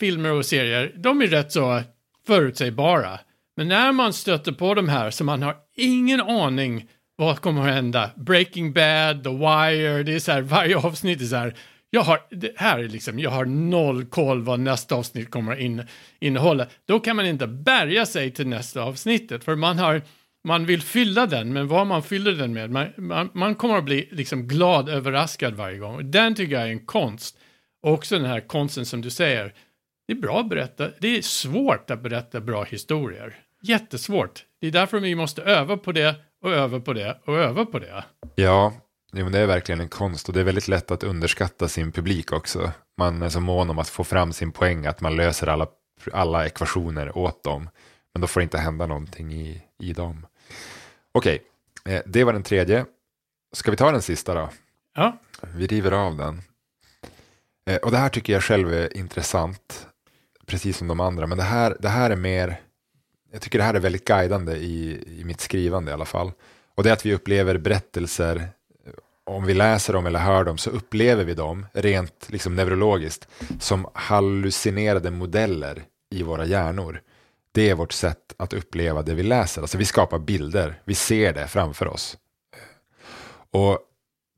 filmer 0.00 0.32
och 0.32 0.46
serier, 0.46 0.92
de 0.96 1.22
är 1.22 1.26
rätt 1.26 1.52
så 1.52 1.82
förutsägbara. 2.26 3.18
Men 3.56 3.68
när 3.68 3.92
man 3.92 4.12
stöter 4.12 4.52
på 4.52 4.74
de 4.74 4.88
här 4.88 5.10
så 5.10 5.24
man 5.24 5.42
har 5.42 5.56
ingen 5.76 6.20
aning 6.20 6.88
vad 7.18 7.40
kommer 7.40 7.68
att 7.68 7.74
hända. 7.74 8.10
Breaking 8.16 8.72
Bad, 8.72 9.24
The 9.24 9.30
Wire, 9.30 10.02
det 10.02 10.14
är 10.14 10.18
så 10.18 10.32
här, 10.32 10.42
varje 10.42 10.76
avsnitt 10.76 11.20
är 11.20 11.24
så 11.24 11.36
här, 11.36 11.54
jag 11.90 12.00
har, 12.00 12.20
det 12.30 12.52
här 12.56 12.78
är 12.78 12.88
liksom, 12.88 13.18
jag 13.18 13.30
har 13.30 13.44
noll 13.44 14.04
koll 14.04 14.42
vad 14.42 14.60
nästa 14.60 14.94
avsnitt 14.94 15.30
kommer 15.30 15.52
att 15.52 15.58
in, 15.58 15.82
innehålla. 16.20 16.66
Då 16.86 17.00
kan 17.00 17.16
man 17.16 17.26
inte 17.26 17.46
bärga 17.46 18.06
sig 18.06 18.30
till 18.30 18.46
nästa 18.46 18.82
avsnittet, 18.82 19.44
för 19.44 19.56
man 19.56 19.78
har, 19.78 20.02
man 20.44 20.66
vill 20.66 20.82
fylla 20.82 21.26
den, 21.26 21.52
men 21.52 21.68
vad 21.68 21.86
man 21.86 22.02
fyller 22.02 22.32
den 22.32 22.52
med, 22.52 22.70
man, 22.70 22.86
man, 22.96 23.30
man 23.32 23.54
kommer 23.54 23.78
att 23.78 23.84
bli 23.84 24.08
liksom 24.12 24.48
glad 24.48 24.88
överraskad 24.88 25.54
varje 25.54 25.78
gång. 25.78 26.10
Den 26.10 26.34
tycker 26.34 26.54
jag 26.54 26.62
är 26.62 26.72
en 26.72 26.86
konst. 26.86 27.38
Och 27.82 27.92
också 27.92 28.16
den 28.16 28.26
här 28.26 28.40
konsten 28.40 28.86
som 28.86 29.00
du 29.00 29.10
säger, 29.10 29.54
det 30.06 30.12
är 30.12 30.20
bra 30.20 30.40
att 30.40 30.48
berätta, 30.48 30.88
det 30.98 31.18
är 31.18 31.22
svårt 31.22 31.90
att 31.90 32.02
berätta 32.02 32.40
bra 32.40 32.64
historier. 32.64 33.36
Jättesvårt. 33.62 34.44
Det 34.60 34.66
är 34.66 34.70
därför 34.70 35.00
vi 35.00 35.14
måste 35.14 35.42
öva 35.42 35.76
på 35.76 35.92
det 35.92 36.14
och 36.48 36.54
öva 36.54 36.80
på 36.80 36.92
det 36.92 37.18
och 37.24 37.38
öva 37.38 37.64
på 37.66 37.78
det. 37.78 38.04
Ja, 38.34 38.72
jo, 39.12 39.24
men 39.24 39.32
det 39.32 39.38
är 39.38 39.46
verkligen 39.46 39.80
en 39.80 39.88
konst 39.88 40.28
och 40.28 40.34
det 40.34 40.40
är 40.40 40.44
väldigt 40.44 40.68
lätt 40.68 40.90
att 40.90 41.02
underskatta 41.02 41.68
sin 41.68 41.92
publik 41.92 42.32
också. 42.32 42.72
Man 42.98 43.22
är 43.22 43.28
så 43.28 43.40
mån 43.40 43.70
om 43.70 43.78
att 43.78 43.88
få 43.88 44.04
fram 44.04 44.32
sin 44.32 44.52
poäng 44.52 44.86
att 44.86 45.00
man 45.00 45.16
löser 45.16 45.46
alla, 45.46 45.66
alla 46.12 46.46
ekvationer 46.46 47.18
åt 47.18 47.44
dem. 47.44 47.68
Men 48.14 48.20
då 48.20 48.26
får 48.26 48.40
det 48.40 48.44
inte 48.44 48.58
hända 48.58 48.86
någonting 48.86 49.32
i, 49.32 49.62
i 49.78 49.92
dem. 49.92 50.26
Okej, 51.12 51.42
eh, 51.84 52.02
det 52.06 52.24
var 52.24 52.32
den 52.32 52.42
tredje. 52.42 52.84
Ska 53.52 53.70
vi 53.70 53.76
ta 53.76 53.92
den 53.92 54.02
sista 54.02 54.34
då? 54.34 54.48
Ja, 54.94 55.18
Vi 55.54 55.66
river 55.66 55.92
av 55.92 56.16
den. 56.16 56.42
Eh, 57.70 57.76
och 57.76 57.90
det 57.90 57.96
här 57.96 58.08
tycker 58.08 58.32
jag 58.32 58.42
själv 58.42 58.72
är 58.72 58.96
intressant, 58.96 59.86
precis 60.46 60.76
som 60.76 60.88
de 60.88 61.00
andra. 61.00 61.26
Men 61.26 61.38
det 61.38 61.44
här, 61.44 61.76
det 61.80 61.88
här 61.88 62.10
är 62.10 62.16
mer, 62.16 62.60
jag 63.32 63.42
tycker 63.42 63.58
det 63.58 63.64
här 63.64 63.74
är 63.74 63.80
väldigt 63.80 64.04
guidande 64.04 64.52
i, 64.52 65.04
i 65.20 65.24
mitt 65.24 65.40
skrivande 65.40 65.90
i 65.90 65.94
alla 65.94 66.04
fall. 66.04 66.32
Och 66.74 66.82
det 66.82 66.88
är 66.88 66.92
att 66.92 67.06
vi 67.06 67.14
upplever 67.14 67.58
berättelser, 67.58 68.36
eh, 68.36 68.92
om 69.24 69.44
vi 69.44 69.54
läser 69.54 69.92
dem 69.92 70.06
eller 70.06 70.18
hör 70.18 70.44
dem 70.44 70.58
så 70.58 70.70
upplever 70.70 71.24
vi 71.24 71.34
dem 71.34 71.66
rent 71.72 72.26
liksom 72.30 72.54
neurologiskt 72.54 73.28
som 73.60 73.88
hallucinerade 73.94 75.10
modeller 75.10 75.82
i 76.10 76.22
våra 76.22 76.44
hjärnor. 76.44 77.02
Det 77.52 77.70
är 77.70 77.74
vårt 77.74 77.92
sätt 77.92 78.34
att 78.36 78.52
uppleva 78.52 79.02
det 79.02 79.14
vi 79.14 79.22
läser. 79.22 79.62
Alltså 79.62 79.78
vi 79.78 79.84
skapar 79.84 80.18
bilder, 80.18 80.80
vi 80.84 80.94
ser 80.94 81.32
det 81.32 81.48
framför 81.48 81.88
oss. 81.88 82.16
Och 83.50 83.78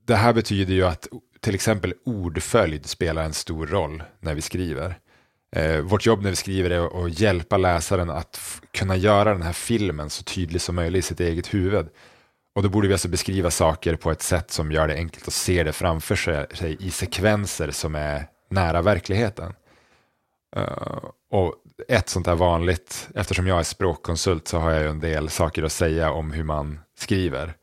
det 0.07 0.15
här 0.15 0.33
betyder 0.33 0.75
ju 0.75 0.87
att 0.87 1.09
till 1.41 1.55
exempel 1.55 1.95
ordföljd 2.05 2.87
spelar 2.87 3.25
en 3.25 3.33
stor 3.33 3.67
roll 3.67 4.03
när 4.21 4.35
vi 4.35 4.41
skriver. 4.41 4.99
Eh, 5.57 5.81
vårt 5.81 6.07
jobb 6.07 6.23
när 6.23 6.31
vi 6.31 6.37
skriver 6.37 6.71
är 6.71 7.07
att 7.07 7.21
hjälpa 7.21 7.57
läsaren 7.57 8.11
att 8.11 8.61
kunna 8.73 8.97
göra 8.97 9.33
den 9.33 9.43
här 9.43 9.53
filmen 9.53 10.11
så 10.11 10.23
tydlig 10.23 10.61
som 10.61 10.75
möjligt 10.75 11.05
i 11.05 11.09
sitt 11.09 11.21
eget 11.21 11.55
huvud. 11.55 11.89
Och 12.55 12.63
då 12.63 12.69
borde 12.69 12.89
vi 12.89 12.95
alltså 12.95 13.09
beskriva 13.09 13.51
saker 13.51 13.97
på 13.97 14.11
ett 14.11 14.23
sätt 14.23 14.51
som 14.51 14.73
gör 14.73 14.89
det 14.89 14.95
enkelt 14.95 15.29
att 15.29 15.35
se 15.35 15.63
det 15.63 15.73
framför 15.73 16.17
sig, 16.17 16.47
sig 16.55 16.77
i 16.81 16.91
sekvenser 16.91 17.71
som 17.71 17.95
är 17.95 18.27
nära 18.51 18.83
verkligheten. 18.83 19.55
Uh, 20.57 21.05
och 21.31 21.55
ett 21.89 22.09
sånt 22.09 22.27
där 22.27 22.35
vanligt, 22.35 23.09
eftersom 23.15 23.47
jag 23.47 23.59
är 23.59 23.63
språkkonsult 23.63 24.49
så 24.49 24.59
har 24.59 24.71
jag 24.71 24.83
ju 24.83 24.89
en 24.89 25.01
del 25.01 25.29
saker 25.29 25.63
att 25.63 25.73
säga 25.73 26.11
om 26.11 26.33
hur 26.33 26.45
man 26.45 26.81
skriver. 26.99 27.55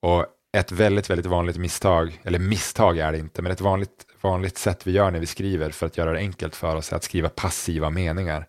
Och 0.00 0.26
ett 0.56 0.72
väldigt, 0.72 1.10
väldigt 1.10 1.26
vanligt 1.26 1.56
misstag, 1.56 2.20
eller 2.24 2.38
misstag 2.38 2.98
är 2.98 3.12
det 3.12 3.18
inte, 3.18 3.42
men 3.42 3.52
ett 3.52 3.60
vanligt, 3.60 4.06
vanligt 4.24 4.58
sätt 4.58 4.86
vi 4.86 4.92
gör 4.92 5.10
när 5.10 5.20
vi 5.20 5.26
skriver 5.26 5.70
för 5.70 5.86
att 5.86 5.96
göra 5.96 6.12
det 6.12 6.18
enkelt 6.18 6.56
för 6.56 6.76
oss 6.76 6.92
är 6.92 6.96
att 6.96 7.04
skriva 7.04 7.28
passiva 7.28 7.90
meningar. 7.90 8.46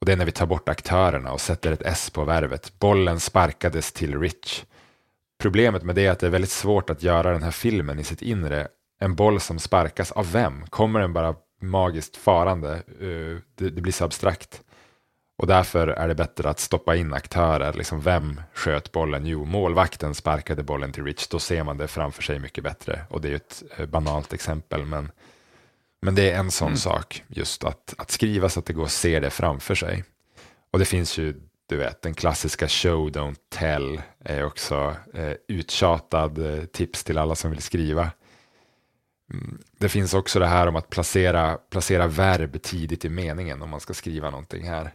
Och 0.00 0.06
det 0.06 0.12
är 0.12 0.16
när 0.16 0.24
vi 0.24 0.32
tar 0.32 0.46
bort 0.46 0.68
aktörerna 0.68 1.32
och 1.32 1.40
sätter 1.40 1.72
ett 1.72 1.82
S 1.84 2.10
på 2.10 2.24
verbet. 2.24 2.72
Bollen 2.78 3.20
sparkades 3.20 3.92
till 3.92 4.20
Rich. 4.20 4.64
Problemet 5.38 5.82
med 5.82 5.94
det 5.94 6.06
är 6.06 6.10
att 6.10 6.18
det 6.18 6.26
är 6.26 6.30
väldigt 6.30 6.50
svårt 6.50 6.90
att 6.90 7.02
göra 7.02 7.32
den 7.32 7.42
här 7.42 7.50
filmen 7.50 7.98
i 7.98 8.04
sitt 8.04 8.22
inre. 8.22 8.68
En 9.00 9.14
boll 9.14 9.40
som 9.40 9.58
sparkas 9.58 10.12
av 10.12 10.32
vem? 10.32 10.66
Kommer 10.66 11.00
den 11.00 11.12
bara 11.12 11.34
magiskt 11.62 12.16
farande? 12.16 12.74
Eh, 13.00 13.42
det 13.54 13.80
blir 13.80 13.92
så 13.92 14.04
abstrakt. 14.04 14.62
Och 15.38 15.46
därför 15.46 15.88
är 15.88 16.08
det 16.08 16.14
bättre 16.14 16.50
att 16.50 16.60
stoppa 16.60 16.96
in 16.96 17.12
aktörer. 17.12 17.72
Liksom 17.72 18.00
vem 18.00 18.40
sköt 18.54 18.92
bollen? 18.92 19.26
Jo, 19.26 19.44
målvakten 19.44 20.14
sparkade 20.14 20.62
bollen 20.62 20.92
till 20.92 21.04
Rich. 21.04 21.28
Då 21.28 21.38
ser 21.38 21.64
man 21.64 21.78
det 21.78 21.88
framför 21.88 22.22
sig 22.22 22.38
mycket 22.38 22.64
bättre. 22.64 23.00
Och 23.10 23.20
det 23.20 23.28
är 23.28 23.30
ju 23.30 23.36
ett 23.36 23.62
eh, 23.76 23.86
banalt 23.86 24.32
exempel. 24.32 24.84
Men, 24.84 25.10
men 26.02 26.14
det 26.14 26.30
är 26.30 26.38
en 26.38 26.50
sån 26.50 26.76
sak. 26.76 27.22
Just 27.28 27.64
att, 27.64 27.94
att 27.98 28.10
skriva 28.10 28.48
så 28.48 28.60
att 28.60 28.66
det 28.66 28.72
går 28.72 28.84
att 28.84 28.90
se 28.90 29.20
det 29.20 29.30
framför 29.30 29.74
sig. 29.74 30.04
Och 30.70 30.78
det 30.78 30.84
finns 30.84 31.18
ju, 31.18 31.34
du 31.68 31.76
vet, 31.76 32.02
den 32.02 32.14
klassiska 32.14 32.68
show, 32.68 33.10
don't 33.10 33.36
tell. 33.48 34.00
Är 34.24 34.44
också 34.44 34.96
eh, 35.14 35.32
uttjatad 35.48 36.38
eh, 36.38 36.64
tips 36.64 37.04
till 37.04 37.18
alla 37.18 37.34
som 37.34 37.50
vill 37.50 37.62
skriva. 37.62 38.10
Mm, 39.32 39.58
Det 39.78 39.88
finns 39.88 40.14
också 40.14 40.38
det 40.38 40.46
här 40.46 40.66
om 40.66 40.76
att 40.76 40.90
placera, 40.90 41.58
placera 41.70 42.06
verb 42.06 42.62
tidigt 42.62 43.04
i 43.04 43.08
meningen 43.08 43.62
om 43.62 43.70
man 43.70 43.80
ska 43.80 43.94
skriva 43.94 44.30
någonting 44.30 44.68
här. 44.68 44.94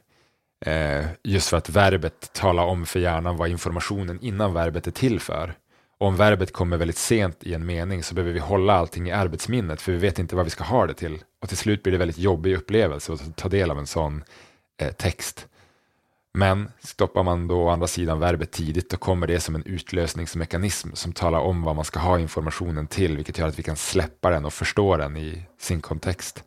Eh, 0.65 1.05
just 1.23 1.49
för 1.49 1.57
att 1.57 1.69
verbet 1.69 2.33
talar 2.33 2.63
om 2.63 2.85
för 2.85 2.99
hjärnan 2.99 3.37
vad 3.37 3.49
informationen 3.49 4.19
innan 4.21 4.53
verbet 4.53 4.87
är 4.87 4.91
till 4.91 5.19
för. 5.19 5.55
Och 5.97 6.07
om 6.07 6.15
verbet 6.15 6.53
kommer 6.53 6.77
väldigt 6.77 6.97
sent 6.97 7.37
i 7.43 7.53
en 7.53 7.65
mening 7.65 8.03
så 8.03 8.15
behöver 8.15 8.33
vi 8.33 8.39
hålla 8.39 8.73
allting 8.73 9.07
i 9.07 9.11
arbetsminnet 9.11 9.81
för 9.81 9.91
vi 9.91 9.97
vet 9.97 10.19
inte 10.19 10.35
vad 10.35 10.45
vi 10.45 10.51
ska 10.51 10.63
ha 10.63 10.87
det 10.87 10.93
till. 10.93 11.23
Och 11.41 11.47
till 11.47 11.57
slut 11.57 11.83
blir 11.83 11.91
det 11.91 11.97
väldigt 11.97 12.17
jobbig 12.17 12.55
upplevelse 12.55 13.13
att 13.13 13.35
ta 13.35 13.49
del 13.49 13.71
av 13.71 13.79
en 13.79 13.87
sån 13.87 14.23
eh, 14.81 14.91
text. 14.91 15.47
Men 16.33 16.71
stoppar 16.79 17.23
man 17.23 17.47
då 17.47 17.61
å 17.61 17.69
andra 17.69 17.87
sidan 17.87 18.19
verbet 18.19 18.51
tidigt 18.51 18.89
då 18.89 18.97
kommer 18.97 19.27
det 19.27 19.39
som 19.39 19.55
en 19.55 19.63
utlösningsmekanism 19.63 20.89
som 20.93 21.13
talar 21.13 21.39
om 21.39 21.63
vad 21.63 21.75
man 21.75 21.85
ska 21.85 21.99
ha 21.99 22.19
informationen 22.19 22.87
till 22.87 23.15
vilket 23.15 23.37
gör 23.37 23.47
att 23.47 23.59
vi 23.59 23.63
kan 23.63 23.75
släppa 23.75 24.29
den 24.29 24.45
och 24.45 24.53
förstå 24.53 24.97
den 24.97 25.17
i 25.17 25.45
sin 25.59 25.81
kontext 25.81 26.43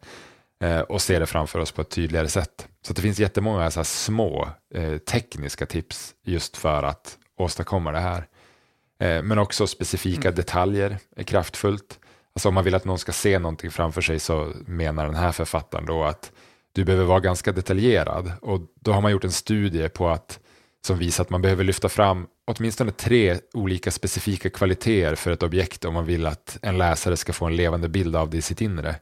eh, 0.60 0.80
och 0.80 1.02
se 1.02 1.18
det 1.18 1.26
framför 1.26 1.58
oss 1.58 1.72
på 1.72 1.82
ett 1.82 1.90
tydligare 1.90 2.28
sätt. 2.28 2.68
Så 2.82 2.92
det 2.92 3.02
finns 3.02 3.18
jättemånga 3.18 3.70
så 3.70 3.84
små 3.84 4.48
eh, 4.74 4.98
tekniska 4.98 5.66
tips 5.66 6.14
just 6.24 6.56
för 6.56 6.82
att 6.82 7.18
åstadkomma 7.36 7.92
det 7.92 8.00
här. 8.00 8.26
Eh, 9.00 9.22
men 9.22 9.38
också 9.38 9.66
specifika 9.66 10.30
detaljer 10.30 10.98
är 11.16 11.22
kraftfullt. 11.22 11.98
Alltså 12.34 12.48
om 12.48 12.54
man 12.54 12.64
vill 12.64 12.74
att 12.74 12.84
någon 12.84 12.98
ska 12.98 13.12
se 13.12 13.38
någonting 13.38 13.70
framför 13.70 14.00
sig 14.00 14.18
så 14.18 14.52
menar 14.66 15.06
den 15.06 15.14
här 15.14 15.32
författaren 15.32 15.86
då 15.86 16.04
att 16.04 16.32
du 16.72 16.84
behöver 16.84 17.04
vara 17.04 17.20
ganska 17.20 17.52
detaljerad. 17.52 18.32
Och 18.42 18.60
då 18.80 18.92
har 18.92 19.00
man 19.00 19.12
gjort 19.12 19.24
en 19.24 19.32
studie 19.32 19.88
på 19.88 20.08
att, 20.08 20.40
som 20.86 20.98
visar 20.98 21.24
att 21.24 21.30
man 21.30 21.42
behöver 21.42 21.64
lyfta 21.64 21.88
fram 21.88 22.26
åtminstone 22.46 22.90
tre 22.90 23.38
olika 23.54 23.90
specifika 23.90 24.50
kvaliteter 24.50 25.14
för 25.14 25.30
ett 25.30 25.42
objekt 25.42 25.84
om 25.84 25.94
man 25.94 26.04
vill 26.04 26.26
att 26.26 26.58
en 26.62 26.78
läsare 26.78 27.16
ska 27.16 27.32
få 27.32 27.46
en 27.46 27.56
levande 27.56 27.88
bild 27.88 28.16
av 28.16 28.30
det 28.30 28.36
i 28.36 28.42
sitt 28.42 28.60
inre. 28.60 28.96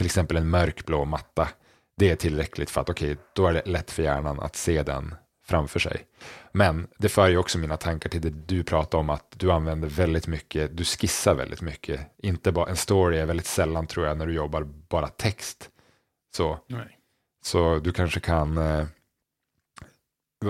Till 0.00 0.06
exempel 0.06 0.36
en 0.36 0.50
mörkblå 0.50 1.04
matta. 1.04 1.48
Det 1.96 2.10
är 2.10 2.16
tillräckligt 2.16 2.70
för 2.70 2.80
att 2.80 2.88
okej, 2.90 3.12
okay, 3.12 3.24
då 3.34 3.46
är 3.46 3.52
det 3.52 3.66
lätt 3.66 3.90
för 3.90 4.02
hjärnan 4.02 4.40
att 4.40 4.56
se 4.56 4.82
den 4.82 5.14
framför 5.46 5.78
sig. 5.78 6.06
Men 6.52 6.88
det 6.98 7.08
för 7.08 7.28
ju 7.28 7.36
också 7.36 7.58
mina 7.58 7.76
tankar 7.76 8.10
till 8.10 8.20
det 8.20 8.30
du 8.30 8.64
pratar 8.64 8.98
om 8.98 9.10
att 9.10 9.34
du 9.36 9.52
använder 9.52 9.88
väldigt 9.88 10.26
mycket, 10.26 10.76
du 10.76 10.84
skissar 10.84 11.34
väldigt 11.34 11.60
mycket. 11.60 12.00
Inte 12.22 12.52
bara, 12.52 12.70
en 12.70 12.76
story 12.76 13.18
är 13.18 13.26
väldigt 13.26 13.46
sällan 13.46 13.86
tror 13.86 14.06
jag 14.06 14.18
när 14.18 14.26
du 14.26 14.32
jobbar 14.32 14.62
bara 14.88 15.08
text. 15.08 15.70
Så, 16.36 16.58
nej. 16.66 16.98
så 17.44 17.78
du 17.78 17.92
kanske 17.92 18.20
kan, 18.20 18.58
eh, 18.58 18.84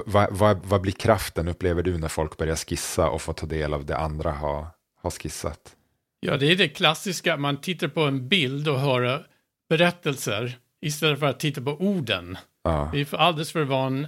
vad, 0.07 0.33
vad, 0.33 0.65
vad 0.65 0.81
blir 0.81 0.93
kraften 0.93 1.49
upplever 1.49 1.83
du 1.83 1.99
när 1.99 2.09
folk 2.09 2.37
börjar 2.37 2.57
skissa 2.57 3.11
och 3.11 3.23
får 3.23 3.33
ta 3.33 3.47
del 3.47 3.75
av 3.75 3.87
det 3.87 3.97
andra 3.97 4.33
har, 4.33 4.67
har 5.03 5.11
skissat? 5.11 5.77
Ja, 6.21 6.37
det 6.37 6.53
är 6.53 6.57
det 6.57 6.69
klassiska, 6.69 7.37
man 7.37 7.61
tittar 7.61 7.89
på 7.89 8.01
en 8.01 8.29
bild 8.29 8.69
och 8.69 8.81
hör 8.81 9.30
berättelser 9.71 10.59
istället 10.81 11.19
för 11.19 11.27
att 11.27 11.41
titta 11.41 11.61
på 11.61 11.71
orden. 11.71 12.39
Ja, 12.65 12.91
Vi 12.93 13.01
är 13.01 13.17
alldeles 13.17 13.53
för 13.53 13.65
van 13.65 14.07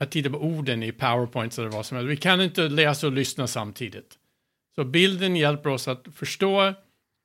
att 0.00 0.10
titta 0.10 0.30
på 0.30 0.38
orden 0.38 0.82
i 0.82 0.92
powerpoints 0.92 1.58
eller 1.58 1.70
vad 1.70 1.86
som 1.86 1.96
helst. 1.96 2.10
Vi 2.10 2.16
kan 2.16 2.40
inte 2.40 2.68
läsa 2.68 3.06
och 3.06 3.12
lyssna 3.12 3.46
samtidigt. 3.46 4.18
Så 4.74 4.84
bilden 4.84 5.36
hjälper 5.36 5.70
oss 5.70 5.88
att 5.88 6.06
förstå 6.14 6.74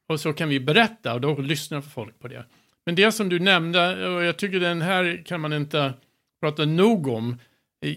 och 0.10 0.20
så 0.20 0.34
kan 0.34 0.50
vi 0.50 0.60
berätta 0.60 1.14
och 1.14 1.22
då 1.22 1.38
lyssnar 1.38 1.82
folk 1.82 2.20
på 2.20 2.28
det. 2.28 2.46
Men 2.86 2.96
det 2.96 3.12
som 3.12 3.30
du 3.30 3.40
nämnde, 3.40 4.08
och 4.08 4.24
jag 4.24 4.38
tycker 4.38 4.60
den 4.60 4.82
här 4.82 5.24
kan 5.26 5.42
man 5.42 5.54
inte 5.54 5.94
prata 6.42 6.66
nog 6.66 7.08
om. 7.08 7.38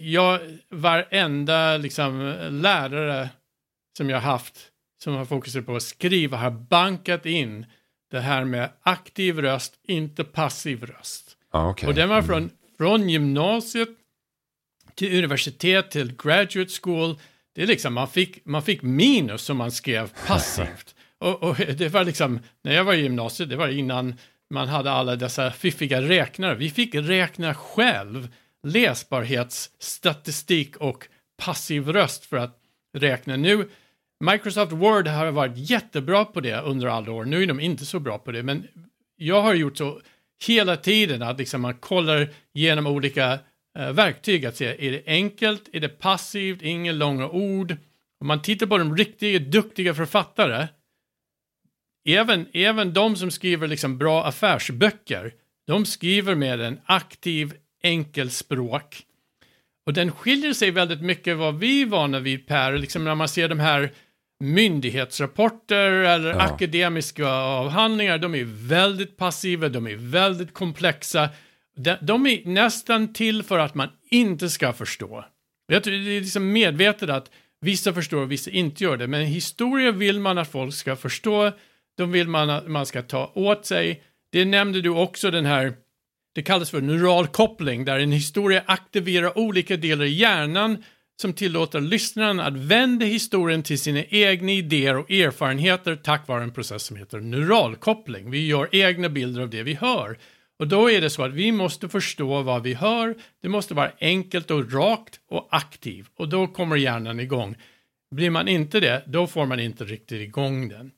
Jag, 0.01 0.39
varenda 0.69 1.77
liksom, 1.77 2.35
lärare 2.49 3.29
som 3.97 4.09
jag 4.09 4.19
haft 4.19 4.69
som 5.03 5.15
har 5.15 5.25
fokuserat 5.25 5.65
på 5.65 5.75
att 5.75 5.83
skriva 5.83 6.37
har 6.37 6.51
bankat 6.51 7.25
in 7.25 7.65
det 8.13 8.21
här 8.21 8.43
med 8.43 8.69
aktiv 8.81 9.41
röst, 9.41 9.73
inte 9.83 10.23
passiv 10.23 10.85
röst. 10.85 11.37
Ah, 11.51 11.69
okay. 11.69 11.89
Och 11.89 11.95
den 11.95 12.09
var 12.09 12.21
från, 12.21 12.49
från 12.77 13.09
gymnasiet 13.09 13.89
till 14.95 15.17
universitet 15.17 15.91
till 15.91 16.15
graduate 16.23 16.71
school. 16.81 17.19
Det 17.55 17.63
är 17.63 17.67
liksom, 17.67 17.93
man 17.93 18.07
fick, 18.07 18.45
man 18.45 18.63
fick 18.63 18.81
minus 18.81 19.41
som 19.41 19.57
man 19.57 19.71
skrev 19.71 20.11
passivt. 20.27 20.95
och, 21.17 21.43
och, 21.43 21.55
det 21.55 21.89
var 21.89 22.03
liksom, 22.03 22.39
när 22.63 22.73
jag 22.73 22.83
var 22.83 22.93
i 22.93 23.01
gymnasiet, 23.01 23.49
det 23.49 23.55
var 23.55 23.67
innan 23.67 24.15
man 24.49 24.67
hade 24.67 24.91
alla 24.91 25.15
dessa 25.15 25.51
fiffiga 25.51 26.01
räknare. 26.01 26.55
Vi 26.55 26.69
fick 26.69 26.95
räkna 26.95 27.53
själv 27.53 28.27
läsbarhetsstatistik 28.63 30.77
och 30.77 31.07
passiv 31.37 31.89
röst 31.89 32.25
för 32.25 32.37
att 32.37 32.59
räkna. 32.97 33.35
Nu, 33.35 33.69
Microsoft 34.31 34.71
Word 34.71 35.07
har 35.07 35.31
varit 35.31 35.69
jättebra 35.69 36.25
på 36.25 36.41
det 36.41 36.61
under 36.61 36.87
alla 36.87 37.11
år. 37.11 37.25
Nu 37.25 37.43
är 37.43 37.47
de 37.47 37.59
inte 37.59 37.85
så 37.85 37.99
bra 37.99 38.17
på 38.17 38.31
det, 38.31 38.43
men 38.43 38.67
jag 39.15 39.41
har 39.41 39.53
gjort 39.53 39.77
så 39.77 40.01
hela 40.47 40.77
tiden 40.77 41.21
att 41.21 41.37
liksom 41.37 41.61
man 41.61 41.73
kollar 41.73 42.29
genom 42.53 42.87
olika 42.87 43.39
eh, 43.77 43.91
verktyg 43.91 44.45
att 44.45 44.57
se, 44.57 44.87
är 44.87 44.91
det 44.91 45.03
enkelt, 45.05 45.69
är 45.73 45.79
det 45.79 45.89
passivt, 45.89 46.61
inga 46.61 46.91
långa 46.91 47.29
ord. 47.29 47.75
Om 48.19 48.27
man 48.27 48.41
tittar 48.41 48.67
på 48.67 48.77
de 48.77 48.97
riktigt 48.97 49.51
duktiga 49.51 49.93
författare, 49.93 50.67
även, 52.09 52.47
även 52.53 52.93
de 52.93 53.15
som 53.15 53.31
skriver 53.31 53.67
liksom 53.67 53.97
bra 53.97 54.25
affärsböcker, 54.25 55.33
de 55.67 55.85
skriver 55.85 56.35
med 56.35 56.61
en 56.61 56.79
aktiv 56.85 57.53
enkelspråk. 57.83 59.05
Och 59.85 59.93
den 59.93 60.11
skiljer 60.11 60.53
sig 60.53 60.71
väldigt 60.71 61.01
mycket 61.01 61.37
vad 61.37 61.59
vi 61.59 61.81
är 61.81 61.85
vana 61.85 62.19
vid 62.19 62.47
Per, 62.47 62.77
liksom 62.77 63.03
när 63.03 63.15
man 63.15 63.27
ser 63.27 63.49
de 63.49 63.59
här 63.59 63.91
myndighetsrapporter 64.39 65.91
eller 65.91 66.29
ja. 66.29 66.39
akademiska 66.39 67.27
avhandlingar, 67.29 68.17
de 68.17 68.35
är 68.35 68.67
väldigt 68.67 69.17
passiva, 69.17 69.69
de 69.69 69.87
är 69.87 69.95
väldigt 69.95 70.53
komplexa. 70.53 71.29
De, 71.75 71.95
de 72.01 72.27
är 72.27 72.45
nästan 72.45 73.13
till 73.13 73.43
för 73.43 73.59
att 73.59 73.75
man 73.75 73.89
inte 74.09 74.49
ska 74.49 74.73
förstå. 74.73 75.25
Jag 75.67 75.83
tror 75.83 75.93
det 75.93 76.17
är 76.17 76.21
liksom 76.21 76.51
medvetet 76.51 77.09
att 77.09 77.31
vissa 77.61 77.93
förstår 77.93 78.21
och 78.21 78.31
vissa 78.31 78.51
inte 78.51 78.83
gör 78.83 78.97
det, 78.97 79.07
men 79.07 79.25
historia 79.25 79.91
vill 79.91 80.19
man 80.19 80.37
att 80.37 80.51
folk 80.51 80.73
ska 80.73 80.95
förstå, 80.95 81.51
de 81.97 82.11
vill 82.11 82.27
man 82.27 82.49
att 82.49 82.67
man 82.67 82.85
ska 82.85 83.01
ta 83.01 83.31
åt 83.35 83.65
sig. 83.65 84.03
Det 84.31 84.45
nämnde 84.45 84.81
du 84.81 84.89
också 84.89 85.31
den 85.31 85.45
här 85.45 85.73
det 86.35 86.41
kallas 86.41 86.69
för 86.69 86.81
neural 86.81 87.27
koppling, 87.27 87.85
där 87.85 87.99
en 87.99 88.11
historia 88.11 88.63
aktiverar 88.65 89.37
olika 89.37 89.77
delar 89.77 90.05
i 90.05 90.13
hjärnan 90.13 90.83
som 91.21 91.33
tillåter 91.33 91.81
lyssnaren 91.81 92.39
att 92.39 92.57
vända 92.57 93.05
historien 93.05 93.63
till 93.63 93.79
sina 93.79 94.03
egna 94.03 94.51
idéer 94.51 94.97
och 94.97 95.11
erfarenheter 95.11 95.95
tack 95.95 96.27
vare 96.27 96.43
en 96.43 96.53
process 96.53 96.83
som 96.83 96.97
heter 96.97 97.19
neuralkoppling. 97.19 98.31
Vi 98.31 98.47
gör 98.47 98.69
egna 98.71 99.09
bilder 99.09 99.41
av 99.41 99.49
det 99.49 99.63
vi 99.63 99.73
hör. 99.73 100.17
Och 100.59 100.67
då 100.67 100.91
är 100.91 101.01
det 101.01 101.09
så 101.09 101.23
att 101.23 101.33
vi 101.33 101.51
måste 101.51 101.89
förstå 101.89 102.41
vad 102.41 102.63
vi 102.63 102.73
hör. 102.73 103.15
Det 103.41 103.49
måste 103.49 103.73
vara 103.73 103.91
enkelt 103.99 104.51
och 104.51 104.73
rakt 104.73 105.19
och 105.29 105.47
aktivt 105.51 106.11
och 106.15 106.29
då 106.29 106.47
kommer 106.47 106.75
hjärnan 106.75 107.19
igång. 107.19 107.55
Blir 108.11 108.29
man 108.29 108.47
inte 108.47 108.79
det, 108.79 109.03
då 109.07 109.27
får 109.27 109.45
man 109.45 109.59
inte 109.59 109.83
riktigt 109.83 110.21
igång 110.21 110.69
den. 110.69 110.91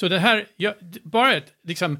Så 0.00 0.08
det 0.08 0.18
här, 0.18 0.46
ja, 0.56 0.74
bara 1.02 1.34
ett 1.34 1.52
liksom 1.62 1.98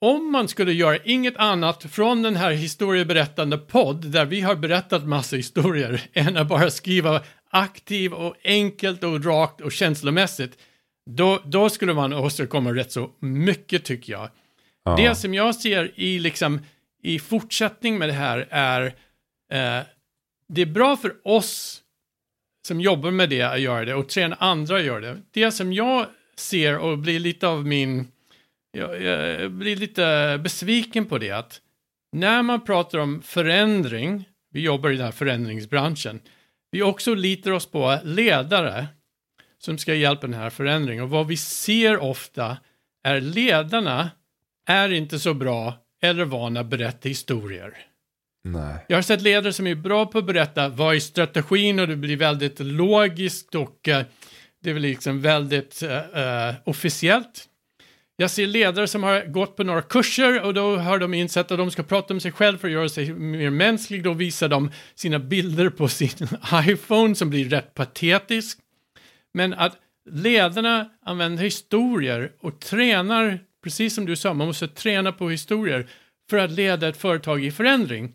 om 0.00 0.32
man 0.32 0.48
skulle 0.48 0.72
göra 0.72 0.96
inget 0.96 1.36
annat 1.36 1.82
från 1.82 2.22
den 2.22 2.36
här 2.36 2.50
historieberättande 2.50 3.58
podd 3.58 4.10
där 4.10 4.24
vi 4.24 4.40
har 4.40 4.54
berättat 4.54 5.06
massa 5.06 5.36
historier 5.36 6.02
än 6.12 6.36
att 6.36 6.48
bara 6.48 6.70
skriva 6.70 7.22
aktiv 7.50 8.12
och 8.12 8.36
enkelt 8.44 9.04
och 9.04 9.24
rakt 9.24 9.60
och 9.60 9.72
känslomässigt 9.72 10.58
då, 11.10 11.42
då 11.44 11.70
skulle 11.70 11.94
man 11.94 12.12
åstadkomma 12.12 12.74
rätt 12.74 12.92
så 12.92 13.10
mycket 13.20 13.84
tycker 13.84 14.12
jag. 14.12 14.28
Ja. 14.84 14.96
Det 14.96 15.14
som 15.14 15.34
jag 15.34 15.54
ser 15.54 16.00
i, 16.00 16.18
liksom, 16.18 16.60
i 17.02 17.18
fortsättning 17.18 17.98
med 17.98 18.08
det 18.08 18.12
här 18.12 18.46
är 18.50 18.86
eh, 19.52 19.84
det 20.48 20.62
är 20.62 20.66
bra 20.66 20.96
för 20.96 21.14
oss 21.24 21.82
som 22.66 22.80
jobbar 22.80 23.10
med 23.10 23.30
det 23.30 23.42
att 23.42 23.60
göra 23.60 23.84
det 23.84 23.94
och 23.94 24.08
träna 24.08 24.36
andra 24.38 24.76
att 24.76 24.84
göra 24.84 25.00
det. 25.00 25.22
Det 25.30 25.52
som 25.52 25.72
jag 25.72 26.06
ser 26.36 26.78
och 26.78 26.98
blir 26.98 27.20
lite 27.20 27.48
av 27.48 27.66
min 27.66 28.08
jag, 28.72 29.02
jag 29.02 29.52
blir 29.52 29.76
lite 29.76 30.38
besviken 30.44 31.06
på 31.06 31.18
det 31.18 31.30
att 31.30 31.60
när 32.12 32.42
man 32.42 32.64
pratar 32.64 32.98
om 32.98 33.22
förändring, 33.22 34.28
vi 34.52 34.60
jobbar 34.60 34.90
i 34.90 34.96
den 34.96 35.04
här 35.04 35.12
förändringsbranschen, 35.12 36.20
vi 36.70 36.82
också 36.82 37.14
litar 37.14 37.50
oss 37.50 37.66
på 37.66 37.98
ledare 38.04 38.86
som 39.58 39.78
ska 39.78 39.94
hjälpa 39.94 40.26
den 40.26 40.34
här 40.34 40.50
förändringen. 40.50 41.04
Och 41.04 41.10
vad 41.10 41.26
vi 41.26 41.36
ser 41.36 41.98
ofta 41.98 42.56
är 43.04 43.20
ledarna 43.20 44.10
är 44.66 44.92
inte 44.92 45.18
så 45.18 45.34
bra 45.34 45.74
eller 46.02 46.24
vana 46.24 46.60
att 46.60 46.66
berätta 46.66 47.08
historier. 47.08 47.78
Nej. 48.44 48.84
Jag 48.88 48.96
har 48.96 49.02
sett 49.02 49.22
ledare 49.22 49.52
som 49.52 49.66
är 49.66 49.74
bra 49.74 50.06
på 50.06 50.18
att 50.18 50.26
berätta 50.26 50.68
vad 50.68 50.94
är 50.94 51.00
strategin 51.00 51.78
och 51.78 51.88
det 51.88 51.96
blir 51.96 52.16
väldigt 52.16 52.60
logiskt 52.60 53.54
och 53.54 53.88
uh, 53.88 54.00
det 54.62 54.74
blir 54.74 54.80
liksom 54.80 55.20
väldigt 55.20 55.82
uh, 55.82 56.54
officiellt. 56.64 57.46
Jag 58.20 58.30
ser 58.30 58.46
ledare 58.46 58.86
som 58.88 59.02
har 59.02 59.24
gått 59.24 59.56
på 59.56 59.64
några 59.64 59.82
kurser 59.82 60.42
och 60.42 60.54
då 60.54 60.76
har 60.76 60.98
de 60.98 61.14
insett 61.14 61.50
att 61.50 61.58
de 61.58 61.70
ska 61.70 61.82
prata 61.82 62.14
om 62.14 62.20
sig 62.20 62.32
själv 62.32 62.58
för 62.58 62.68
att 62.68 62.72
göra 62.72 62.88
sig 62.88 63.12
mer 63.12 63.50
mänsklig. 63.50 64.04
Då 64.04 64.12
visar 64.12 64.48
de 64.48 64.70
sina 64.94 65.18
bilder 65.18 65.70
på 65.70 65.88
sin 65.88 66.28
iPhone 66.66 67.14
som 67.14 67.30
blir 67.30 67.48
rätt 67.48 67.74
patetisk. 67.74 68.58
Men 69.34 69.54
att 69.54 69.76
ledarna 70.10 70.90
använder 71.02 71.44
historier 71.44 72.32
och 72.40 72.60
tränar, 72.60 73.38
precis 73.62 73.94
som 73.94 74.06
du 74.06 74.16
sa, 74.16 74.34
man 74.34 74.46
måste 74.46 74.68
träna 74.68 75.12
på 75.12 75.30
historier 75.30 75.88
för 76.30 76.36
att 76.36 76.50
leda 76.50 76.88
ett 76.88 76.96
företag 76.96 77.44
i 77.44 77.50
förändring. 77.50 78.12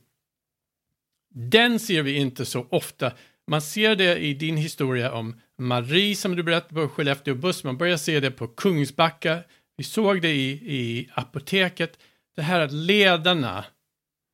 Den 1.34 1.80
ser 1.80 2.02
vi 2.02 2.16
inte 2.16 2.46
så 2.46 2.68
ofta. 2.70 3.12
Man 3.48 3.62
ser 3.62 3.96
det 3.96 4.18
i 4.18 4.34
din 4.34 4.58
historia 4.58 5.12
om 5.12 5.40
Marie 5.58 6.16
som 6.16 6.36
du 6.36 6.44
berättade 6.44 6.74
på 6.74 6.90
Skellefteå 6.90 7.36
buss, 7.36 7.64
man 7.64 7.78
börjar 7.78 7.98
se 7.98 8.20
det 8.20 8.32
på 8.32 8.48
Kungsbacka, 8.48 9.40
vi 9.78 9.84
såg 9.84 10.22
det 10.22 10.34
i, 10.34 10.50
i 10.52 11.10
apoteket. 11.14 12.00
Det 12.36 12.42
här 12.42 12.60
att 12.60 12.72
ledarna, 12.72 13.66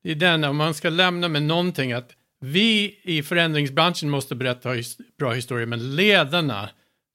det 0.03 0.11
är 0.11 0.15
den, 0.15 0.43
om 0.43 0.57
man 0.57 0.73
ska 0.73 0.89
lämna 0.89 1.27
med 1.27 1.43
någonting, 1.43 1.93
att 1.93 2.15
vi 2.39 2.99
i 3.03 3.23
förändringsbranschen 3.23 4.09
måste 4.09 4.35
berätta 4.35 4.69
bra 5.19 5.33
historier, 5.33 5.65
men 5.65 5.95
ledarna 5.95 6.69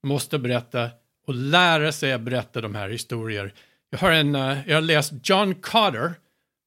måste 0.07 0.39
berätta 0.39 0.91
och 1.27 1.35
lära 1.35 1.93
sig 1.93 2.13
att 2.13 2.21
berätta 2.21 2.61
de 2.61 2.75
här 2.75 2.89
historier. 2.89 3.53
Jag 3.91 3.99
har, 3.99 4.13
en, 4.13 4.35
uh, 4.35 4.59
jag 4.69 4.75
har 4.75 4.83
läst 4.83 5.13
John 5.23 5.55
Carter. 5.55 6.15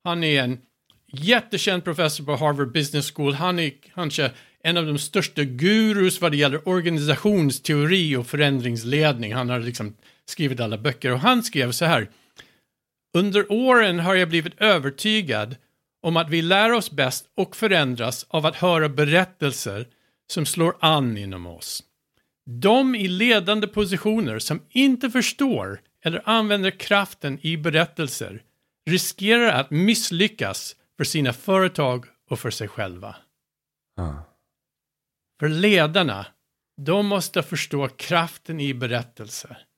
Han 0.03 0.23
är 0.23 0.43
en 0.43 0.57
jättekänd 1.11 1.83
professor 1.83 2.23
på 2.23 2.35
Harvard 2.35 2.71
Business 2.71 3.11
School. 3.11 3.33
Han 3.33 3.59
är 3.59 3.71
kanske 3.95 4.31
en 4.63 4.77
av 4.77 4.85
de 4.85 4.97
största 4.97 5.43
gurus 5.43 6.21
vad 6.21 6.31
det 6.31 6.37
gäller 6.37 6.67
organisationsteori 6.67 8.15
och 8.15 8.27
förändringsledning. 8.27 9.33
Han 9.33 9.49
har 9.49 9.59
liksom 9.59 9.95
skrivit 10.29 10.59
alla 10.59 10.77
böcker 10.77 11.11
och 11.11 11.19
han 11.19 11.43
skrev 11.43 11.71
så 11.71 11.85
här. 11.85 12.09
Under 13.17 13.51
åren 13.51 13.99
har 13.99 14.15
jag 14.15 14.29
blivit 14.29 14.61
övertygad 14.61 15.55
om 16.01 16.17
att 16.17 16.29
vi 16.29 16.41
lär 16.41 16.71
oss 16.71 16.91
bäst 16.91 17.25
och 17.35 17.55
förändras 17.55 18.25
av 18.29 18.45
att 18.45 18.55
höra 18.55 18.89
berättelser 18.89 19.87
som 20.31 20.45
slår 20.45 20.75
an 20.79 21.17
inom 21.17 21.47
oss. 21.47 21.83
De 22.45 22.95
i 22.95 23.07
ledande 23.07 23.67
positioner 23.67 24.39
som 24.39 24.61
inte 24.69 25.09
förstår 25.09 25.81
eller 26.03 26.21
använder 26.25 26.71
kraften 26.71 27.39
i 27.41 27.57
berättelser 27.57 28.43
riskerar 28.89 29.51
att 29.51 29.71
misslyckas 29.71 30.75
för 30.97 31.03
sina 31.03 31.33
företag 31.33 32.05
och 32.29 32.39
för 32.39 32.51
sig 32.51 32.67
själva. 32.67 33.15
Ah. 33.97 34.13
För 35.39 35.49
ledarna, 35.49 36.25
de 36.81 37.05
måste 37.05 37.43
förstå 37.43 37.87
kraften 37.87 38.59
i 38.59 38.73
berättelser. 38.73 39.68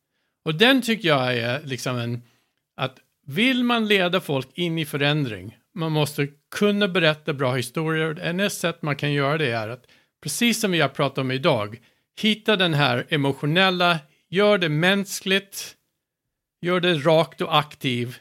Och 0.45 0.55
den 0.55 0.81
tycker 0.81 1.07
jag 1.07 1.37
är 1.37 1.61
liksom 1.63 1.97
en, 1.97 2.21
att 2.77 2.99
vill 3.27 3.63
man 3.63 3.87
leda 3.87 4.21
folk 4.21 4.47
in 4.53 4.77
i 4.77 4.85
förändring, 4.85 5.57
man 5.73 5.91
måste 5.91 6.27
kunna 6.55 6.87
berätta 6.87 7.33
bra 7.33 7.53
historier. 7.53 8.19
En 8.19 8.49
sätt 8.49 8.81
man 8.81 8.95
kan 8.95 9.13
göra 9.13 9.37
det 9.37 9.51
är 9.51 9.69
att, 9.69 9.85
precis 10.23 10.61
som 10.61 10.71
vi 10.71 10.81
har 10.81 10.89
pratat 10.89 11.17
om 11.17 11.31
idag, 11.31 11.79
hitta 12.21 12.55
den 12.55 12.73
här 12.73 13.07
emotionella, 13.09 13.99
gör 14.29 14.57
det 14.57 14.69
mänskligt, 14.69 15.75
gör 16.61 16.79
det 16.79 16.93
rakt 16.93 17.41
och 17.41 17.57
aktiv, 17.57 18.17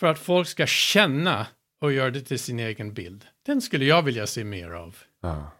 för 0.00 0.06
att 0.06 0.18
folk 0.18 0.48
ska 0.48 0.66
känna 0.66 1.46
och 1.80 1.92
göra 1.92 2.10
det 2.10 2.20
till 2.20 2.38
sin 2.38 2.60
egen 2.60 2.94
bild. 2.94 3.24
Den 3.46 3.62
skulle 3.62 3.84
jag 3.84 4.02
vilja 4.02 4.26
se 4.26 4.44
mer 4.44 4.70
av. 4.70 4.96
Ja, 5.22 5.52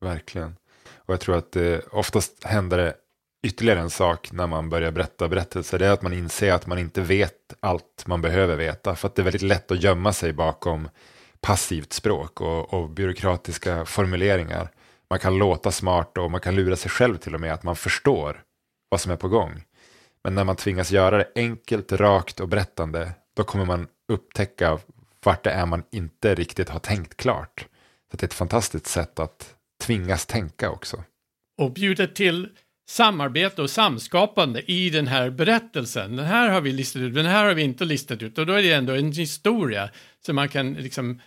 verkligen. 0.00 0.56
Och 0.94 1.12
jag 1.14 1.20
tror 1.20 1.36
att 1.36 1.52
det 1.52 1.86
oftast 1.86 2.44
händer 2.44 2.78
det 2.78 2.94
ytterligare 3.42 3.80
en 3.80 3.90
sak 3.90 4.32
när 4.32 4.46
man 4.46 4.68
börjar 4.68 4.90
berätta 4.90 5.28
berättelser. 5.28 5.78
Det 5.78 5.86
är 5.86 5.92
att 5.92 6.02
man 6.02 6.12
inser 6.12 6.52
att 6.52 6.66
man 6.66 6.78
inte 6.78 7.00
vet 7.00 7.54
allt 7.60 8.06
man 8.06 8.22
behöver 8.22 8.56
veta. 8.56 8.96
För 8.96 9.08
att 9.08 9.14
det 9.14 9.22
är 9.22 9.24
väldigt 9.24 9.42
lätt 9.42 9.70
att 9.70 9.82
gömma 9.82 10.12
sig 10.12 10.32
bakom 10.32 10.88
passivt 11.40 11.92
språk 11.92 12.40
och, 12.40 12.74
och 12.74 12.90
byråkratiska 12.90 13.84
formuleringar. 13.84 14.68
Man 15.10 15.18
kan 15.18 15.38
låta 15.38 15.70
smart 15.70 16.18
och 16.18 16.30
man 16.30 16.40
kan 16.40 16.54
lura 16.54 16.76
sig 16.76 16.90
själv 16.90 17.16
till 17.16 17.34
och 17.34 17.40
med 17.40 17.52
att 17.52 17.62
man 17.62 17.76
förstår 17.76 18.42
vad 18.88 19.00
som 19.00 19.12
är 19.12 19.16
på 19.16 19.28
gång. 19.28 19.64
Men 20.24 20.34
när 20.34 20.44
man 20.44 20.56
tvingas 20.56 20.90
göra 20.90 21.18
det 21.18 21.32
enkelt, 21.36 21.92
rakt 21.92 22.40
och 22.40 22.48
berättande, 22.48 23.12
då 23.36 23.44
kommer 23.44 23.64
man 23.64 23.86
upptäcka 24.12 24.78
vart 25.24 25.44
det 25.44 25.50
är 25.50 25.66
man 25.66 25.82
inte 25.92 26.34
riktigt 26.34 26.68
har 26.68 26.78
tänkt 26.78 27.16
klart. 27.16 27.66
Så 28.10 28.16
det 28.16 28.22
är 28.22 28.26
ett 28.26 28.34
fantastiskt 28.34 28.86
sätt 28.86 29.18
att 29.18 29.54
tvingas 29.84 30.26
tänka 30.26 30.70
också. 30.70 31.04
Och 31.62 31.72
bjuda 31.72 32.06
till 32.06 32.48
samarbete 32.88 33.62
och 33.62 33.70
samskapande 33.70 34.70
i 34.70 34.90
den 34.90 35.06
här 35.06 35.30
berättelsen. 35.30 36.16
Den 36.16 36.26
här 36.26 36.48
har 36.48 36.60
vi 36.60 36.72
listat 36.72 37.02
ut, 37.02 37.14
den 37.14 37.26
här 37.26 37.44
har 37.44 37.54
vi 37.54 37.62
inte 37.62 37.84
listat 37.84 38.22
ut 38.22 38.38
och 38.38 38.46
då 38.46 38.52
är 38.52 38.62
det 38.62 38.72
ändå 38.72 38.92
en 38.92 39.12
historia 39.12 39.90
så 40.26 40.32
man 40.32 40.48
kan 40.48 40.74
liksom 40.74 41.20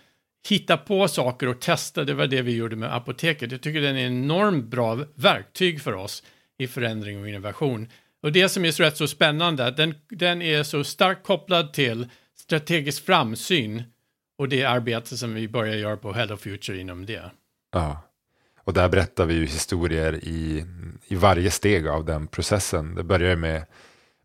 hitta 0.48 0.76
på 0.76 1.08
saker 1.08 1.46
och 1.46 1.60
testa. 1.60 2.04
Det 2.04 2.14
var 2.14 2.26
det 2.26 2.42
vi 2.42 2.56
gjorde 2.56 2.76
med 2.76 2.94
apoteket. 2.94 3.52
Jag 3.52 3.60
tycker 3.60 3.80
den 3.80 3.96
är 3.96 4.06
en 4.06 4.24
enormt 4.24 4.64
bra 4.64 4.98
verktyg 5.14 5.82
för 5.82 5.92
oss 5.92 6.22
i 6.58 6.66
förändring 6.66 7.20
och 7.20 7.28
innovation. 7.28 7.88
Och 8.22 8.32
det 8.32 8.48
som 8.48 8.64
är 8.64 8.70
så 8.70 8.82
rätt 8.82 8.96
så 8.96 9.08
spännande, 9.08 9.70
den, 9.70 9.94
den 10.08 10.42
är 10.42 10.62
så 10.62 10.84
starkt 10.84 11.26
kopplad 11.26 11.72
till 11.72 12.08
strategisk 12.38 13.06
framsyn 13.06 13.82
och 14.38 14.48
det 14.48 14.64
arbete 14.64 15.16
som 15.16 15.34
vi 15.34 15.48
börjar 15.48 15.74
göra 15.74 15.96
på 15.96 16.12
Hello 16.12 16.36
Future 16.36 16.80
inom 16.80 17.06
det. 17.06 17.30
Ja, 17.72 18.05
och 18.66 18.72
där 18.72 18.88
berättar 18.88 19.26
vi 19.26 19.34
ju 19.34 19.46
historier 19.46 20.24
i, 20.24 20.64
i 21.06 21.14
varje 21.14 21.50
steg 21.50 21.88
av 21.88 22.04
den 22.04 22.26
processen. 22.26 22.94
Det 22.94 23.04
börjar 23.04 23.36
med, 23.36 23.62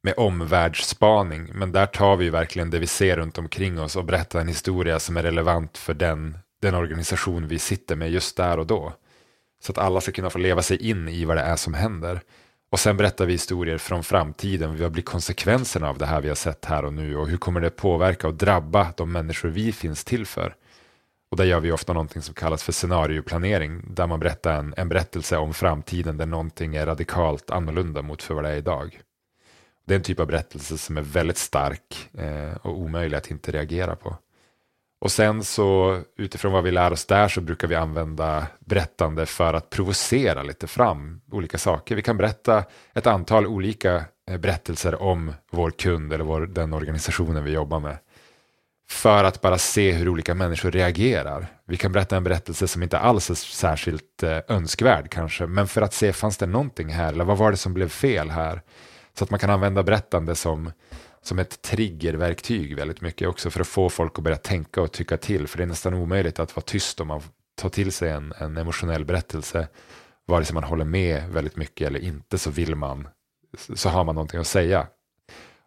med 0.04 0.14
omvärldsspaning, 0.18 1.52
men 1.54 1.72
där 1.72 1.86
tar 1.86 2.16
vi 2.16 2.26
ju 2.26 2.32
verkligen 2.32 2.70
det 2.70 2.80
vi 2.80 2.88
ser 2.88 3.18
runt 3.18 3.38
omkring 3.38 3.80
oss 3.80 3.96
och 3.96 4.06
berättar 4.06 4.40
en 4.40 4.48
historia 4.48 5.00
som 5.00 5.18
är 5.18 5.24
relevant 5.24 5.78
för 5.78 5.94
den, 5.94 6.38
den 6.62 6.76
organisation 6.76 7.48
vi 7.48 7.60
sitter 7.60 7.96
med 7.96 8.12
just 8.12 8.38
där 8.38 8.60
och 8.60 8.68
då. 8.68 8.94
Så 9.64 9.72
att 9.72 9.78
alla 9.78 10.02
ska 10.02 10.12
kunna 10.12 10.30
få 10.30 10.40
leva 10.40 10.62
sig 10.62 10.90
in 10.90 11.08
i 11.08 11.26
vad 11.26 11.38
det 11.38 11.44
är 11.44 11.56
som 11.56 11.74
händer. 11.74 12.22
Och 12.72 12.80
sen 12.80 12.98
berättar 12.98 13.26
vi 13.26 13.32
historier 13.32 13.78
från 13.78 14.04
framtiden. 14.04 14.78
Vad 14.78 14.92
blir 14.92 15.04
konsekvenserna 15.04 15.90
av 15.90 15.98
det 15.98 16.06
här 16.06 16.22
vi 16.22 16.28
har 16.28 16.36
sett 16.36 16.66
här 16.66 16.86
och 16.86 16.94
nu? 16.94 17.16
Och 17.16 17.28
hur 17.28 17.38
kommer 17.38 17.62
det 17.62 17.70
påverka 17.70 18.28
och 18.28 18.34
drabba 18.34 18.94
de 18.98 19.12
människor 19.12 19.50
vi 19.50 19.72
finns 19.72 20.04
till 20.04 20.26
för? 20.26 20.56
Och 21.32 21.38
där 21.38 21.46
gör 21.46 21.60
vi 21.60 21.72
ofta 21.72 21.94
någonting 21.94 22.22
som 22.22 22.34
kallas 22.34 22.64
för 22.64 22.72
scenarioplanering. 22.72 23.94
Där 23.94 24.08
man 24.08 24.20
berättar 24.20 24.60
en, 24.60 24.74
en 24.78 24.90
berättelse 24.90 25.38
om 25.38 25.54
framtiden 25.54 26.18
där 26.18 26.26
någonting 26.26 26.76
är 26.76 26.86
radikalt 26.86 27.52
annorlunda 27.52 28.02
mot 28.02 28.24
för 28.24 28.34
vad 28.34 28.44
det 28.44 28.50
är 28.50 28.56
idag. 28.56 29.00
Det 29.86 29.94
är 29.94 29.96
en 29.96 30.04
typ 30.04 30.20
av 30.20 30.28
berättelse 30.28 30.78
som 30.78 30.98
är 30.98 31.02
väldigt 31.02 31.38
stark 31.38 32.10
eh, 32.14 32.56
och 32.62 32.80
omöjlig 32.80 33.18
att 33.18 33.32
inte 33.32 33.52
reagera 33.52 33.96
på. 33.96 34.16
Och 35.02 35.12
sen 35.12 35.44
så 35.44 36.00
utifrån 36.18 36.52
vad 36.52 36.64
vi 36.64 36.72
lär 36.72 36.94
oss 36.94 37.06
där 37.06 37.28
så 37.28 37.42
brukar 37.42 37.68
vi 37.68 37.76
använda 37.76 38.48
berättande 38.60 39.26
för 39.26 39.54
att 39.54 39.70
provocera 39.70 40.44
lite 40.44 40.68
fram 40.68 41.22
olika 41.32 41.58
saker. 41.58 41.96
Vi 41.96 42.02
kan 42.02 42.18
berätta 42.18 42.64
ett 42.94 43.08
antal 43.08 43.48
olika 43.48 44.06
eh, 44.30 44.38
berättelser 44.38 45.02
om 45.02 45.34
vår 45.52 45.72
kund 45.72 46.14
eller 46.14 46.24
vår, 46.24 46.42
den 46.42 46.74
organisationen 46.74 47.44
vi 47.44 47.52
jobbar 47.52 47.80
med. 47.80 47.98
För 48.92 49.24
att 49.24 49.42
bara 49.42 49.58
se 49.58 49.92
hur 49.92 50.10
olika 50.10 50.36
människor 50.36 50.72
reagerar. 50.72 51.48
Vi 51.68 51.78
kan 51.78 51.92
berätta 51.92 52.18
en 52.18 52.24
berättelse 52.24 52.68
som 52.68 52.84
inte 52.84 53.00
alls 53.00 53.30
är 53.30 53.36
särskilt 53.36 54.24
eh, 54.24 54.38
önskvärd 54.48 55.10
kanske. 55.10 55.48
Men 55.48 55.68
för 55.68 55.82
att 55.82 55.94
se, 55.94 56.14
fanns 56.14 56.38
det 56.38 56.46
någonting 56.46 56.90
här? 56.90 57.14
Eller 57.14 57.24
vad 57.24 57.38
var 57.38 57.52
det 57.52 57.58
som 57.58 57.74
blev 57.74 57.90
fel 57.90 58.30
här? 58.30 58.62
Så 59.18 59.24
att 59.24 59.30
man 59.30 59.40
kan 59.40 59.50
använda 59.50 59.84
berättande 59.84 60.36
som 60.36 60.72
som 61.22 61.40
ett 61.40 61.62
triggerverktyg 61.62 62.76
väldigt 62.76 63.02
mycket 63.02 63.28
också 63.28 63.50
för 63.50 63.60
att 63.62 63.68
få 63.68 63.90
folk 63.90 64.18
att 64.18 64.24
börja 64.24 64.38
tänka 64.38 64.82
och 64.82 64.92
tycka 64.92 65.18
till. 65.18 65.48
För 65.48 65.58
det 65.58 65.64
är 65.64 65.68
nästan 65.68 65.94
omöjligt 65.94 66.40
att 66.40 66.56
vara 66.56 66.64
tyst 66.64 67.02
om 67.02 67.08
man 67.08 67.22
tar 67.56 67.70
till 67.70 67.92
sig 67.92 68.10
en, 68.10 68.34
en 68.38 68.58
emotionell 68.58 69.06
berättelse. 69.06 69.68
Vare 70.28 70.46
sig 70.46 70.54
man 70.54 70.64
håller 70.64 70.86
med 70.86 71.30
väldigt 71.30 71.56
mycket 71.56 71.88
eller 71.88 72.00
inte 72.00 72.38
så 72.38 72.50
vill 72.50 72.76
man, 72.76 73.08
så 73.76 73.90
har 73.90 74.04
man 74.04 74.16
någonting 74.16 74.40
att 74.40 74.48
säga. 74.48 74.88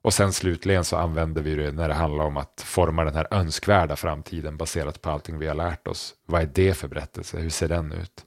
Och 0.04 0.14
sen 0.14 0.32
slutligen 0.32 0.84
så 0.84 0.96
använder 0.96 1.42
vi 1.42 1.54
det 1.54 1.72
när 1.72 1.88
det 1.88 1.94
handlar 1.94 2.24
om 2.24 2.36
att 2.36 2.62
forma 2.64 3.04
den 3.04 3.14
här 3.14 3.26
önskvärda 3.30 3.96
framtiden 3.96 4.56
baserat 4.56 5.02
på 5.02 5.10
allting 5.10 5.38
vi 5.38 5.46
har 5.46 5.54
lärt 5.54 5.88
oss. 5.88 6.14
Vad 6.26 6.42
är 6.42 6.50
det 6.54 6.74
för 6.74 6.88
berättelse? 6.88 7.38
Hur 7.38 7.50
ser 7.50 7.68
den 7.68 7.92
ut? 7.92 8.24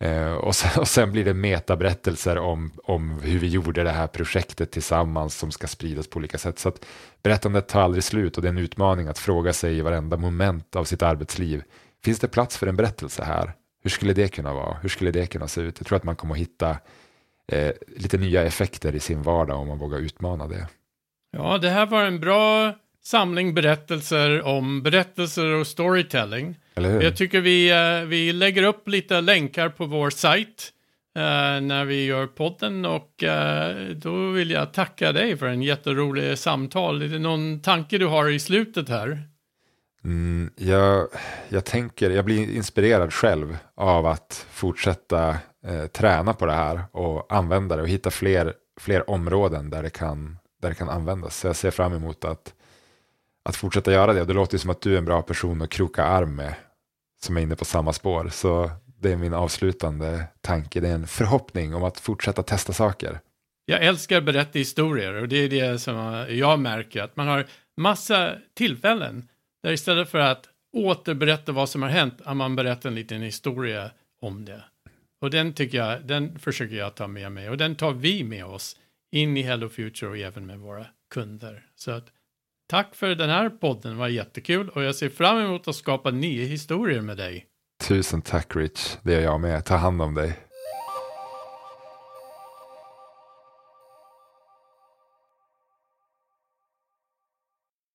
Eh, 0.00 0.32
och, 0.32 0.54
sen, 0.54 0.70
och 0.80 0.88
sen 0.88 1.12
blir 1.12 1.24
det 1.24 1.34
metaberättelser 1.34 2.38
om, 2.38 2.72
om 2.84 3.10
hur 3.10 3.38
vi 3.38 3.48
gjorde 3.48 3.84
det 3.84 3.90
här 3.90 4.06
projektet 4.06 4.70
tillsammans 4.70 5.38
som 5.38 5.50
ska 5.50 5.66
spridas 5.66 6.06
på 6.06 6.16
olika 6.16 6.38
sätt. 6.38 6.58
Så 6.58 6.68
att 6.68 6.84
berättandet 7.22 7.68
tar 7.68 7.80
aldrig 7.80 8.04
slut 8.04 8.36
och 8.36 8.42
det 8.42 8.48
är 8.48 8.52
en 8.52 8.58
utmaning 8.58 9.08
att 9.08 9.18
fråga 9.18 9.52
sig 9.52 9.78
i 9.78 9.80
varenda 9.80 10.16
moment 10.16 10.76
av 10.76 10.84
sitt 10.84 11.02
arbetsliv. 11.02 11.62
Finns 12.04 12.18
det 12.18 12.28
plats 12.28 12.56
för 12.56 12.66
en 12.66 12.76
berättelse 12.76 13.24
här? 13.24 13.52
Hur 13.82 13.90
skulle 13.90 14.12
det 14.12 14.28
kunna 14.28 14.54
vara? 14.54 14.76
Hur 14.82 14.88
skulle 14.88 15.10
det 15.10 15.26
kunna 15.26 15.48
se 15.48 15.60
ut? 15.60 15.78
Jag 15.78 15.86
tror 15.86 15.96
att 15.96 16.04
man 16.04 16.16
kommer 16.16 16.34
att 16.34 16.40
hitta 16.40 16.76
eh, 17.52 17.72
lite 17.96 18.18
nya 18.18 18.42
effekter 18.42 18.94
i 18.94 19.00
sin 19.00 19.22
vardag 19.22 19.60
om 19.60 19.68
man 19.68 19.78
vågar 19.78 19.98
utmana 19.98 20.46
det. 20.48 20.68
Ja, 21.36 21.58
det 21.58 21.70
här 21.70 21.86
var 21.86 22.04
en 22.04 22.20
bra 22.20 22.74
samling 23.04 23.54
berättelser 23.54 24.42
om 24.42 24.82
berättelser 24.82 25.46
och 25.46 25.66
storytelling. 25.66 26.56
Jag 26.74 27.16
tycker 27.16 27.40
vi, 27.40 27.72
uh, 27.72 28.08
vi 28.08 28.32
lägger 28.32 28.62
upp 28.62 28.88
lite 28.88 29.20
länkar 29.20 29.68
på 29.68 29.86
vår 29.86 30.10
sajt 30.10 30.72
uh, 31.18 31.22
när 31.66 31.84
vi 31.84 32.04
gör 32.04 32.26
podden 32.26 32.84
och 32.84 33.22
uh, 33.22 33.96
då 33.96 34.30
vill 34.30 34.50
jag 34.50 34.72
tacka 34.72 35.12
dig 35.12 35.36
för 35.36 35.46
en 35.46 35.62
jätterolig 35.62 36.38
samtal. 36.38 37.02
Är 37.02 37.08
det 37.08 37.18
någon 37.18 37.60
tanke 37.60 37.98
du 37.98 38.06
har 38.06 38.30
i 38.30 38.38
slutet 38.38 38.88
här? 38.88 39.22
Mm, 40.04 40.50
jag, 40.56 41.08
jag 41.48 41.64
tänker, 41.64 42.10
jag 42.10 42.24
blir 42.24 42.56
inspirerad 42.56 43.12
själv 43.12 43.56
av 43.74 44.06
att 44.06 44.46
fortsätta 44.50 45.36
Eh, 45.66 45.86
träna 45.86 46.32
på 46.32 46.46
det 46.46 46.52
här 46.52 46.82
och 46.92 47.32
använda 47.32 47.76
det 47.76 47.82
och 47.82 47.88
hitta 47.88 48.10
fler, 48.10 48.54
fler 48.80 49.10
områden 49.10 49.70
där 49.70 49.82
det, 49.82 49.90
kan, 49.90 50.38
där 50.62 50.68
det 50.68 50.74
kan 50.74 50.88
användas. 50.88 51.36
Så 51.36 51.46
jag 51.46 51.56
ser 51.56 51.70
fram 51.70 51.92
emot 51.92 52.24
att 52.24 52.54
att 53.44 53.56
fortsätta 53.56 53.92
göra 53.92 54.12
det. 54.12 54.24
Det 54.24 54.32
låter 54.32 54.58
som 54.58 54.70
att 54.70 54.80
du 54.80 54.94
är 54.94 54.98
en 54.98 55.04
bra 55.04 55.22
person 55.22 55.62
att 55.62 55.70
kroka 55.70 56.04
arm 56.04 56.36
med 56.36 56.54
som 57.22 57.36
är 57.36 57.40
inne 57.40 57.56
på 57.56 57.64
samma 57.64 57.92
spår. 57.92 58.28
Så 58.28 58.70
det 59.00 59.12
är 59.12 59.16
min 59.16 59.34
avslutande 59.34 60.24
tanke. 60.40 60.80
Det 60.80 60.88
är 60.88 60.94
en 60.94 61.06
förhoppning 61.06 61.74
om 61.74 61.84
att 61.84 62.00
fortsätta 62.00 62.42
testa 62.42 62.72
saker. 62.72 63.20
Jag 63.64 63.84
älskar 63.84 64.18
att 64.18 64.24
berätta 64.24 64.58
historier 64.58 65.14
och 65.14 65.28
det 65.28 65.36
är 65.36 65.48
det 65.48 65.78
som 65.78 66.26
jag 66.28 66.58
märker 66.58 67.02
att 67.02 67.16
man 67.16 67.28
har 67.28 67.46
massa 67.76 68.34
tillfällen 68.54 69.28
där 69.62 69.72
istället 69.72 70.08
för 70.08 70.18
att 70.18 70.48
återberätta 70.76 71.52
vad 71.52 71.68
som 71.68 71.82
har 71.82 71.88
hänt, 71.88 72.14
att 72.24 72.36
man 72.36 72.56
berättar 72.56 72.88
en 72.88 72.94
liten 72.94 73.22
historia 73.22 73.90
om 74.20 74.44
det. 74.44 74.64
Och 75.22 75.30
den 75.30 75.52
tycker 75.52 75.78
jag, 75.78 76.06
den 76.06 76.38
försöker 76.38 76.76
jag 76.76 76.94
ta 76.94 77.06
med 77.06 77.32
mig 77.32 77.50
och 77.50 77.56
den 77.56 77.76
tar 77.76 77.92
vi 77.92 78.24
med 78.24 78.44
oss 78.44 78.76
in 79.12 79.36
i 79.36 79.42
Hello 79.42 79.68
Future 79.68 80.10
och 80.10 80.18
även 80.18 80.46
med 80.46 80.58
våra 80.58 80.86
kunder. 81.10 81.66
Så 81.76 81.90
att 81.90 82.12
Tack 82.68 82.94
för 82.94 83.14
den 83.14 83.30
här 83.30 83.50
podden, 83.50 83.96
var 83.96 84.08
jättekul 84.08 84.68
och 84.68 84.82
jag 84.82 84.94
ser 84.94 85.08
fram 85.08 85.38
emot 85.38 85.68
att 85.68 85.76
skapa 85.76 86.10
nya 86.10 86.46
historier 86.46 87.00
med 87.00 87.16
dig. 87.16 87.46
Tusen 87.88 88.22
tack 88.22 88.56
Rich, 88.56 88.96
det 89.02 89.14
är 89.14 89.20
jag 89.20 89.40
med. 89.40 89.64
Ta 89.64 89.76
hand 89.76 90.02
om 90.02 90.14
dig. 90.14 90.38